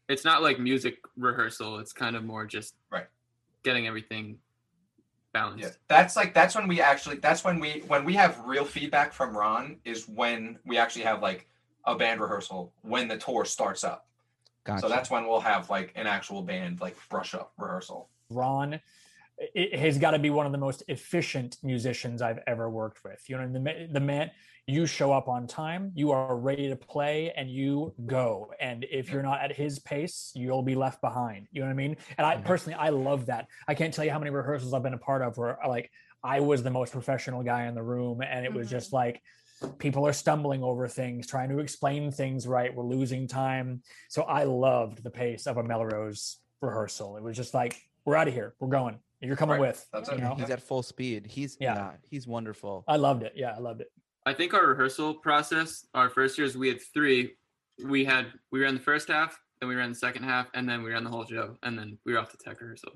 it's 0.08 0.24
not 0.24 0.42
like 0.42 0.58
music 0.58 0.98
rehearsal. 1.16 1.78
It's 1.78 1.92
kind 1.92 2.16
of 2.16 2.24
more 2.24 2.46
just 2.46 2.74
Right. 2.90 3.06
getting 3.62 3.86
everything 3.86 4.38
balanced. 5.32 5.64
Yeah, 5.64 5.70
that's 5.88 6.16
like 6.16 6.34
that's 6.34 6.54
when 6.54 6.68
we 6.68 6.80
actually 6.80 7.16
that's 7.16 7.44
when 7.44 7.58
we 7.58 7.82
when 7.86 8.04
we 8.04 8.14
have 8.14 8.38
real 8.44 8.64
feedback 8.64 9.12
from 9.12 9.36
Ron 9.36 9.76
is 9.84 10.08
when 10.08 10.58
we 10.64 10.78
actually 10.78 11.04
have 11.04 11.22
like 11.22 11.48
a 11.84 11.94
band 11.94 12.20
rehearsal 12.20 12.72
when 12.82 13.08
the 13.08 13.16
tour 13.16 13.44
starts 13.44 13.84
up. 13.84 14.06
Gotcha. 14.64 14.80
So 14.80 14.88
that's 14.88 15.10
when 15.10 15.26
we'll 15.26 15.40
have 15.40 15.68
like 15.68 15.92
an 15.94 16.06
actual 16.06 16.42
band 16.42 16.80
like 16.80 16.96
brush 17.08 17.34
up 17.34 17.52
rehearsal. 17.58 18.08
Ron 18.30 18.80
it 19.38 19.78
has 19.78 19.98
got 19.98 20.12
to 20.12 20.18
be 20.18 20.30
one 20.30 20.46
of 20.46 20.52
the 20.52 20.58
most 20.58 20.82
efficient 20.88 21.58
musicians 21.62 22.22
I've 22.22 22.40
ever 22.46 22.70
worked 22.70 23.02
with. 23.04 23.28
You 23.28 23.36
know, 23.36 23.52
the, 23.52 23.88
the 23.90 24.00
man, 24.00 24.30
you 24.66 24.86
show 24.86 25.12
up 25.12 25.28
on 25.28 25.46
time, 25.46 25.92
you 25.94 26.10
are 26.10 26.36
ready 26.36 26.68
to 26.68 26.76
play, 26.76 27.32
and 27.36 27.50
you 27.50 27.94
go. 28.06 28.50
And 28.60 28.84
if 28.90 29.10
you're 29.10 29.22
not 29.22 29.40
at 29.42 29.54
his 29.54 29.78
pace, 29.78 30.32
you'll 30.34 30.62
be 30.62 30.74
left 30.74 31.00
behind. 31.02 31.48
You 31.52 31.60
know 31.60 31.66
what 31.66 31.72
I 31.72 31.76
mean? 31.76 31.96
And 32.16 32.26
I 32.26 32.36
Mhm. 32.36 32.44
personally, 32.44 32.78
I 32.78 32.88
love 32.88 33.26
that. 33.26 33.48
I 33.68 33.74
can't 33.74 33.92
tell 33.92 34.04
you 34.04 34.10
how 34.10 34.18
many 34.18 34.30
rehearsals 34.30 34.72
I've 34.72 34.82
been 34.82 34.94
a 34.94 34.98
part 34.98 35.22
of 35.22 35.36
where 35.36 35.58
like 35.66 35.90
I 36.22 36.40
was 36.40 36.62
the 36.62 36.70
most 36.70 36.92
professional 36.92 37.42
guy 37.42 37.66
in 37.66 37.74
the 37.74 37.82
room, 37.82 38.22
and 38.22 38.46
it 38.46 38.52
was 38.54 38.70
just 38.70 38.92
like 38.92 39.20
people 39.78 40.06
are 40.06 40.12
stumbling 40.14 40.62
over 40.62 40.88
things, 40.88 41.26
trying 41.26 41.50
to 41.50 41.58
explain 41.58 42.10
things 42.10 42.46
right. 42.46 42.74
We're 42.74 42.84
losing 42.84 43.28
time. 43.28 43.82
So 44.08 44.22
I 44.22 44.44
loved 44.44 45.02
the 45.04 45.10
pace 45.10 45.46
of 45.46 45.58
a 45.58 45.62
Melrose 45.62 46.38
rehearsal. 46.62 47.16
It 47.18 47.22
was 47.22 47.36
just 47.36 47.52
like, 47.54 47.80
we're 48.06 48.16
out 48.16 48.28
of 48.28 48.34
here. 48.34 48.54
We're 48.58 48.68
going. 48.68 48.98
You're 49.20 49.36
coming 49.36 49.60
Right. 49.60 49.68
with. 49.68 49.86
That's 49.92 50.10
you 50.10 50.18
know? 50.18 50.34
he's 50.34 50.50
at 50.50 50.60
full 50.60 50.82
speed. 50.82 51.26
He's 51.26 51.56
Yeah. 51.60 51.74
yeah, 51.74 51.92
he's 52.10 52.26
wonderful. 52.26 52.84
I 52.88 52.96
loved 52.96 53.22
it. 53.22 53.34
Yeah, 53.36 53.54
I 53.54 53.58
loved 53.58 53.80
it. 53.82 53.88
I 54.26 54.32
think 54.32 54.54
our 54.54 54.66
rehearsal 54.66 55.14
process, 55.14 55.86
our 55.94 56.08
first 56.08 56.38
years, 56.38 56.56
we 56.56 56.68
had 56.68 56.80
three. 56.80 57.34
We 57.84 58.04
had 58.04 58.26
we 58.50 58.62
ran 58.62 58.74
the 58.74 58.80
first 58.80 59.08
half, 59.08 59.38
then 59.60 59.68
we 59.68 59.74
ran 59.74 59.90
the 59.90 59.96
second 59.96 60.22
half, 60.22 60.48
and 60.54 60.68
then 60.68 60.82
we 60.82 60.92
ran 60.92 61.04
the 61.04 61.10
whole 61.10 61.26
show, 61.26 61.56
and 61.62 61.78
then 61.78 61.98
we 62.04 62.12
were 62.12 62.18
off 62.18 62.30
to 62.30 62.36
tech 62.36 62.60
rehearsal. 62.60 62.92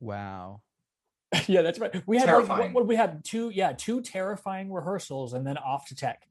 Wow. 0.00 0.60
yeah, 1.46 1.62
that's 1.62 1.78
right. 1.78 2.02
We 2.06 2.18
had 2.18 2.28
like, 2.30 2.48
what, 2.48 2.72
what 2.72 2.86
we 2.86 2.96
had 2.96 3.24
two 3.24 3.50
yeah, 3.50 3.72
two 3.72 4.00
terrifying 4.00 4.72
rehearsals 4.72 5.34
and 5.34 5.46
then 5.46 5.56
off 5.58 5.86
to 5.88 5.94
tech. 5.94 6.26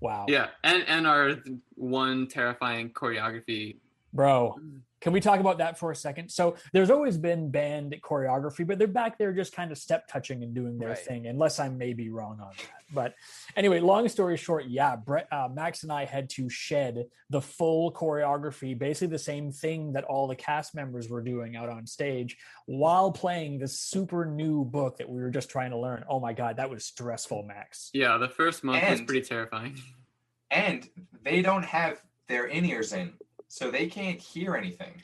Wow. 0.00 0.26
Yeah, 0.28 0.48
and 0.64 0.84
and 0.88 1.06
our 1.06 1.36
one 1.74 2.26
terrifying 2.26 2.90
choreography. 2.90 3.76
Bro, 4.12 4.58
can 5.02 5.12
we 5.12 5.20
talk 5.20 5.40
about 5.40 5.58
that 5.58 5.78
for 5.78 5.90
a 5.90 5.96
second? 5.96 6.30
So 6.30 6.54
there's 6.72 6.88
always 6.88 7.18
been 7.18 7.50
band 7.50 7.96
choreography, 8.02 8.64
but 8.64 8.78
they're 8.78 8.86
back 8.86 9.18
there 9.18 9.32
just 9.32 9.52
kind 9.52 9.72
of 9.72 9.78
step 9.78 10.06
touching 10.06 10.44
and 10.44 10.54
doing 10.54 10.78
their 10.78 10.90
Right. 10.90 10.98
thing, 10.98 11.26
unless 11.26 11.58
I 11.58 11.68
may 11.68 11.92
be 11.92 12.08
wrong 12.08 12.38
on 12.40 12.50
that. 12.56 12.84
But 12.94 13.14
anyway, 13.56 13.80
long 13.80 14.08
story 14.08 14.36
short, 14.36 14.66
yeah, 14.66 14.94
Brett, 14.94 15.26
uh, 15.32 15.48
Max 15.52 15.82
and 15.82 15.90
I 15.90 16.04
had 16.04 16.30
to 16.30 16.48
shed 16.48 17.06
the 17.30 17.40
full 17.40 17.92
choreography, 17.92 18.78
basically 18.78 19.08
the 19.08 19.18
same 19.18 19.50
thing 19.50 19.94
that 19.94 20.04
all 20.04 20.28
the 20.28 20.36
cast 20.36 20.72
members 20.74 21.08
were 21.08 21.22
doing 21.22 21.56
out 21.56 21.68
on 21.68 21.86
stage 21.86 22.36
while 22.66 23.10
playing 23.10 23.58
this 23.58 23.80
super 23.80 24.24
new 24.24 24.64
book 24.64 24.98
that 24.98 25.08
we 25.08 25.20
were 25.20 25.30
just 25.30 25.50
trying 25.50 25.72
to 25.72 25.78
learn. 25.78 26.04
Oh 26.08 26.20
my 26.20 26.32
God, 26.32 26.58
that 26.58 26.70
was 26.70 26.84
stressful, 26.84 27.42
Max. 27.42 27.90
Yeah, 27.92 28.18
the 28.18 28.28
first 28.28 28.62
month 28.62 28.88
was 28.88 29.00
pretty 29.00 29.22
terrifying. 29.22 29.78
And 30.50 30.88
they 31.24 31.42
don't 31.42 31.64
have 31.64 32.00
their 32.28 32.46
in 32.46 32.64
ears 32.66 32.92
in, 32.92 33.14
so 33.52 33.70
they 33.70 33.86
can't 33.86 34.18
hear 34.18 34.56
anything. 34.56 34.94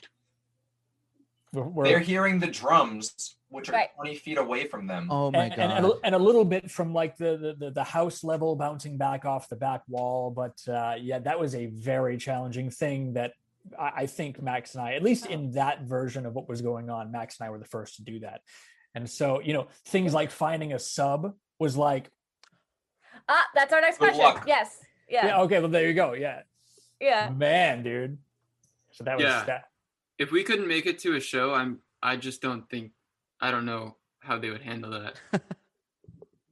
We're- 1.52 1.68
we're- 1.68 1.88
They're 1.90 1.98
hearing 2.00 2.38
the 2.38 2.46
drums, 2.46 3.36
which 3.50 3.68
are 3.68 3.72
Right. 3.72 3.94
20 3.94 4.14
feet 4.14 4.38
away 4.38 4.66
from 4.66 4.86
them. 4.86 5.08
Oh 5.10 5.30
my 5.30 5.44
and, 5.44 5.54
god. 5.54 5.60
and, 5.60 5.72
and, 5.72 5.86
a, 5.86 5.92
and 6.04 6.14
a 6.14 6.18
little 6.18 6.46
bit 6.46 6.70
from 6.70 6.94
like 6.94 7.18
the, 7.18 7.36
the 7.36 7.54
the 7.66 7.70
the 7.72 7.84
house 7.84 8.24
level 8.24 8.56
bouncing 8.56 8.96
back 8.96 9.26
off 9.26 9.50
the 9.50 9.56
back 9.56 9.82
wall 9.86 10.30
but 10.30 10.56
uh 10.66 10.94
yeah 10.98 11.18
that 11.18 11.38
was 11.38 11.54
a 11.54 11.66
very 11.66 12.16
challenging 12.16 12.70
thing 12.70 13.12
that 13.14 13.32
I, 13.78 13.92
I 13.96 14.06
think 14.06 14.40
max 14.42 14.74
and 14.74 14.82
i 14.84 14.92
at 14.94 15.02
least 15.02 15.26
in 15.26 15.52
that 15.52 15.82
version 15.82 16.24
of 16.26 16.32
what 16.34 16.48
was 16.48 16.60
going 16.62 16.88
on 16.90 17.10
max 17.12 17.38
and 17.38 17.46
i 17.46 17.50
were 17.50 17.58
the 17.58 17.64
first 17.76 17.96
to 17.96 18.02
do 18.02 18.20
that 18.20 18.40
and 18.94 19.08
so 19.08 19.40
you 19.40 19.52
know 19.54 19.68
things 19.86 20.12
like 20.14 20.30
finding 20.30 20.72
a 20.72 20.78
sub 20.78 21.34
was 21.58 21.76
like 21.76 22.10
Ah, 23.28 23.46
that's 23.54 23.72
our 23.74 23.80
next 23.82 23.98
Good 23.98 24.08
question. 24.14 24.24
luck. 24.24 24.44
Yes. 24.46 24.78
yeah, 25.08 25.26
Yeah. 25.26 25.40
okay 25.42 25.58
well 25.60 25.68
there 25.70 25.86
you 25.88 25.94
go 25.94 26.12
yeah 26.12 26.42
Yeah. 27.00 27.30
man 27.30 27.82
dude 27.82 28.18
so 28.92 29.04
that 29.04 29.16
was 29.16 29.24
Yeah. 29.24 29.44
that 29.44 29.64
If 30.18 30.32
we 30.32 30.42
couldn't 30.42 30.66
make 30.66 30.86
it 30.86 30.98
to 31.00 31.14
a 31.14 31.20
show, 31.20 31.54
I'm 31.54 31.80
I 32.02 32.16
just 32.16 32.40
don't 32.42 32.68
think 32.70 32.92
I 33.40 33.50
don't 33.50 33.64
know 33.64 33.96
how 34.20 34.38
they 34.38 34.50
would 34.50 34.62
handle 34.62 34.90
that. 34.90 35.20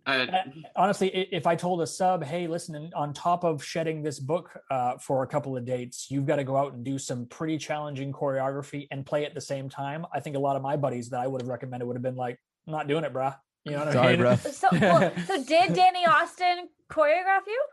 I, 0.08 0.44
honestly 0.76 1.08
if 1.32 1.48
i 1.48 1.56
told 1.56 1.82
a 1.82 1.86
sub 1.86 2.22
hey 2.22 2.46
listen 2.46 2.90
on 2.94 3.12
top 3.12 3.42
of 3.42 3.62
shedding 3.62 4.02
this 4.02 4.20
book 4.20 4.56
uh, 4.70 4.96
for 4.98 5.24
a 5.24 5.26
couple 5.26 5.56
of 5.56 5.64
dates 5.64 6.06
you've 6.10 6.26
got 6.26 6.36
to 6.36 6.44
go 6.44 6.56
out 6.56 6.74
and 6.74 6.84
do 6.84 6.96
some 6.96 7.26
pretty 7.26 7.58
challenging 7.58 8.12
choreography 8.12 8.86
and 8.92 9.04
play 9.04 9.26
at 9.26 9.34
the 9.34 9.40
same 9.40 9.68
time 9.68 10.06
i 10.14 10.20
think 10.20 10.36
a 10.36 10.38
lot 10.38 10.54
of 10.54 10.62
my 10.62 10.76
buddies 10.76 11.10
that 11.10 11.20
i 11.20 11.26
would 11.26 11.40
have 11.42 11.48
recommended 11.48 11.86
would 11.86 11.96
have 11.96 12.04
been 12.04 12.14
like 12.14 12.38
not 12.68 12.86
doing 12.86 13.02
it 13.02 13.12
bruh 13.12 13.34
you 13.64 13.72
know 13.72 13.84
what 13.84 13.92
Sorry, 13.92 14.06
i 14.06 14.10
mean 14.12 14.20
bro. 14.20 14.36
So, 14.36 14.68
well, 14.72 15.12
so 15.26 15.42
did 15.42 15.74
Danny 15.74 16.06
Austin 16.06 16.68
choreograph 16.88 17.46
you? 17.48 17.64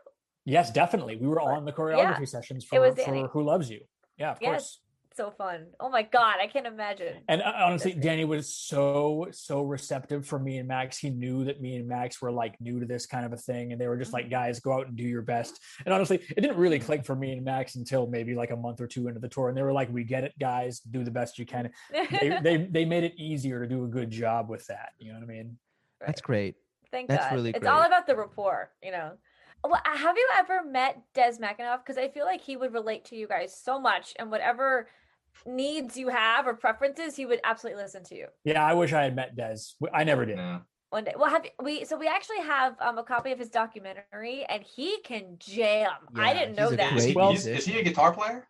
yes 0.44 0.72
definitely 0.72 1.14
we 1.14 1.28
were 1.28 1.40
on 1.40 1.64
the 1.64 1.72
choreography 1.72 2.28
sessions 2.28 2.64
for, 2.64 2.80
was 2.80 2.98
for 2.98 3.28
who 3.28 3.44
loves 3.44 3.70
you 3.70 3.80
yeah 4.18 4.32
of 4.32 4.38
Yes. 4.40 4.50
course 4.50 4.80
So 5.16 5.30
fun. 5.30 5.66
Oh 5.78 5.88
my 5.90 6.02
god, 6.02 6.36
I 6.42 6.48
can't 6.48 6.66
imagine. 6.66 7.14
And 7.28 7.40
uh, 7.40 7.52
honestly, 7.66 7.92
Danny 7.94 8.24
was 8.24 8.52
so 8.52 9.28
so 9.30 9.62
receptive 9.62 10.26
for 10.26 10.40
me 10.40 10.58
and 10.58 10.66
Max. 10.66 10.98
He 10.98 11.08
knew 11.08 11.44
that 11.44 11.60
me 11.60 11.76
and 11.76 11.86
Max 11.86 12.20
were 12.20 12.32
like 12.32 12.60
new 12.60 12.80
to 12.80 12.86
this 12.86 13.06
kind 13.06 13.24
of 13.24 13.32
a 13.32 13.36
thing, 13.36 13.70
and 13.70 13.80
they 13.80 13.86
were 13.86 13.96
just 13.96 14.12
like, 14.12 14.24
Mm-hmm. 14.24 14.42
"Guys, 14.42 14.58
go 14.58 14.72
out 14.72 14.88
and 14.88 14.96
do 14.96 15.04
your 15.04 15.22
best." 15.22 15.60
And 15.84 15.94
honestly, 15.94 16.16
it 16.36 16.40
didn't 16.40 16.56
really 16.56 16.80
click 16.80 17.04
for 17.06 17.14
me 17.14 17.30
and 17.30 17.44
Max 17.44 17.76
until 17.76 18.08
maybe 18.08 18.34
like 18.34 18.50
a 18.50 18.56
month 18.56 18.80
or 18.80 18.88
two 18.88 19.06
into 19.06 19.20
the 19.20 19.28
tour, 19.28 19.48
and 19.48 19.56
they 19.56 19.62
were 19.62 19.72
like, 19.80 19.88
"We 19.92 20.02
get 20.02 20.24
it, 20.24 20.34
guys. 20.40 20.80
Do 20.80 21.04
the 21.04 21.12
best 21.12 21.38
you 21.38 21.46
can." 21.46 21.70
They 21.92 22.36
they, 22.42 22.56
they 22.76 22.84
made 22.84 23.04
it 23.04 23.14
easier 23.16 23.60
to 23.60 23.68
do 23.68 23.84
a 23.84 23.88
good 23.88 24.10
job 24.10 24.50
with 24.50 24.66
that. 24.66 24.94
You 24.98 25.12
know 25.12 25.20
what 25.20 25.30
I 25.30 25.32
mean? 25.32 25.56
That's 26.04 26.20
great. 26.20 26.56
Thank 26.90 27.08
That's 27.08 27.26
God. 27.26 27.34
really 27.34 27.50
it's 27.50 27.66
all 27.68 27.82
about 27.86 28.08
the 28.08 28.16
rapport, 28.16 28.70
you 28.82 28.90
know. 28.90 29.12
Well, 29.64 29.80
have 29.84 30.16
you 30.16 30.28
ever 30.36 30.62
met 30.64 31.02
Des 31.14 31.38
McAnuff? 31.40 31.78
Because 31.84 31.96
I 31.96 32.08
feel 32.08 32.26
like 32.26 32.42
he 32.42 32.56
would 32.56 32.74
relate 32.74 33.06
to 33.06 33.16
you 33.16 33.26
guys 33.26 33.56
so 33.56 33.80
much, 33.80 34.12
and 34.18 34.30
whatever 34.30 34.88
needs 35.46 35.96
you 35.96 36.08
have 36.08 36.46
or 36.46 36.54
preferences, 36.54 37.16
he 37.16 37.26
would 37.26 37.40
absolutely 37.44 37.82
listen 37.82 38.04
to 38.04 38.14
you 38.14 38.26
Yeah, 38.44 38.64
I 38.64 38.74
wish 38.74 38.92
I 38.92 39.02
had 39.02 39.16
met 39.16 39.34
Des. 39.34 39.56
I 39.92 40.04
never 40.04 40.24
did. 40.26 40.36
Yeah. 40.36 40.60
one 40.90 41.04
day. 41.04 41.14
Well, 41.16 41.30
have 41.30 41.44
you- 41.44 41.50
we? 41.62 41.84
So 41.86 41.96
we 41.96 42.06
actually 42.06 42.40
have 42.40 42.76
um, 42.80 42.98
a 42.98 43.02
copy 43.02 43.32
of 43.32 43.38
his 43.38 43.48
documentary, 43.48 44.44
and 44.48 44.62
he 44.62 45.00
can 45.02 45.36
jam. 45.38 45.90
I 46.14 46.34
didn't 46.34 46.56
know 46.56 46.68
he's 46.68 46.76
that. 46.76 46.92
Is, 46.96 47.04
he, 47.04 47.12
Well- 47.14 47.32
is, 47.32 47.46
is 47.46 47.64
he 47.64 47.78
a 47.78 47.82
guitar 47.82 48.12
player? 48.12 48.46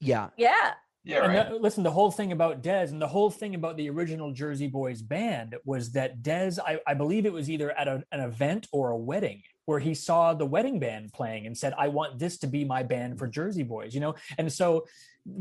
Yeah. 0.00 0.28
Yeah. 0.36 0.74
Yeah, 1.04 1.18
right. 1.18 1.50
the- 1.50 1.56
listen, 1.56 1.82
the 1.82 1.90
whole 1.90 2.12
thing 2.12 2.30
about 2.30 2.62
Des 2.62 2.86
and 2.90 3.02
the 3.02 3.08
whole 3.08 3.30
thing 3.30 3.56
about 3.56 3.76
the 3.76 3.90
original 3.90 4.32
Jersey 4.32 4.68
Boys 4.68 5.02
band 5.02 5.56
was 5.64 5.90
that 5.92 6.22
Des, 6.22 6.52
I, 6.64 6.78
I 6.86 6.94
believe 6.94 7.26
it 7.26 7.32
was 7.32 7.50
either 7.50 7.76
at 7.76 7.88
a, 7.88 8.04
an 8.12 8.20
event 8.20 8.68
or 8.72 8.90
a 8.90 8.96
wedding 8.96 9.42
where 9.66 9.78
he 9.78 9.94
saw 9.94 10.34
the 10.34 10.46
wedding 10.46 10.78
band 10.78 11.12
playing 11.12 11.46
and 11.46 11.56
said, 11.56 11.74
I 11.78 11.88
want 11.88 12.18
this 12.18 12.38
to 12.38 12.46
be 12.46 12.64
my 12.64 12.82
band 12.82 13.18
for 13.18 13.26
Jersey 13.26 13.62
Boys, 13.62 13.94
you 13.94 14.00
know? 14.00 14.14
And 14.38 14.52
so 14.52 14.86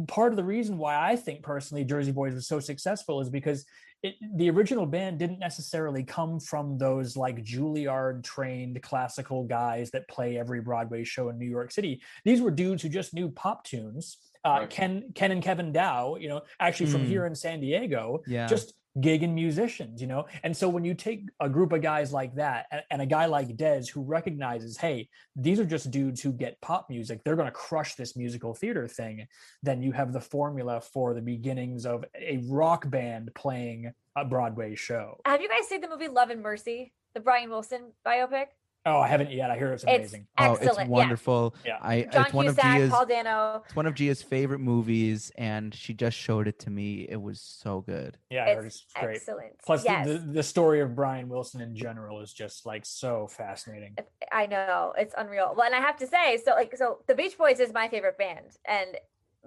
part 0.08 0.32
of 0.32 0.38
the 0.38 0.44
reason 0.44 0.78
why 0.78 0.96
I 1.12 1.16
think 1.16 1.42
personally 1.44 1.84
Jersey 1.84 2.12
Boys 2.12 2.34
was 2.34 2.48
so 2.48 2.60
successful 2.60 3.20
is 3.22 3.30
because 3.30 3.66
it, 4.04 4.16
the 4.36 4.50
original 4.50 4.86
band 4.86 5.20
didn't 5.20 5.40
necessarily 5.40 6.04
come 6.04 6.40
from 6.40 6.78
those 6.78 7.16
like 7.16 7.44
Juilliard 7.44 8.24
trained 8.24 8.82
classical 8.82 9.44
guys 9.44 9.92
that 9.92 10.08
play 10.08 10.38
every 10.38 10.62
Broadway 10.62 11.04
show 11.04 11.30
in 11.30 11.38
New 11.38 11.50
York 11.50 11.72
City. 11.72 12.02
These 12.26 12.42
were 12.42 12.52
dudes 12.52 12.82
who 12.82 12.90
just 12.90 13.14
knew 13.14 13.30
pop 13.30 13.64
tunes. 13.64 14.18
Uh, 14.44 14.58
Right. 14.62 14.70
Ken, 14.72 15.12
Ken 15.14 15.32
and 15.32 15.44
Kevin 15.44 15.72
Dow, 15.72 16.16
you 16.16 16.28
know, 16.30 16.42
actually 16.60 16.88
from 16.90 17.04
Mm. 17.04 17.08
here 17.08 17.26
in 17.28 17.36
San 17.36 17.60
Diego, 17.60 18.24
Yeah. 18.26 18.48
just 18.48 18.74
gigging 19.00 19.34
musicians, 19.34 20.02
you 20.02 20.08
know. 20.08 20.26
And 20.44 20.56
so 20.56 20.68
when 20.68 20.84
you 20.84 20.94
take 20.94 21.30
a 21.40 21.50
group 21.50 21.72
of 21.72 21.82
guys 21.82 22.12
like 22.12 22.36
that 22.36 22.66
and, 22.72 22.82
and 22.92 23.02
a 23.02 23.06
guy 23.06 23.26
like 23.26 23.56
Des 23.56 23.86
who 23.94 24.02
recognizes, 24.02 24.78
hey, 24.78 25.10
these 25.36 25.60
are 25.60 25.66
just 25.66 25.92
dudes 25.92 26.22
who 26.22 26.34
get 26.34 26.60
pop 26.62 26.90
music, 26.90 27.22
they're 27.24 27.36
going 27.36 27.48
to 27.48 27.52
crush 27.52 27.96
this 27.96 28.16
musical 28.16 28.54
theater 28.54 28.88
thing, 28.88 29.28
then 29.64 29.82
you 29.82 29.92
have 29.92 30.14
the 30.14 30.22
formula 30.22 30.82
for 30.82 31.14
the 31.14 31.22
beginnings 31.22 31.86
of 31.86 32.04
a 32.16 32.42
rock 32.48 32.90
band 32.90 33.32
playing 33.34 33.92
a 34.16 34.26
Broadway 34.26 34.76
show. 34.76 35.22
Have 35.26 35.42
you 35.42 35.48
guys 35.48 35.68
seen 35.68 35.82
the 35.82 35.88
movie 35.88 36.10
Love 36.10 36.30
and 36.30 36.42
Mercy, 36.42 36.94
the 37.14 37.22
Brian 37.22 37.50
Wilson 37.50 37.94
biopic? 38.06 38.48
Oh, 38.86 39.00
I 39.00 39.08
haven't 39.08 39.32
yet. 39.32 39.52
I 39.52 39.58
hear 39.58 39.72
it's 39.74 39.84
It's 39.84 39.94
amazing. 39.96 40.28
Oh, 40.40 40.54
excellent. 40.54 40.80
it's 40.80 40.90
wonderful. 40.90 41.54
Yeah. 41.64 41.78
I 41.82 42.02
John 42.12 42.26
it's 42.26 42.34
one 42.34 42.48
of 42.48 42.56
Cusack, 42.56 42.78
Gia's 42.80 42.90
Paul 42.90 43.06
Dano. 43.06 43.62
it's 43.66 43.76
one 43.76 43.86
of 43.86 43.94
Gia's 43.94 44.24
favorite 44.24 44.60
movies, 44.60 45.32
and 45.38 45.74
she 45.74 45.94
just 45.94 46.18
showed 46.18 46.48
it 46.48 46.58
to 46.60 46.72
me. 46.72 47.06
It 47.08 47.22
was 47.22 47.40
so 47.40 47.82
good. 47.82 48.18
Yeah, 48.32 48.46
I 48.46 48.56
heard 48.56 48.66
It's 48.66 48.78
it's 48.84 48.94
great. 49.00 49.16
excellent. 49.18 49.54
Plus, 49.64 49.84
yes. 49.86 50.08
the, 50.08 50.14
the, 50.14 50.20
the 50.34 50.44
story 50.44 50.80
of 50.82 50.96
Brian 50.96 51.30
Wilson 51.30 51.62
in 51.62 51.76
general 51.76 52.22
is 52.22 52.34
just 52.34 52.66
like 52.66 52.86
so 52.86 53.28
fascinating. 53.28 53.96
I 54.32 54.48
know 54.48 54.94
it's 54.98 55.14
unreal. 55.18 55.54
Well, 55.56 55.66
and 55.68 55.76
I 55.76 55.80
have 55.80 55.98
to 55.98 56.08
say, 56.08 56.38
so 56.44 56.54
like, 56.56 56.76
so 56.76 57.00
the 57.08 57.14
Beach 57.14 57.38
Boys 57.38 57.60
is 57.60 57.72
my 57.74 57.88
favorite 57.88 58.18
band, 58.18 58.46
and 58.68 58.98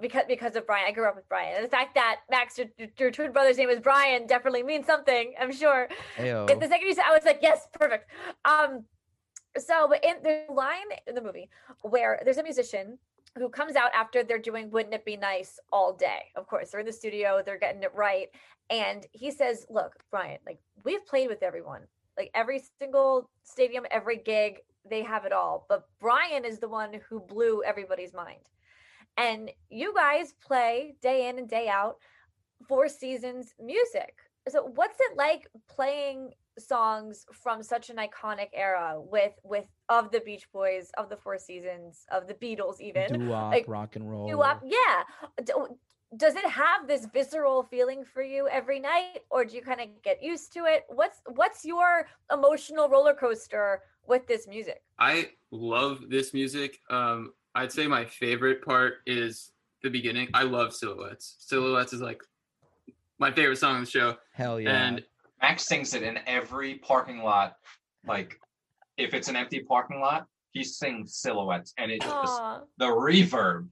because 0.01 0.25
because 0.29 0.55
of 0.55 0.65
Brian, 0.67 0.85
I 0.89 0.93
grew 0.93 1.09
up 1.09 1.17
with 1.17 1.29
Brian, 1.29 1.57
and 1.57 1.65
the 1.65 1.69
fact 1.71 1.97
that 1.97 2.21
Max, 2.31 2.57
your, 2.59 2.69
your- 2.79 2.89
your 2.99 3.11
twin 3.11 3.33
brother's 3.33 3.59
name 3.59 3.69
is 3.71 3.81
Brian, 3.81 4.27
definitely 4.29 4.63
means 4.63 4.87
something. 4.87 5.35
I'm 5.41 5.53
sure. 5.53 5.89
Ayo. 6.19 6.47
The 6.47 6.69
second 6.69 6.87
you 6.87 6.95
said, 6.95 7.05
I 7.09 7.13
was 7.13 7.25
like, 7.25 7.41
yes, 7.43 7.67
perfect. 7.79 8.09
Um, 8.45 8.85
so 9.59 9.87
but 9.89 10.05
in 10.05 10.17
the 10.23 10.45
line 10.53 10.91
in 11.07 11.15
the 11.15 11.23
movie 11.23 11.49
where 11.83 12.21
there's 12.25 12.39
a 12.39 12.43
musician 12.43 12.99
who 13.37 13.49
comes 13.49 13.75
out 13.77 13.91
after 13.95 14.23
they're 14.23 14.39
doing 14.39 14.71
Wouldn't 14.71 14.95
It 14.95 15.05
Be 15.05 15.17
Nice 15.17 15.59
all 15.73 15.93
day. 15.93 16.31
Of 16.37 16.47
course, 16.47 16.71
they're 16.71 16.81
in 16.81 16.87
the 16.87 16.93
studio, 16.93 17.43
they're 17.45 17.59
getting 17.59 17.83
it 17.83 17.93
right. 17.95 18.29
And 18.71 19.07
he 19.13 19.31
says, 19.31 19.67
Look, 19.69 19.95
Brian, 20.11 20.39
like 20.47 20.59
we've 20.85 21.05
played 21.07 21.29
with 21.29 21.43
everyone, 21.43 21.83
like 22.17 22.31
every 22.35 22.63
single 22.79 23.29
stadium, 23.43 23.87
every 23.91 24.19
gig, 24.19 24.61
they 24.89 25.03
have 25.03 25.25
it 25.25 25.33
all. 25.33 25.67
But 25.69 25.89
Brian 26.01 26.45
is 26.45 26.59
the 26.59 26.69
one 26.69 27.01
who 27.09 27.21
blew 27.21 27.63
everybody's 27.65 28.15
mind. 28.15 28.41
And 29.17 29.51
you 29.71 29.95
guys 29.95 30.35
play 30.45 30.95
day 31.03 31.29
in 31.29 31.39
and 31.39 31.49
day 31.49 31.69
out 31.69 31.97
Four 32.69 32.89
Seasons 32.89 33.55
music. 33.61 34.15
So 34.49 34.71
what's 34.75 34.99
it 35.01 35.17
like 35.17 35.49
playing 35.69 36.35
songs 36.59 37.27
from 37.33 37.63
such 37.63 37.91
an 37.91 37.97
iconic 37.97 38.49
era 38.55 38.97
with 38.97 39.33
with 39.43 39.67
of 39.89 40.11
the 40.11 40.21
Beach 40.21 40.47
Boys, 40.53 40.91
of 40.97 41.09
the 41.09 41.17
Four 41.17 41.39
Seasons, 41.39 42.05
of 42.11 42.27
the 42.27 42.35
Beatles 42.35 42.81
even? 42.81 43.21
Doo-wop, 43.21 43.53
like, 43.53 43.65
rock 43.69 43.97
and 43.97 44.11
roll. 44.11 44.29
doo-wop, 44.29 44.63
yeah. 44.65 45.03
Does 46.17 46.37
it 46.37 46.47
have 46.47 46.87
this 46.87 47.07
visceral 47.13 47.65
feeling 47.65 48.05
for 48.05 48.23
you 48.23 48.47
every 48.49 48.79
night 48.79 49.21
or 49.31 49.45
do 49.45 49.57
you 49.57 49.63
kind 49.63 49.81
of 49.81 49.89
get 50.05 50.23
used 50.23 50.53
to 50.53 50.65
it? 50.67 50.85
What's 50.89 51.21
what's 51.35 51.65
your 51.65 52.07
emotional 52.33 52.89
roller 52.89 53.15
coaster 53.15 53.83
with 54.07 54.25
this 54.29 54.47
music? 54.47 54.83
I 54.99 55.31
love 55.51 56.03
this 56.09 56.33
music. 56.33 56.79
Um, 56.89 57.33
I'd 57.57 57.73
say 57.73 57.89
my 57.89 58.05
favorite 58.05 58.65
part 58.65 58.99
is 59.07 59.51
the 59.83 59.91
beginning. 59.91 60.29
I 60.35 60.45
love 60.45 60.73
Silhouettes. 60.73 61.37
Silhouettes 61.41 61.93
is 61.93 62.01
like 62.01 62.23
my 63.19 63.33
favorite 63.33 63.59
song 63.59 63.77
on 63.77 63.81
the 63.81 63.91
show. 63.91 64.17
Hell 64.33 64.61
yeah. 64.61 64.71
And 64.71 65.03
Max 65.45 65.67
sings 65.67 65.93
it 65.93 66.03
in 66.03 66.19
every 66.27 66.77
parking 66.77 67.23
lot. 67.23 67.57
Like, 68.07 68.41
if 68.97 69.13
it's 69.13 69.29
an 69.29 69.37
empty 69.37 69.61
parking 69.61 70.01
lot, 70.01 70.27
he 70.53 70.65
sings 70.65 71.17
silhouettes, 71.17 71.75
and 71.77 71.91
it 71.91 72.01
just 72.01 72.41
Aw. 72.41 72.61
the 72.79 72.87
reverb. 72.87 73.69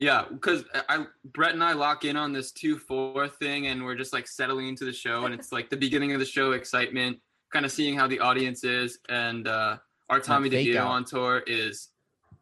yeah, 0.00 0.24
because 0.28 0.64
I 0.88 1.06
Brett 1.32 1.54
and 1.54 1.62
I 1.62 1.74
lock 1.74 2.04
in 2.04 2.16
on 2.16 2.32
this 2.32 2.50
two 2.50 2.78
four 2.78 3.28
thing, 3.28 3.68
and 3.68 3.84
we're 3.84 3.94
just 3.94 4.12
like 4.12 4.26
settling 4.26 4.66
into 4.66 4.84
the 4.84 4.92
show, 4.92 5.24
and 5.24 5.32
it's 5.32 5.52
like 5.52 5.70
the 5.70 5.76
beginning 5.76 6.14
of 6.14 6.18
the 6.18 6.26
show, 6.26 6.50
excitement, 6.50 7.18
kind 7.52 7.64
of 7.64 7.70
seeing 7.70 7.96
how 7.96 8.08
the 8.08 8.18
audience 8.18 8.64
is, 8.64 8.98
and 9.08 9.46
uh, 9.46 9.76
our 10.10 10.18
Tommy 10.18 10.50
fake 10.50 10.66
DeVito 10.66 10.84
on 10.84 11.04
tour 11.04 11.44
is 11.46 11.90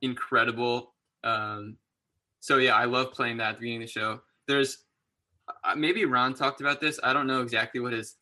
incredible. 0.01 0.95
Um, 1.25 1.77
so 2.41 2.57
yeah, 2.57 2.75
I 2.75 2.87
love 2.87 3.13
playing 3.13 3.37
that 3.37 3.51
at 3.51 3.55
the 3.57 3.61
beginning 3.61 3.83
of 3.83 3.89
the 3.89 4.01
show. 4.01 4.21
There's 4.49 4.79
uh, 5.63 5.75
maybe 5.75 6.07
Ron 6.07 6.33
talked 6.33 6.63
about 6.63 6.81
this. 6.81 6.99
I 7.03 7.13
don't 7.13 7.27
know 7.27 7.43
exactly 7.43 7.81
what 7.81 7.93
his 7.93 8.17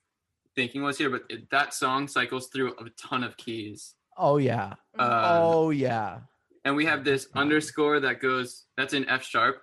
thinking 0.57 0.83
was 0.83 0.99
here, 0.99 1.11
but 1.11 1.23
it, 1.29 1.51
that 1.51 1.75
song 1.75 2.09
cycles 2.09 2.49
through 2.49 2.75
a 2.79 2.89
ton 2.97 3.25
of 3.25 3.37
keys. 3.37 3.95
oh 4.17 4.37
yeah. 4.37 4.75
Uh, 4.99 5.41
oh 5.43 5.71
yeah. 5.71 6.21
and 6.65 6.77
we 6.77 6.85
have 6.87 7.05
this 7.05 7.29
Wow. 7.35 7.43
underscore 7.43 8.01
that 8.01 8.21
goes 8.21 8.65
that's 8.77 8.95
in 8.95 9.09
F 9.09 9.23
sharp, 9.25 9.63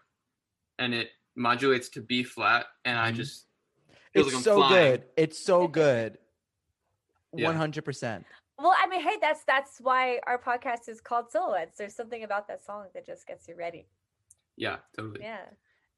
and 0.80 0.94
it 0.94 1.10
modulates 1.36 1.90
to 1.90 2.02
B 2.02 2.24
flat, 2.24 2.66
and 2.86 2.98
I 3.00 3.12
Mhm. 3.12 3.16
just 3.16 3.46
it's 4.14 4.34
like 4.34 4.44
so 4.44 4.56
flying. 4.58 4.74
good. 4.92 5.04
It's 5.16 5.40
so 5.40 5.68
good. 5.68 6.18
One 7.32 7.56
hundred 7.56 7.86
percent. 7.86 8.26
well, 8.60 8.76
I 8.78 8.86
mean, 8.88 9.02
hey, 9.02 9.18
that's 9.22 9.44
that's 9.46 9.80
why 9.80 10.20
our 10.28 10.38
podcast 10.38 10.90
is 10.90 11.00
called 11.00 11.32
Silhouettes. 11.32 11.78
There's 11.78 11.96
something 11.96 12.24
about 12.24 12.48
that 12.50 12.64
song 12.66 12.88
that 12.94 13.06
just 13.06 13.26
gets 13.26 13.48
you 13.48 13.56
ready. 13.56 13.88
Yeah, 14.58 14.78
totally. 14.98 15.22
Yeah. 15.24 15.46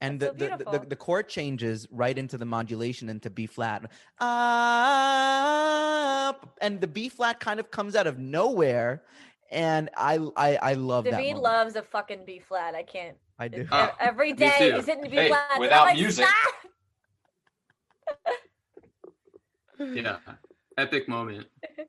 And 0.03 0.19
the, 0.19 0.25
so 0.27 0.33
the, 0.33 0.57
the, 0.57 0.79
the, 0.79 0.85
the 0.89 0.95
chord 0.95 1.29
changes 1.29 1.87
right 1.91 2.17
into 2.17 2.37
the 2.37 2.45
modulation 2.45 3.07
into 3.09 3.29
B 3.29 3.45
flat. 3.47 3.89
Up 5.03 6.57
and 6.61 6.81
the 6.81 6.87
B 6.87 7.07
flat 7.09 7.39
kind 7.39 7.59
of 7.59 7.71
comes 7.71 7.95
out 7.95 8.05
of 8.07 8.19
nowhere. 8.19 9.03
And 9.51 9.89
I 9.95 10.19
I, 10.35 10.55
I 10.57 10.73
love 10.73 11.05
that. 11.05 11.17
David 11.17 11.39
loves 11.41 11.75
a 11.75 11.83
fucking 11.83 12.25
B 12.25 12.39
flat. 12.39 12.75
I 12.75 12.83
can't. 12.83 13.15
I 13.39 13.47
do. 13.47 13.61
it- 13.61 13.67
Oh, 13.71 13.91
every 13.99 14.31
me 14.33 14.37
day 14.39 14.55
too. 14.71 14.75
he's 14.75 14.85
hitting 14.85 15.09
B 15.09 15.15
Hey, 15.15 15.27
flat. 15.29 15.43
and 15.51 15.55
I'm 15.55 15.61
without 15.61 15.85
like, 15.85 15.95
music- 15.97 16.25
Yeah, 19.79 20.17
epic 20.77 21.07
moment. 21.07 21.47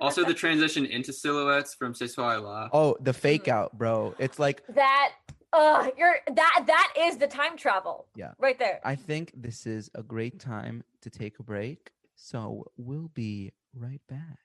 Also, 0.00 0.24
the 0.24 0.32
transition 0.32 0.86
into 0.86 1.12
silhouettes 1.12 1.74
from 1.74 1.94
C'est 1.94 2.16
La. 2.16 2.66
Oh, 2.72 2.96
the 3.02 3.12
fake 3.12 3.44
Mhm. 3.44 3.52
out, 3.52 3.76
bro. 3.76 4.14
It's 4.18 4.38
like 4.38 4.62
That. 4.68 5.10
Uh, 5.52 5.90
you're 5.98 6.16
that. 6.34 6.64
That 6.66 6.92
is 6.98 7.18
the 7.18 7.26
time 7.26 7.56
travel. 7.56 8.06
Yeah. 8.16 8.32
Right 8.38 8.58
there. 8.58 8.80
I 8.84 8.94
think 8.94 9.32
this 9.34 9.66
is 9.66 9.90
a 9.94 10.02
great 10.02 10.38
time 10.40 10.82
to 11.02 11.10
take 11.10 11.38
a 11.38 11.42
break. 11.42 11.90
So 12.14 12.70
we'll 12.76 13.10
be 13.14 13.52
right 13.74 14.00
back. 14.08 14.38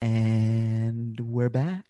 And 0.00 1.18
we're 1.18 1.48
back. 1.48 1.84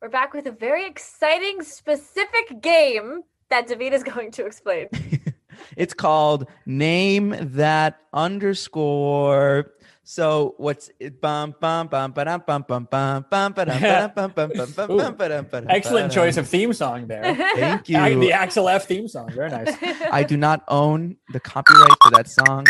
We're 0.00 0.08
back 0.08 0.34
with 0.34 0.46
a 0.46 0.52
very 0.52 0.86
exciting, 0.86 1.62
specific 1.62 2.60
game 2.60 3.20
that 3.50 3.68
David 3.68 3.92
is 3.94 4.02
going 4.12 4.32
to 4.32 4.44
explain. 4.44 4.88
it's 5.76 5.94
called 5.94 6.48
Name 6.66 7.34
That 7.40 7.98
Underscore. 8.12 9.72
So 10.04 10.54
what's 10.58 10.90
it? 10.98 11.20
Bum 11.20 11.54
bum 11.60 11.86
bum 11.86 12.12
ba 12.12 12.24
dum 12.24 12.42
bum 12.44 12.64
bum 12.66 12.88
bum 12.90 13.24
bum 13.30 13.52
ba 13.52 13.64
dum 13.64 13.80
ba 13.80 14.10
dum 14.12 14.12
bum 14.14 14.30
bum 14.34 14.50
bum 14.54 14.72
bum 14.72 14.96
bum 14.98 15.14
ba 15.14 15.28
dum 15.28 15.46
ba 15.50 15.60
dum 15.60 15.70
Excellent 15.70 16.12
choice 16.12 16.36
of 16.36 16.48
theme 16.48 16.72
song 16.72 17.06
there. 17.06 17.22
Thank 17.54 17.88
Ac- 17.88 18.12
you. 18.12 18.20
The 18.20 18.32
Axel 18.32 18.68
F 18.68 18.86
theme 18.86 19.06
song. 19.06 19.30
Very 19.32 19.50
nice. 19.50 19.74
I 20.12 20.24
do 20.24 20.36
not 20.36 20.64
own 20.68 21.16
the 21.32 21.40
copyright 21.40 21.96
to 22.02 22.10
that 22.14 22.28
song. 22.28 22.66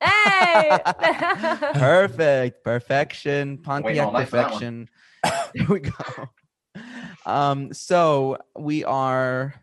hey. 0.00 0.78
Perfect. 1.78 2.62
Perfection. 2.62 3.58
Pontiac 3.58 4.06
all 4.06 4.12
night 4.12 4.28
for 4.28 4.36
that 4.36 4.52
one. 4.52 4.60
perfection. 4.60 4.88
There 5.54 5.66
we 5.68 5.80
go. 5.80 6.30
Um, 7.26 7.74
so 7.74 8.38
we 8.56 8.84
are 8.84 9.54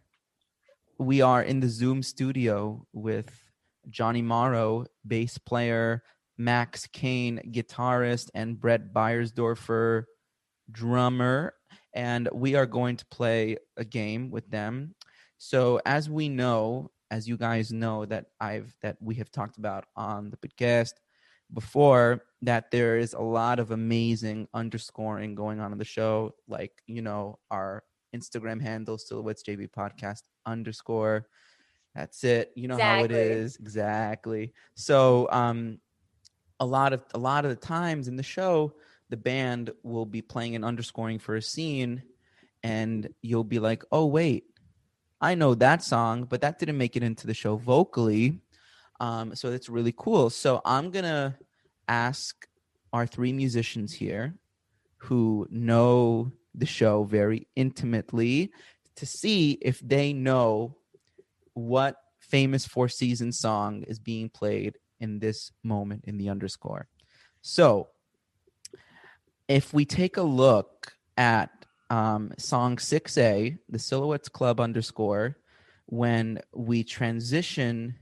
we 0.98 1.22
are 1.22 1.44
in 1.44 1.60
the 1.60 1.68
Zoom 1.68 2.02
studio 2.02 2.86
with 2.94 3.30
Johnny 3.90 4.22
Morrow, 4.22 4.86
bass 5.06 5.38
player, 5.38 6.04
Max 6.38 6.88
Kane, 6.88 7.42
guitarist, 7.52 8.30
and 8.34 8.60
Brett 8.60 8.94
Beiersdorfer, 8.94 10.06
drummer. 10.72 11.54
And 11.94 12.30
we 12.34 12.56
are 12.56 12.66
going 12.66 12.98
to 12.98 13.06
play 13.08 13.58
a 13.78 13.86
game 13.86 14.32
with 14.32 14.50
them. 14.50 14.96
So 15.38 15.80
as 15.86 16.10
we 16.10 16.30
know, 16.30 16.92
as 17.12 17.28
you 17.28 17.38
guys 17.38 17.72
know 17.72 18.06
that 18.06 18.26
I've 18.40 18.76
that 18.82 18.98
we 19.00 19.16
have 19.16 19.32
talked 19.32 19.58
about 19.58 19.86
on 19.96 20.30
the 20.30 20.38
podcast 20.38 20.94
before, 21.54 22.24
that 22.42 22.72
there 22.72 22.98
is 22.98 23.14
a 23.14 23.22
lot 23.22 23.60
of 23.60 23.72
amazing 23.72 24.48
underscoring 24.54 25.36
going 25.36 25.60
on 25.60 25.72
in 25.72 25.78
the 25.78 25.86
show. 25.86 26.34
Like, 26.48 26.72
you 26.88 27.02
know, 27.02 27.40
our 27.52 27.84
Instagram 28.16 28.62
handle, 28.62 28.98
Silhouettes 28.98 29.44
JB 29.44 29.70
Podcast 29.72 30.22
underscore. 30.46 31.28
That's 31.94 32.24
it. 32.24 32.52
You 32.56 32.68
know 32.68 32.78
how 32.78 33.04
it 33.04 33.12
is. 33.12 33.56
Exactly. 33.56 34.54
So 34.76 35.30
um 35.32 35.80
a 36.60 36.66
lot 36.66 36.94
of 36.94 37.04
a 37.14 37.20
lot 37.20 37.46
of 37.46 37.50
the 37.50 37.56
times 37.56 38.08
in 38.08 38.16
the 38.16 38.24
show, 38.24 38.74
the 39.10 39.18
band 39.18 39.72
will 39.84 40.06
be 40.06 40.22
playing 40.22 40.56
and 40.56 40.66
underscoring 40.66 41.20
for 41.20 41.36
a 41.36 41.42
scene, 41.42 42.04
and 42.64 43.10
you'll 43.22 43.44
be 43.44 43.60
like, 43.60 43.84
oh 43.92 44.06
wait, 44.06 44.46
I 45.22 45.36
know 45.36 45.56
that 45.56 45.84
song, 45.84 46.26
but 46.26 46.42
that 46.42 46.60
didn't 46.60 46.78
make 46.78 46.96
it 46.96 47.04
into 47.04 47.28
the 47.28 47.34
show 47.34 47.56
vocally. 47.58 48.40
Um, 49.00 49.36
so 49.36 49.52
it's 49.52 49.70
really 49.70 49.94
cool. 49.96 50.30
So 50.30 50.62
I'm 50.66 50.92
gonna 50.92 51.38
ask 51.88 52.48
our 52.94 53.06
three 53.06 53.34
musicians 53.34 53.94
here 53.94 54.36
who 54.98 55.48
know 55.50 56.32
the 56.54 56.66
show 56.66 57.04
very 57.04 57.48
intimately 57.56 58.52
to 58.98 59.06
see 59.06 59.58
if 59.62 59.80
they 59.80 60.14
know 60.14 60.78
what 61.54 61.98
famous 62.20 62.66
Four 62.66 62.90
Seasons 62.90 63.40
song 63.40 63.84
is 63.84 64.00
being 64.00 64.30
played 64.30 64.78
in 65.00 65.20
this 65.20 65.52
moment 65.64 66.06
in 66.06 66.18
the 66.18 66.30
underscore. 66.30 66.88
So 67.42 67.90
if 69.48 69.74
we 69.74 69.86
take 69.86 70.18
a 70.18 70.24
look 70.24 70.94
at 71.18 71.50
um, 71.90 72.34
song 72.38 72.78
6A, 72.78 73.60
the 73.70 73.80
Silhouettes 73.80 74.30
Club 74.30 74.60
underscore, 74.60 75.38
when 75.88 76.40
we 76.54 76.84
transition 76.84 77.96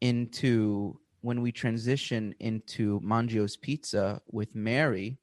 into 0.00 0.98
when 1.22 1.42
we 1.42 1.52
transition 1.52 2.34
into 2.40 2.98
Mangio's 3.00 3.56
Pizza 3.56 4.22
with 4.30 4.54
Mary. 4.54 5.18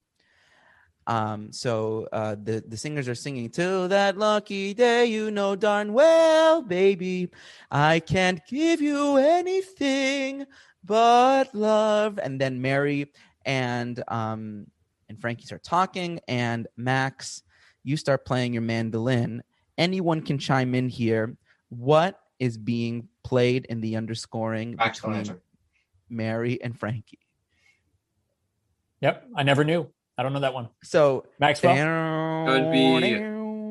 Um, 1.08 1.54
so 1.54 2.08
uh, 2.12 2.36
the 2.44 2.62
the 2.68 2.76
singers 2.76 3.08
are 3.08 3.16
singing 3.16 3.50
till 3.50 3.88
that 3.88 4.18
lucky 4.18 4.74
day, 4.74 5.06
you 5.06 5.32
know 5.32 5.56
darn 5.56 5.94
well, 5.94 6.62
baby, 6.62 7.30
I 7.72 8.02
can't 8.02 8.42
give 8.46 8.82
you 8.82 9.16
anything 9.16 10.46
but 10.84 11.56
love. 11.56 12.20
And 12.22 12.40
then 12.40 12.62
Mary 12.62 13.12
and 13.46 14.04
um, 14.10 14.68
and 15.08 15.20
Frankie 15.20 15.46
start 15.46 15.64
talking, 15.64 16.20
and 16.28 16.68
Max, 16.76 17.42
you 17.84 17.96
start 17.96 18.26
playing 18.26 18.52
your 18.52 18.64
mandolin. 18.64 19.44
Anyone 19.78 20.22
can 20.22 20.38
chime 20.38 20.76
in 20.76 20.90
here. 20.90 21.38
What 21.70 22.20
is 22.40 22.58
being 22.58 23.08
played 23.24 23.66
in 23.66 23.80
the 23.80 23.96
underscoring 23.96 24.76
Max 24.76 25.02
will 25.02 25.12
between 25.12 25.20
answer. 25.20 25.42
Mary 26.10 26.62
and 26.62 26.78
Frankie? 26.78 27.20
Yep. 29.00 29.28
I 29.36 29.44
never 29.44 29.64
knew. 29.64 29.90
I 30.18 30.24
don't 30.24 30.34
know 30.34 30.40
that 30.40 30.54
one. 30.54 30.70
So 30.84 31.26
Maxwell. 31.40 31.76
would 32.48 32.72
be 32.72 33.20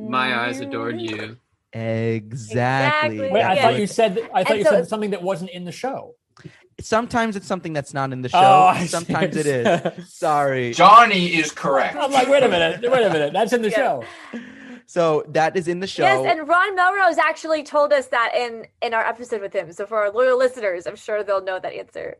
My 0.08 0.38
eyes 0.46 0.60
adored 0.60 1.00
you. 1.00 1.36
Exactly. 1.72 3.18
Exactly, 3.18 3.30
Wait, 3.30 3.42
I 3.42 3.54
Yeah. 3.54 3.62
thought 3.62 3.78
you 3.78 3.86
said 3.86 4.18
I 4.32 4.42
thought 4.44 4.50
And 4.52 4.58
you 4.60 4.64
so- 4.64 4.70
said 4.70 4.88
something 4.88 5.10
that 5.10 5.22
wasn't 5.22 5.50
in 5.50 5.64
the 5.64 5.72
show. 5.72 6.14
Sometimes 6.80 7.36
it's 7.36 7.46
something 7.46 7.72
that's 7.72 7.94
not 7.94 8.12
in 8.12 8.20
the 8.22 8.28
oh, 8.34 8.40
show. 8.74 8.82
Oh, 8.82 8.86
Sometimes 8.86 9.34
it 9.36 9.46
is. 9.46 10.08
Sorry. 10.14 10.72
Johnny 10.74 11.34
is 11.34 11.50
correct. 11.50 11.96
I'm 11.96 12.12
like, 12.12 12.28
wait 12.28 12.42
a 12.42 12.48
minute, 12.48 12.82
wait 12.90 13.02
a 13.02 13.10
minute, 13.10 13.32
that's 13.32 13.52
in 13.54 13.62
the 13.62 13.70
Yeah. 13.76 13.76
show. 13.76 14.02
So 14.86 15.24
that 15.28 15.56
is 15.56 15.66
in 15.68 15.80
the 15.80 15.86
show. 15.86 16.02
Yes, 16.02 16.24
and 16.26 16.46
Ron 16.46 16.76
Melrose 16.76 17.18
actually 17.18 17.62
told 17.64 17.92
us 17.92 18.06
that 18.08 18.32
in 18.36 18.66
in 18.82 18.94
our 18.94 19.04
episode 19.04 19.40
with 19.40 19.52
him. 19.52 19.72
So 19.72 19.84
for 19.86 19.98
our 19.98 20.10
loyal 20.10 20.38
listeners, 20.38 20.86
I'm 20.86 20.96
sure 20.96 21.24
they'll 21.24 21.42
know 21.42 21.58
that 21.58 21.72
answer. 21.72 22.18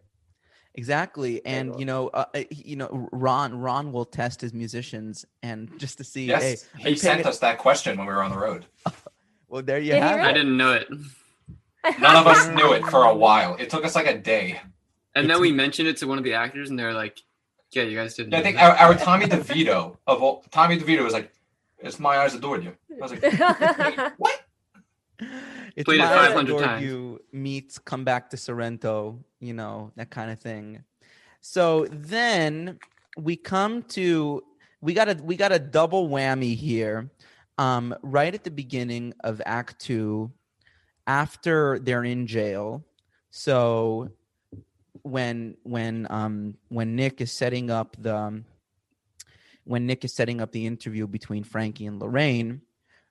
Exactly, 0.76 1.44
and 1.46 1.78
you 1.80 1.86
know, 1.86 2.08
uh, 2.08 2.26
you 2.50 2.76
know, 2.76 3.08
Ron 3.10 3.58
Ron 3.58 3.92
will 3.92 4.04
test 4.04 4.40
his 4.42 4.52
musicians, 4.52 5.24
and 5.42 5.70
just 5.78 5.96
to 5.98 6.04
see, 6.04 6.26
Yes, 6.26 6.68
hey, 6.76 6.90
he 6.90 6.96
sent 6.96 7.20
it- 7.20 7.26
us 7.26 7.38
that 7.40 7.58
question 7.58 7.96
when 7.96 8.06
we 8.06 8.12
were 8.12 8.22
on 8.22 8.30
the 8.30 8.38
road. 8.38 8.66
Well, 9.48 9.62
there 9.62 9.78
you 9.78 9.92
Did 9.92 10.02
have 10.02 10.16
really? 10.16 10.28
I 10.28 10.32
didn't 10.32 10.56
know 10.56 10.72
it. 10.72 10.88
None 12.00 12.16
of 12.16 12.26
us 12.26 12.48
knew 12.48 12.72
it 12.72 12.84
for 12.86 13.04
a 13.04 13.14
while. 13.14 13.54
It 13.60 13.70
took 13.70 13.84
us 13.84 13.94
like 13.94 14.08
a 14.08 14.18
day. 14.18 14.60
And 15.14 15.24
It's- 15.24 15.28
then 15.36 15.40
we 15.40 15.52
mentioned 15.52 15.86
it 15.88 15.96
to 15.98 16.08
one 16.08 16.18
of 16.18 16.24
the 16.24 16.34
actors, 16.34 16.68
and 16.68 16.76
they're 16.76 16.92
like, 16.92 17.22
"Yeah, 17.70 17.84
you 17.84 17.96
guys 17.96 18.16
didn't." 18.16 18.32
Yeah, 18.32 18.40
I 18.40 18.42
think 18.42 18.60
our, 18.60 18.72
our 18.72 18.94
Tommy 18.96 19.26
DeVito 19.26 19.96
of 20.08 20.20
all, 20.20 20.44
Tommy 20.50 20.78
DeVito 20.80 21.04
was 21.04 21.12
like, 21.12 21.30
"It's 21.78 22.00
my 22.00 22.18
eyes 22.18 22.34
adored 22.34 22.64
you." 22.64 22.72
I 22.90 22.96
was 23.06 23.12
like, 23.12 23.22
"What?" 24.18 24.40
It's 25.76 25.84
Played 25.84 26.00
My 26.00 26.06
Eyes 26.06 26.26
500 26.28 26.48
Adored 26.50 26.64
times. 26.64 26.82
You 26.84 27.20
meets 27.32 27.78
Come 27.78 28.02
Back 28.04 28.30
to 28.30 28.36
Sorrento, 28.36 29.18
you 29.46 29.54
know 29.54 29.92
that 29.96 30.10
kind 30.10 30.30
of 30.30 30.40
thing. 30.40 30.82
So 31.40 31.86
then 31.90 32.78
we 33.16 33.36
come 33.36 33.82
to 33.84 34.42
we 34.80 34.92
got 34.94 35.08
a 35.08 35.14
we 35.22 35.36
got 35.36 35.52
a 35.52 35.58
double 35.58 36.08
whammy 36.08 36.56
here. 36.56 37.10
Um, 37.58 37.94
right 38.02 38.34
at 38.34 38.44
the 38.44 38.50
beginning 38.50 39.14
of 39.24 39.40
Act 39.46 39.80
Two, 39.80 40.30
after 41.06 41.78
they're 41.78 42.04
in 42.04 42.26
jail. 42.26 42.84
So 43.30 44.10
when 45.02 45.56
when 45.62 46.06
um 46.10 46.56
when 46.68 46.96
Nick 46.96 47.20
is 47.20 47.32
setting 47.32 47.70
up 47.70 47.96
the 47.98 48.14
um, 48.14 48.44
when 49.64 49.86
Nick 49.86 50.04
is 50.04 50.14
setting 50.14 50.40
up 50.40 50.52
the 50.52 50.66
interview 50.66 51.06
between 51.06 51.44
Frankie 51.44 51.86
and 51.86 51.98
Lorraine, 52.00 52.60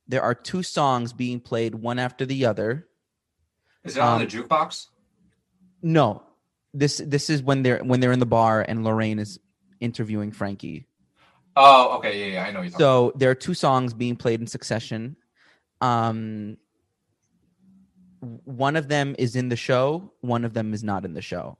there 0.07 0.21
are 0.21 0.35
two 0.35 0.61
songs 0.61 1.11
being 1.13 1.39
played 1.39 1.73
one 1.73 1.99
after 1.99 2.25
the 2.25 2.45
other. 2.45 2.87
Is 3.83 3.97
it 3.97 4.01
on 4.01 4.21
Um, 4.21 4.27
the 4.27 4.27
jukebox? 4.27 4.87
No, 5.85 6.23
this 6.73 6.97
this 7.05 7.29
is 7.29 7.43
when 7.43 7.61
they're 7.61 7.77
when 7.83 7.99
they're 7.99 8.11
in 8.11 8.17
the 8.19 8.25
bar 8.25 8.65
and 8.67 8.83
Lorraine 8.83 9.19
is 9.19 9.39
interviewing 9.79 10.31
Frankie. 10.31 10.87
Oh, 11.55 11.97
okay, 11.97 12.19
yeah, 12.19 12.33
yeah, 12.33 12.43
I 12.47 12.51
know 12.51 12.61
you're 12.61 12.71
talking. 12.71 12.79
So 12.83 13.13
there 13.15 13.29
are 13.29 13.35
two 13.35 13.53
songs 13.53 13.93
being 13.93 14.15
played 14.15 14.41
in 14.41 14.47
succession. 14.47 15.15
Um, 15.81 16.57
one 18.45 18.75
of 18.75 18.87
them 18.87 19.15
is 19.19 19.35
in 19.35 19.49
the 19.49 19.55
show. 19.55 20.11
One 20.21 20.43
of 20.43 20.55
them 20.55 20.73
is 20.73 20.83
not 20.83 21.05
in 21.05 21.13
the 21.13 21.21
show. 21.21 21.59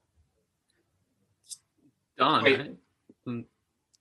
Dawn, 2.18 2.44
Wait. 2.44 2.60
right? 2.60 3.46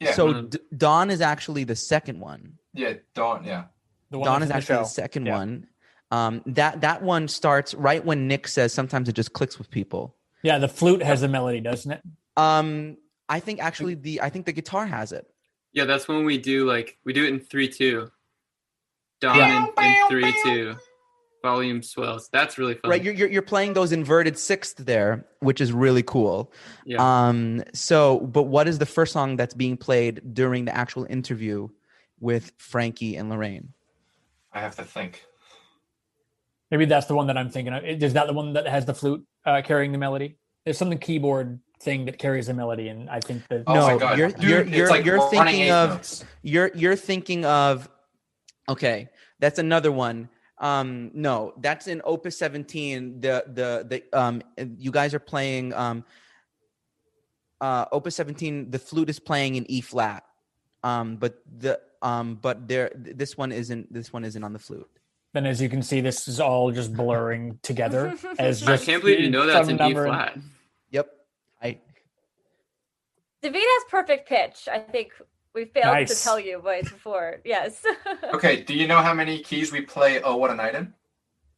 yeah, 0.01 0.13
so 0.15 0.33
Mhm. 0.33 0.51
D- 0.51 0.59
Dawn 0.75 1.11
is 1.11 1.21
actually 1.21 1.65
the 1.65 1.77
second 1.77 2.19
one. 2.19 2.59
yeah, 2.73 2.95
Dawn, 3.15 3.45
yeah. 3.45 3.65
The 4.11 4.19
one 4.19 4.27
Dawn 4.27 4.43
is 4.43 4.49
the 4.49 4.57
actually 4.57 4.77
the 4.79 4.85
second 4.85 5.27
Yeah. 5.27 5.37
one. 5.37 5.69
Um, 6.11 6.43
that 6.47 6.83
that 6.83 7.03
one 7.03 7.27
starts 7.29 7.75
right 7.75 8.05
when 8.05 8.29
Nick 8.29 8.47
says 8.47 8.73
sometimes 8.73 9.09
it 9.09 9.15
just 9.15 9.33
clicks 9.33 9.59
with 9.59 9.71
people. 9.71 10.15
Yeah, 10.43 10.59
the 10.59 10.69
flute 10.69 11.03
has 11.03 11.23
the 11.23 11.29
melody, 11.29 11.61
doesn't 11.61 11.91
it? 11.91 12.03
Um, 12.37 12.99
I 13.29 13.41
think 13.41 13.61
actually 13.63 13.95
the 13.95 14.21
I 14.21 14.31
think 14.31 14.47
the 14.47 14.53
guitar 14.53 14.87
has 14.87 15.13
it. 15.13 15.27
Yeah, 15.73 15.85
that's 15.87 16.07
when 16.07 16.25
we 16.25 16.39
do 16.39 16.67
like 16.67 16.99
we 17.05 17.13
do 17.13 17.25
it 17.25 17.29
in 17.31 17.41
three 17.41 17.69
two. 17.69 18.11
Dawn 19.21 19.37
Yeah. 19.37 19.67
in, 19.79 19.85
in 19.85 20.09
three 20.09 20.35
two. 20.45 20.77
Volume 21.43 21.83
swells. 21.83 22.31
That's 22.33 22.57
really 22.57 22.75
fun. 22.75 22.91
Right, 22.91 23.03
you're, 23.03 23.13
you're 23.13 23.29
you're 23.29 23.43
playing 23.43 23.75
those 23.75 23.93
inverted 23.93 24.39
sixth 24.39 24.77
there, 24.79 25.27
which 25.41 25.61
is 25.61 25.73
really 25.73 26.03
cool. 26.03 26.51
yeah. 26.87 26.97
Um, 27.29 27.63
so, 27.75 28.21
but 28.21 28.45
what 28.45 28.67
is 28.67 28.79
the 28.79 28.87
first 28.87 29.13
song 29.13 29.37
that's 29.37 29.53
being 29.53 29.77
played 29.77 30.33
during 30.33 30.65
the 30.65 30.75
actual 30.75 31.05
interview 31.11 31.69
with 32.19 32.51
Frankie 32.57 33.17
and 33.17 33.29
Lorraine? 33.29 33.75
I 34.55 34.61
have 34.61 34.77
to 34.77 34.85
think. 34.85 35.23
Maybe 36.75 36.87
that's 36.87 37.07
the 37.07 37.15
one 37.15 37.29
that 37.29 37.39
I'm 37.39 37.51
thinking 37.51 37.73
of. 37.73 37.85
Is 37.85 38.15
that 38.15 38.27
the 38.27 38.33
one 38.33 38.53
that 38.55 38.67
has 38.67 38.85
the 38.85 38.93
flute 38.95 39.25
uh, 39.47 39.63
carrying 39.65 39.93
the 39.93 39.99
melody? 39.99 40.35
There's 40.65 40.77
something 40.77 40.99
keyboard 40.99 41.61
thing 41.81 42.05
that 42.07 42.19
carries 42.19 42.49
the 42.49 42.55
melody, 42.55 42.89
and 42.89 43.09
I 43.09 43.21
think 43.21 43.47
that 43.47 43.63
Oh 43.69 43.75
No, 43.75 43.87
my 43.87 43.97
god, 43.97 44.19
you're- 44.19 44.33
dude, 44.33 44.43
you're- 44.43 44.61
it's 44.63 44.71
you're- 44.73 44.91
like 44.91 45.05
you're 45.05 45.31
thinking 45.31 45.71
of- 45.71 45.91
notes. 45.91 46.25
You're 46.43 46.73
you're 46.75 46.97
thinking 46.97 47.45
of, 47.45 47.89
okay, 48.69 49.09
that's 49.39 49.61
another 49.61 49.93
one. 49.93 50.29
Um, 50.59 51.13
no, 51.15 51.55
that's 51.59 51.87
in 51.87 52.03
Opus 52.05 52.37
17. 52.39 53.21
The 53.21 53.45
the 53.47 53.87
the 54.11 54.19
um, 54.19 54.43
you 54.77 54.91
guys 54.91 55.15
are 55.15 55.21
playing 55.21 55.73
um, 55.75 56.05
uh, 57.61 57.85
Opus 57.93 58.17
17. 58.17 58.73
The 58.73 58.81
flute 58.81 59.11
is 59.11 59.21
playing 59.21 59.55
in 59.55 59.71
E 59.71 59.81
flat. 59.81 60.25
Um, 60.83 61.19
but 61.19 61.39
the 61.57 61.79
um, 62.03 62.35
but 62.35 62.67
there 62.67 62.91
this 62.97 63.37
one 63.37 63.53
isn't 63.53 63.93
this 63.93 64.13
one 64.13 64.25
isn't 64.25 64.43
on 64.43 64.53
the 64.53 64.59
flute. 64.59 64.91
Then 65.35 65.45
as 65.45 65.61
you 65.61 65.69
can 65.69 65.83
see, 65.83 66.01
this 66.01 66.27
is 66.29 66.41
all 66.41 66.71
just 66.71 66.95
blurring 66.95 67.59
together 67.63 68.15
as 68.39 68.63
just 68.63 68.83
I 68.85 68.87
can't 68.87 69.03
believe 69.03 69.21
you 69.21 69.31
know 69.31 69.45
that's 69.47 69.67
some 69.69 69.71
in 69.71 69.77
E 69.77 69.79
number 69.79 70.07
and- 70.07 70.15
flat. 70.15 70.39
Yep. 70.93 71.11
I 71.63 71.79
David 73.43 73.61
has 73.63 73.83
perfect 73.91 74.29
pitch. 74.29 74.69
I 74.73 74.79
think 74.79 75.11
we 75.55 75.67
failed 75.67 75.93
Nice. 75.95 76.17
to 76.19 76.25
tell 76.25 76.41
you 76.41 76.59
boys 76.61 76.85
before. 76.89 77.41
Yes. 77.45 77.85
Okay, 78.33 78.63
do 78.63 78.75
you 78.75 78.87
know 78.89 78.99
how 79.01 79.13
many 79.15 79.41
keys 79.41 79.71
we 79.71 79.83
play? 79.83 80.21
Oh, 80.23 80.37
what 80.37 80.51
a 80.51 80.55
night 80.55 80.75
in. 80.75 80.95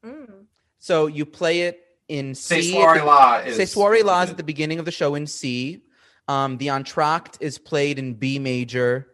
Mm. 0.05 0.45
so 0.79 1.07
you 1.07 1.25
play 1.27 1.63
it 1.63 1.81
in 2.09 2.35
C. 2.35 2.57
at 2.57 2.65
Soiree 2.83 2.99
the- 3.01 3.05
La 3.05 3.37
is. 3.39 3.57
Say 3.57 3.65
Soiree 3.67 4.03
La 4.03 4.23
is 4.23 4.31
at 4.31 4.37
the 4.37 4.43
beginning 4.43 4.79
of 4.79 4.85
the 4.85 4.91
show 4.91 5.15
in 5.15 5.27
C. 5.27 5.83
Um, 6.29 6.57
the 6.59 6.69
entr'acte 6.69 7.37
is 7.41 7.57
played 7.59 7.99
in 7.99 8.15
B 8.15 8.39
major, 8.39 9.07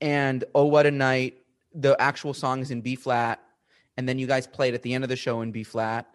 and 0.00 0.44
Oh 0.54 0.64
What 0.66 0.86
a 0.86 0.90
Night, 0.90 1.38
the 1.74 1.94
actual 2.00 2.32
song 2.34 2.60
is 2.60 2.70
in 2.70 2.80
B 2.80 2.94
flat, 2.96 3.40
and 3.96 4.08
then 4.08 4.18
you 4.18 4.26
guys 4.26 4.46
played 4.46 4.74
it 4.74 4.76
at 4.76 4.82
the 4.82 4.94
end 4.94 5.04
of 5.04 5.08
the 5.10 5.16
show 5.16 5.40
in 5.42 5.52
B 5.52 5.62
flat. 5.62 6.06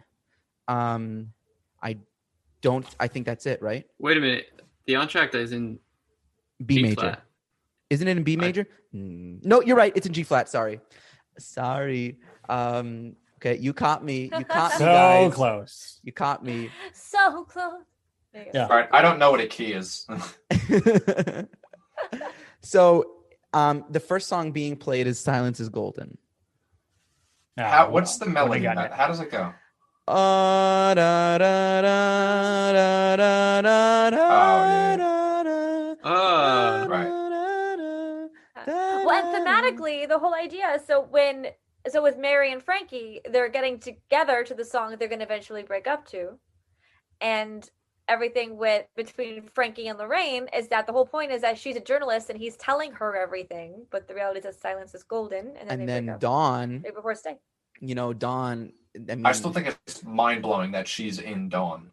Um, 0.67 1.33
I 1.81 1.97
don't. 2.61 2.85
I 2.99 3.07
think 3.07 3.25
that's 3.25 3.45
it, 3.45 3.61
right? 3.61 3.85
Wait 3.99 4.17
a 4.17 4.19
minute. 4.21 4.61
The 4.85 4.93
entr'acte 4.93 5.35
is 5.35 5.51
in 5.51 5.79
B, 6.65 6.77
B 6.77 6.83
major, 6.83 6.95
flat. 7.01 7.23
isn't 7.89 8.07
it 8.07 8.17
in 8.17 8.23
B 8.23 8.35
major? 8.35 8.67
Mm, 8.93 9.43
No, 9.45 9.61
you're 9.61 9.75
right. 9.77 9.93
It's 9.95 10.05
in 10.07 10.13
G 10.13 10.23
flat. 10.23 10.47
Sorry, 10.49 10.79
sorry. 11.39 12.17
Um, 12.49 13.15
okay, 13.37 13.57
you 13.57 13.73
caught 13.73 14.03
me. 14.03 14.31
You 14.37 14.45
caught 14.49 14.71
me, 14.73 14.77
So 14.77 14.85
guys. 14.85 15.33
close. 15.33 15.99
You 16.03 16.11
caught 16.13 16.43
me. 16.43 16.69
So 16.93 17.43
close. 17.45 17.81
There 18.33 18.43
you 18.45 18.51
go. 18.53 18.59
Yeah. 18.59 18.67
All 18.67 18.75
right, 18.77 18.87
I 18.91 19.01
don't 19.01 19.19
know 19.19 19.31
what 19.31 19.41
a 19.41 19.47
key 19.47 19.73
is. 19.73 20.07
so 22.61 23.11
um 23.53 23.83
the 23.89 23.99
first 23.99 24.27
song 24.27 24.51
being 24.51 24.75
played 24.75 25.07
is 25.07 25.19
silence 25.19 25.59
is 25.59 25.69
golden 25.69 26.17
Uh, 27.57 27.63
how, 27.69 27.89
what's 27.89 28.17
the 28.17 28.25
melody? 28.25 28.61
you 28.61 28.67
got 28.67 28.75
Matt? 28.75 28.91
next? 28.91 28.97
How 28.97 29.07
does 29.07 29.19
it 29.19 29.31
go? 29.31 29.53
Uh, 30.07 30.93
da, 30.93 31.37
da, 31.37 31.81
da, 31.81 32.71
da, 32.71 33.15
da, 33.17 33.61
da, 33.61 34.09
da, 34.09 34.65
yeah. 34.65 34.97
da, 34.97 35.43
da, 35.43 35.95
Oh, 36.03 36.87
right. 36.87 37.03
da, 37.03 37.75
da, 37.75 38.65
da, 38.65 39.05
Well, 39.05 39.11
and 39.11 39.45
thematically, 39.45 40.07
the 40.07 40.17
whole 40.17 40.33
idea. 40.33 40.79
So 40.85 41.01
when, 41.01 41.47
so 41.89 42.01
with 42.01 42.17
Mary 42.17 42.51
and 42.51 42.63
Frankie, 42.63 43.21
they're 43.29 43.49
getting 43.49 43.79
together 43.79 44.43
to 44.43 44.53
the 44.53 44.65
song 44.65 44.91
that 44.91 44.99
they're 44.99 45.07
going 45.09 45.19
to 45.19 45.25
eventually 45.25 45.63
break 45.63 45.87
up 45.87 46.07
to, 46.09 46.39
and 47.19 47.69
everything 48.07 48.57
with 48.57 48.85
between 48.95 49.47
Frankie 49.53 49.87
and 49.87 49.97
Lorraine 49.97 50.47
is 50.55 50.67
that 50.69 50.85
the 50.87 50.93
whole 50.93 51.05
point 51.05 51.31
is 51.31 51.41
that 51.41 51.57
she's 51.57 51.75
a 51.75 51.79
journalist 51.81 52.29
and 52.29 52.39
he's 52.39 52.57
telling 52.57 52.91
her 52.93 53.15
everything, 53.15 53.85
but 53.91 54.07
the 54.07 54.13
reality 54.15 54.39
is 54.39 54.45
that 54.45 54.55
silence 54.55 54.93
is 54.93 55.03
golden, 55.03 55.55
and 55.57 55.69
then 55.69 55.79
and 55.81 55.89
then 55.89 56.15
dawn 56.19 56.81
right 56.83 56.95
before 56.95 57.15
stay. 57.15 57.37
you 57.79 57.95
know 57.95 58.13
dawn 58.13 58.71
i 59.09 59.15
mean 59.15 59.25
I 59.25 59.31
still 59.31 59.53
think 59.53 59.67
it's 59.87 60.03
mind 60.03 60.41
blowing 60.41 60.71
that 60.71 60.87
she's 60.87 61.19
in 61.19 61.49
Dawn. 61.49 61.91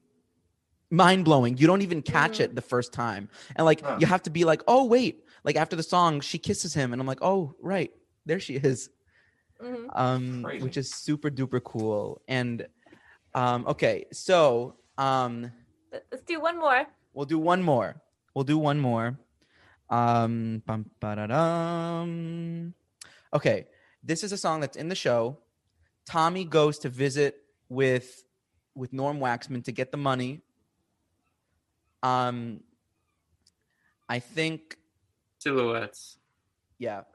mind-blowing 0.90 1.56
you 1.58 1.66
don't 1.66 1.82
even 1.82 2.02
catch 2.02 2.38
Mhm. 2.38 2.40
it 2.44 2.54
the 2.54 2.62
first 2.62 2.92
time 2.92 3.28
and 3.56 3.64
like 3.66 3.82
Huh. 3.82 3.96
you 4.00 4.06
have 4.06 4.22
to 4.22 4.30
be 4.30 4.44
like 4.44 4.62
oh 4.66 4.84
wait 4.84 5.22
like 5.44 5.56
after 5.56 5.76
the 5.76 5.82
song 5.82 6.20
she 6.20 6.38
kisses 6.38 6.72
him 6.74 6.92
and 6.92 7.00
i'm 7.00 7.06
like 7.06 7.22
oh 7.22 7.54
right 7.60 7.90
there 8.26 8.40
she 8.40 8.54
is 8.56 8.88
hmm 9.60 9.86
um 9.94 10.42
Crazy. 10.44 10.64
which 10.64 10.76
is 10.76 10.90
super 10.94 11.30
duper 11.30 11.62
cool 11.62 12.22
and 12.26 12.66
um 13.34 13.66
okay 13.66 14.06
so 14.12 14.76
um 14.96 15.52
Let's 15.92 16.24
do 16.24 16.40
one 16.40 16.58
more. 16.58 16.86
we'll 17.14 17.26
do 17.26 17.38
one 17.38 17.62
more. 17.62 18.00
We'll 18.34 18.44
do 18.44 18.58
one 18.58 18.78
more. 18.78 19.18
Um 19.90 20.62
bum, 20.66 20.84
okay 23.32 23.66
this 24.02 24.22
is 24.22 24.32
a 24.32 24.36
song 24.36 24.60
that's 24.60 24.76
in 24.76 24.88
the 24.88 24.94
show. 24.94 25.38
Tommy 26.06 26.44
goes 26.44 26.78
to 26.80 26.88
visit 26.88 27.36
with 27.68 28.24
with 28.74 28.92
norm 28.92 29.18
waxman 29.18 29.64
to 29.64 29.72
get 29.72 29.90
the 29.90 29.98
money. 29.98 30.40
Um 32.02 32.60
i 34.10 34.18
think 34.18 34.78
silhouettes. 35.38 36.16
yeah. 36.78 37.02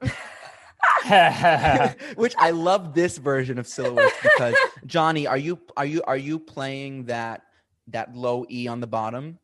Which 2.16 2.34
I 2.38 2.50
love 2.50 2.94
this 2.94 3.18
version 3.18 3.58
of 3.58 3.66
silhouettes 3.66 4.16
because 4.22 4.54
Johnny, 4.86 5.26
are 5.26 5.36
you 5.36 5.58
are 5.76 5.84
you 5.84 6.02
are 6.04 6.16
you 6.16 6.38
playing 6.38 7.04
that 7.06 7.42
that 7.88 8.14
low 8.14 8.44
E 8.50 8.66
on 8.68 8.80
the 8.80 8.86
bottom? 8.86 9.38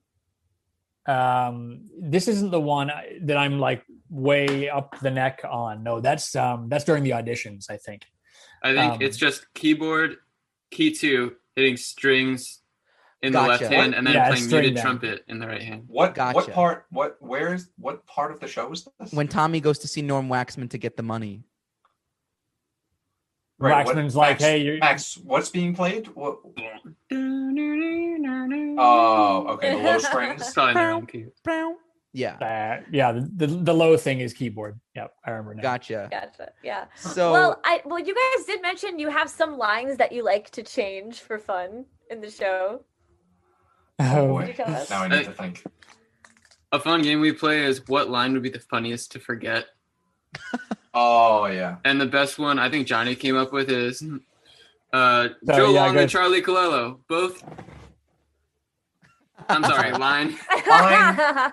um, 1.07 1.89
this 1.99 2.29
isn't 2.29 2.51
the 2.51 2.61
one 2.61 2.91
that 3.23 3.37
I'm 3.37 3.59
like 3.59 3.83
way 4.11 4.69
up 4.69 4.99
the 5.01 5.11
neck 5.11 5.41
on. 5.49 5.83
No, 5.83 6.01
that's 6.01 6.37
um, 6.37 6.69
that's 6.69 6.85
during 6.85 7.03
the 7.03 7.11
auditions. 7.11 7.71
I 7.71 7.77
think. 7.79 8.05
I 8.63 8.75
think 8.75 8.95
Um, 8.95 9.03
it's 9.03 9.17
just 9.17 9.47
keyboard, 9.55 10.17
key 10.71 10.93
two, 10.93 11.37
hitting 11.57 11.77
strings 11.79 12.61
in 13.23 13.33
the 13.33 13.41
left 13.41 13.63
hand, 13.65 13.95
and 13.95 14.07
then 14.07 14.15
Yeah, 14.15 14.29
playing 14.29 14.49
muted 14.49 14.75
down. 14.75 14.85
trumpet 14.85 15.25
in 15.29 15.39
the 15.39 15.47
right 15.47 15.63
hand. 15.63 15.85
What 15.87 16.15
Gotcha. 16.15 16.35
what 16.37 16.53
part 16.53 16.87
what 16.91 17.17
where's 17.21 17.69
what 17.79 18.07
part 18.07 18.31
of 18.33 18.41
the 18.41 18.47
show 18.47 18.71
is 18.71 18.87
this? 19.01 19.13
When 19.13 19.27
Tommy 19.27 19.61
goes 19.61 19.79
to 19.81 19.89
see 19.89 20.03
Norm 20.03 20.29
Waxman 20.29 20.69
to 20.71 20.79
get 20.79 20.97
the 20.97 21.03
money. 21.03 21.45
Right, 23.61 23.85
what- 23.85 23.97
like, 23.97 24.15
Max- 24.15 24.43
hey, 24.43 24.59
you're, 24.63 24.79
Max, 24.79 25.19
what's 25.19 25.51
being 25.51 25.75
played? 25.75 26.07
What? 26.15 26.39
Oh, 28.79 29.47
okay, 29.51 29.77
the 29.77 29.83
low 29.83 29.99
strings. 30.09 30.41
It's 30.41 30.53
probably 30.55 30.75
the 30.75 30.81
wrong 30.81 31.07
key. 31.07 31.27
Yeah, 32.13 32.35
uh, 32.37 32.83
yeah, 32.91 33.13
the, 33.13 33.31
the 33.37 33.47
the 33.47 33.73
low 33.75 33.97
thing 33.97 34.21
is 34.21 34.33
keyboard. 34.33 34.81
Yep, 34.97 35.13
I 35.25 35.31
remember 35.31 35.55
now. 35.55 35.63
gotcha. 35.63 36.09
Gotcha. 36.11 36.51
Yeah. 36.63 36.87
So 36.97 37.31
well, 37.33 37.61
I 37.65 37.83
well, 37.85 38.01
you 38.01 38.15
guys 38.15 38.47
did 38.47 38.63
mention 38.63 38.99
you 38.99 39.11
have 39.11 39.29
some 39.31 39.57
lines 39.59 39.97
that 39.99 40.11
you 40.11 40.25
like 40.25 40.51
to 40.51 40.63
change 40.63 41.21
for 41.21 41.39
fun 41.39 41.85
in 42.11 42.21
the 42.21 42.31
show. 42.31 42.83
Oh, 44.01 44.17
Oh, 44.17 44.29
boy. 44.29 44.41
Could 44.41 44.49
you 44.49 44.55
tell 44.65 44.75
us? 44.75 44.91
Now 44.91 45.03
I 45.03 45.09
need 45.09 45.25
to 45.27 45.33
think. 45.33 45.63
A 46.73 46.81
fun 46.81 47.03
game 47.03 47.21
we 47.21 47.33
play 47.33 47.65
is 47.65 47.87
what 47.89 48.09
line 48.11 48.33
would 48.33 48.43
be 48.43 48.49
the 48.51 48.61
funniest 48.61 49.13
to 49.13 49.21
forget. 49.21 49.67
Oh 50.95 51.47
yeah. 51.47 51.77
And 51.85 52.01
the 52.01 52.07
best 52.07 52.39
one 52.39 52.59
I 52.59 52.69
think 52.69 52.87
Johnny 52.87 53.15
came 53.15 53.37
up 53.37 53.53
with 53.53 53.71
is 53.71 54.03
uh, 54.93 55.29
So, 55.47 55.57
Joe 55.57 55.73
yeah, 55.73 55.85
Long 55.87 55.97
and 55.97 56.11
Charlie 56.11 56.43
Calello. 56.43 56.99
Both. 57.09 57.45
I'm 59.49 59.65
sorry, 59.65 59.93
line. 59.99 60.33
Fine. 60.33 61.53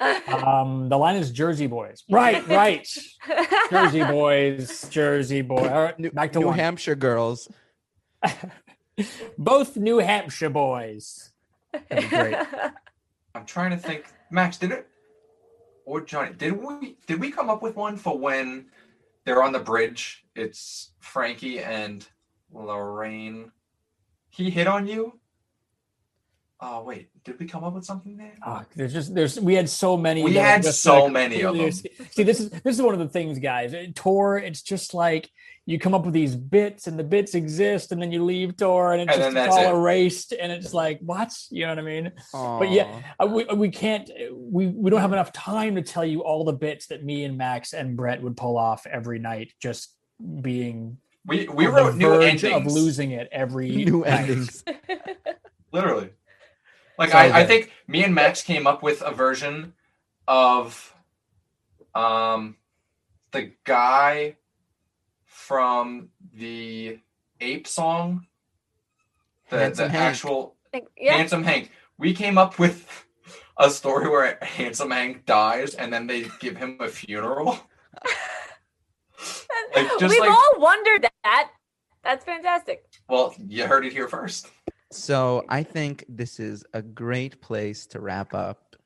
um, 0.44 0.88
the 0.88 0.96
line 0.96 1.16
is 1.16 1.30
Jersey 1.30 1.66
Boys. 1.66 2.02
Right, 2.10 2.46
right. 2.48 2.86
Jersey 3.70 4.04
Boys, 4.04 4.88
Jersey 4.88 5.42
Boy. 5.42 5.68
All 5.68 5.82
right, 5.82 5.98
New, 5.98 6.10
back 6.10 6.32
to 6.32 6.40
New 6.40 6.46
one. 6.46 6.58
Hampshire 6.58 6.94
girls. 6.94 7.48
Both 9.38 9.76
New 9.76 9.98
Hampshire 9.98 10.50
boys. 10.50 11.32
That'd 11.72 12.10
be 12.10 12.16
great. 12.16 12.36
I'm 13.34 13.46
trying 13.46 13.70
to 13.70 13.78
think. 13.78 14.04
Max, 14.30 14.58
did 14.58 14.70
it 14.70 14.86
or 15.84 16.00
Johnny? 16.00 16.32
Did 16.34 16.52
we 16.52 16.96
did 17.06 17.20
we 17.20 17.30
come 17.30 17.50
up 17.50 17.62
with 17.62 17.76
one 17.76 17.96
for 17.96 18.16
when 18.18 18.66
they're 19.24 19.42
on 19.42 19.52
the 19.52 19.58
bridge? 19.58 20.24
It's 20.34 20.92
Frankie 21.00 21.60
and 21.60 22.06
Lorraine. 22.52 23.52
He 24.30 24.50
hit 24.50 24.66
on 24.66 24.86
you. 24.86 25.18
Oh 26.64 26.84
wait, 26.84 27.08
did 27.24 27.40
we 27.40 27.46
come 27.46 27.64
up 27.64 27.74
with 27.74 27.84
something 27.84 28.16
there? 28.16 28.34
Oh, 28.46 28.62
there's 28.76 28.92
just 28.92 29.12
there's 29.14 29.38
we 29.40 29.54
had 29.54 29.68
so 29.68 29.96
many. 29.96 30.22
We 30.22 30.34
had 30.34 30.64
so 30.64 31.04
like, 31.04 31.12
many 31.12 31.40
of 31.42 31.56
completely- 31.56 31.90
See, 32.12 32.22
this 32.22 32.38
is 32.38 32.50
this 32.50 32.76
is 32.76 32.80
one 32.82 32.94
of 32.94 33.00
the 33.00 33.08
things, 33.08 33.40
guys. 33.40 33.74
At 33.74 33.96
Tor, 33.96 34.38
it's 34.38 34.62
just 34.62 34.94
like 34.94 35.28
you 35.66 35.80
come 35.80 35.92
up 35.92 36.04
with 36.04 36.14
these 36.14 36.36
bits, 36.36 36.86
and 36.86 36.96
the 36.96 37.02
bits 37.04 37.34
exist, 37.34 37.90
and 37.90 38.00
then 38.00 38.12
you 38.12 38.24
leave 38.24 38.56
Tor, 38.56 38.92
and 38.92 39.02
it's 39.02 39.12
And 39.12 39.18
just 39.20 39.26
it's 39.28 39.34
that's 39.34 39.56
all 39.56 39.74
it. 39.74 39.80
erased, 39.80 40.32
and 40.34 40.52
it's 40.52 40.72
like 40.72 41.00
what? 41.00 41.32
You 41.50 41.62
know 41.66 41.70
what 41.72 41.78
I 41.80 41.82
mean? 41.82 42.12
But 42.32 42.70
yeah, 42.70 43.00
Uh, 43.18 43.26
we, 43.26 43.44
uh, 43.46 43.56
we 43.56 43.68
can't 43.68 44.08
we, 44.32 44.68
we 44.68 44.88
don't 44.88 45.00
have 45.00 45.12
enough 45.12 45.32
time 45.32 45.74
to 45.74 45.82
tell 45.82 46.04
you 46.04 46.22
all 46.22 46.44
the 46.44 46.52
bits 46.52 46.86
that 46.88 47.02
me 47.04 47.24
and 47.24 47.36
Max 47.36 47.72
and 47.72 47.96
Brett 47.96 48.22
would 48.22 48.36
pull 48.36 48.56
off 48.56 48.86
every 48.86 49.18
night, 49.18 49.52
just 49.60 49.96
being 50.40 50.98
We 51.26 51.48
we 51.48 51.66
on 51.66 51.74
the 51.74 51.82
wrote 51.82 51.96
new 51.96 52.06
verge 52.08 52.44
endings. 52.44 52.66
of 52.68 52.72
losing 52.72 53.10
it 53.12 53.28
every 53.32 53.68
new 53.68 54.02
night. 54.02 54.20
endings. 54.20 54.62
Literally. 55.72 56.10
Like 56.98 57.10
So 57.10 57.18
I, 57.18 57.40
I 57.40 57.44
think 57.46 57.72
me 57.86 58.04
and 58.04 58.14
Max 58.14 58.42
came 58.42 58.66
up 58.66 58.82
with 58.82 59.02
a 59.02 59.12
version 59.12 59.74
of 60.28 60.94
um 61.94 62.56
the 63.32 63.52
guy 63.64 64.36
from 65.24 66.08
the 66.34 66.98
ape 67.40 67.66
song. 67.66 68.26
The, 69.50 69.58
Handsome 69.58 69.86
the 69.86 69.90
Hank. 69.98 70.04
actual 70.04 70.56
Like, 70.72 70.86
yeah. 70.96 71.16
Handsome 71.16 71.44
Hank. 71.44 71.70
We 71.98 72.14
came 72.14 72.38
up 72.38 72.58
with 72.58 72.86
a 73.58 73.68
story 73.70 74.08
where 74.08 74.38
Handsome 74.42 74.90
Hank 74.90 75.26
dies 75.26 75.74
and 75.74 75.92
then 75.92 76.06
they 76.06 76.26
give 76.40 76.56
him 76.56 76.78
a 76.80 76.88
funeral. 76.88 77.58
like, 79.74 79.88
just 79.98 80.10
We've 80.12 80.20
like- 80.20 80.30
all 80.30 80.52
wondered 80.58 81.06
that. 81.24 81.50
That's 82.02 82.24
fantastic. 82.24 82.84
Well, 83.08 83.34
you 83.46 83.66
heard 83.66 83.84
it 83.86 83.92
here 83.92 84.08
first. 84.08 84.48
So 84.92 85.44
I 85.48 85.62
think 85.62 86.04
this 86.08 86.38
is 86.38 86.64
a 86.74 86.82
great 86.82 87.40
place 87.40 87.86
to 87.86 88.00
wrap 88.00 88.34
up. 88.34 88.76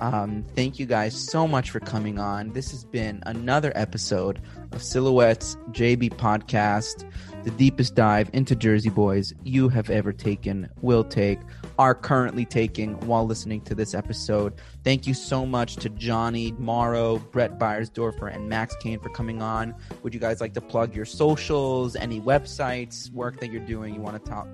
Um, 0.00 0.44
thank 0.54 0.78
you 0.78 0.86
guys 0.86 1.14
so 1.14 1.48
much 1.48 1.70
for 1.70 1.80
coming 1.80 2.18
on. 2.18 2.52
This 2.52 2.70
has 2.70 2.84
been 2.84 3.22
another 3.26 3.72
episode 3.74 4.40
of 4.72 4.82
Silhouettes 4.82 5.56
JB 5.70 6.10
Podcast, 6.10 7.10
the 7.44 7.50
deepest 7.52 7.94
dive 7.94 8.30
into 8.32 8.54
Jersey 8.54 8.90
Boys 8.90 9.34
you 9.42 9.68
have 9.70 9.90
ever 9.90 10.12
taken, 10.12 10.68
will 10.80 11.04
take, 11.04 11.38
are 11.78 11.94
currently 11.94 12.44
taking 12.44 12.94
while 13.06 13.26
listening 13.26 13.62
to 13.62 13.74
this 13.74 13.94
episode. 13.94 14.54
Thank 14.84 15.06
you 15.06 15.14
so 15.14 15.44
much 15.46 15.76
to 15.76 15.88
Johnny 15.88 16.52
Morrow, 16.52 17.18
Brett 17.18 17.58
Byersdorfer, 17.58 18.34
and 18.34 18.48
Max 18.48 18.76
Kane 18.76 19.00
for 19.00 19.08
coming 19.10 19.42
on. 19.42 19.74
Would 20.02 20.14
you 20.14 20.20
guys 20.20 20.40
like 20.40 20.54
to 20.54 20.60
plug 20.60 20.94
your 20.94 21.06
socials, 21.06 21.96
any 21.96 22.20
websites, 22.20 23.10
work 23.12 23.40
that 23.40 23.50
you're 23.50 23.64
doing 23.64 23.94
you 23.94 24.00
want 24.00 24.22
to 24.22 24.30
talk? 24.30 24.46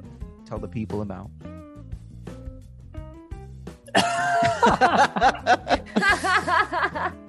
Tell 0.47 0.59
the 0.59 0.69
people 0.69 1.03
about? 1.03 1.31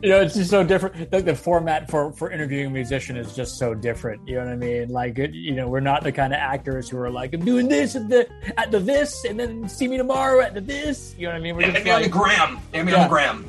you 0.02 0.10
know, 0.10 0.22
it's 0.22 0.36
just 0.36 0.50
so 0.50 0.64
different. 0.64 1.12
Like 1.12 1.26
the 1.26 1.36
format 1.36 1.90
for 1.90 2.12
for 2.14 2.32
interviewing 2.32 2.68
a 2.68 2.70
musician 2.70 3.18
is 3.18 3.36
just 3.36 3.58
so 3.58 3.74
different. 3.74 4.28
You 4.28 4.36
know 4.36 4.42
what 4.46 4.52
I 4.52 4.56
mean? 4.56 4.90
Like, 4.90 5.18
it, 5.20 5.34
you 5.34 5.54
know, 5.56 5.68
we're 5.68 5.80
not 5.80 6.04
the 6.04 6.12
kind 6.12 6.34
of 6.34 6.40
actors 6.40 6.90
who 6.90 6.98
are 7.00 7.10
like, 7.10 7.34
I'm 7.34 7.44
doing 7.44 7.68
this 7.68 7.96
at 7.96 8.10
the 8.10 8.28
at 8.58 8.72
the 8.72 8.80
this, 8.80 9.26
and 9.26 9.40
then 9.40 9.68
see 9.68 9.88
me 9.88 9.98
tomorrow 9.98 10.42
at 10.42 10.54
the 10.54 10.62
this. 10.62 11.16
You 11.18 11.28
know 11.28 11.34
what 11.34 11.38
I 11.40 11.42
mean? 11.42 11.56
We're 11.56 11.64
Hit 11.64 11.74
just 11.74 11.86
me 11.86 11.92
on 11.92 12.02
the 12.02 12.08
like, 12.08 12.12
gram. 12.12 12.60
Hit 12.72 12.86
me 12.86 12.92
Yeah. 12.92 12.98
on 13.00 13.04
the 13.04 13.10
gram. 13.10 13.46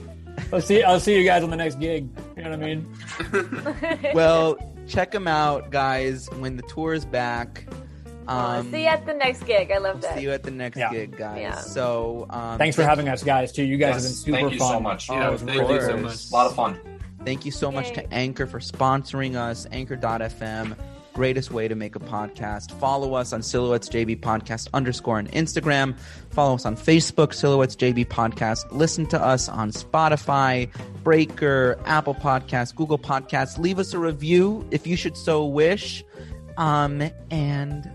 I'll 0.52 0.60
see, 0.60 0.82
I'll 0.82 1.00
see 1.00 1.18
you 1.18 1.24
guys 1.24 1.42
on 1.42 1.50
the 1.50 1.56
next 1.56 1.78
gig. 1.80 2.08
You 2.36 2.44
know 2.44 2.50
what 2.50 2.60
I 2.60 2.64
mean? 2.64 4.12
well, 4.14 4.56
check 4.86 5.10
them 5.10 5.26
out, 5.26 5.70
guys. 5.70 6.28
When 6.38 6.56
the 6.56 6.62
tour 6.62 6.94
is 6.94 7.04
back, 7.04 7.66
Aw, 7.70 7.74
um, 8.28 8.70
see 8.70 8.82
you 8.82 8.86
at 8.88 9.06
the 9.06 9.14
next 9.14 9.44
gig. 9.44 9.70
I 9.70 9.78
love 9.78 10.00
that. 10.02 10.14
see 10.16 10.22
you 10.22 10.30
at 10.32 10.42
the 10.42 10.50
next 10.50 10.76
Yeah. 10.76 10.90
gig, 10.92 11.16
guys. 11.16 11.40
Yeah. 11.40 11.54
So, 11.60 12.26
um, 12.30 12.58
Thanks 12.58 12.76
for 12.76 12.82
having 12.82 13.08
us, 13.08 13.22
guys. 13.22 13.52
Too. 13.52 13.64
You 13.64 13.76
guys 13.76 13.94
have 13.94 14.02
been 14.02 14.10
Yes, 14.10 14.18
super 14.18 14.36
thank 14.38 14.52
you 14.52 14.58
fun. 14.58 14.72
so 14.74 14.80
much. 14.80 15.10
Oh, 15.10 15.14
Yeah, 15.14 15.36
thank 15.36 15.68
you 15.70 15.80
so 15.80 15.96
much. 15.96 16.30
A 16.30 16.34
lot 16.34 16.46
of 16.46 16.54
fun. 16.54 16.80
Thank 17.24 17.44
you 17.44 17.50
so 17.52 17.70
much 17.72 17.92
to 17.94 18.12
Anchor 18.14 18.46
for 18.46 18.58
sponsoring 18.60 19.34
us. 19.34 19.66
Anchor.fm, 19.72 20.76
greatest 21.14 21.50
way 21.50 21.66
to 21.68 21.74
make 21.74 21.96
a 21.96 21.98
podcast. 21.98 22.70
Follow 22.78 23.14
us 23.14 23.32
on 23.32 23.42
Silhouettes 23.42 23.88
JB 23.88 24.20
Podcast 24.20 24.68
underscore 24.72 25.18
on 25.18 25.26
Instagram. 25.28 25.98
Follow 26.30 26.54
us 26.54 26.64
on 26.64 26.76
Facebook, 26.76 27.34
Silhouettes 27.34 27.74
JB 27.74 28.06
Podcast. 28.06 28.66
Listen 28.70 29.04
to 29.06 29.20
us 29.20 29.48
on 29.48 29.72
Spotify, 29.72 30.68
Breaker, 31.02 31.76
Apple 31.86 32.14
Podcasts, 32.14 32.74
Google 32.74 32.98
Podcasts. 32.98 33.58
Leave 33.58 33.78
us 33.80 33.92
a 33.94 33.98
review 33.98 34.64
if 34.70 34.86
you 34.86 34.96
should 34.96 35.16
so 35.16 35.44
wish. 35.44 36.04
Um, 36.56 37.02
and 37.30 37.88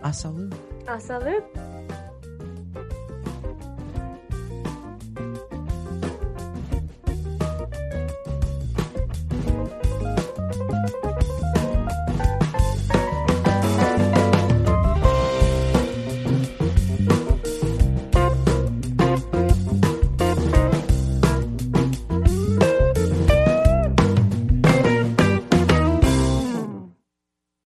À 0.00 0.12
salut! 0.12 0.50
À 0.86 1.00
salut! 1.00 1.42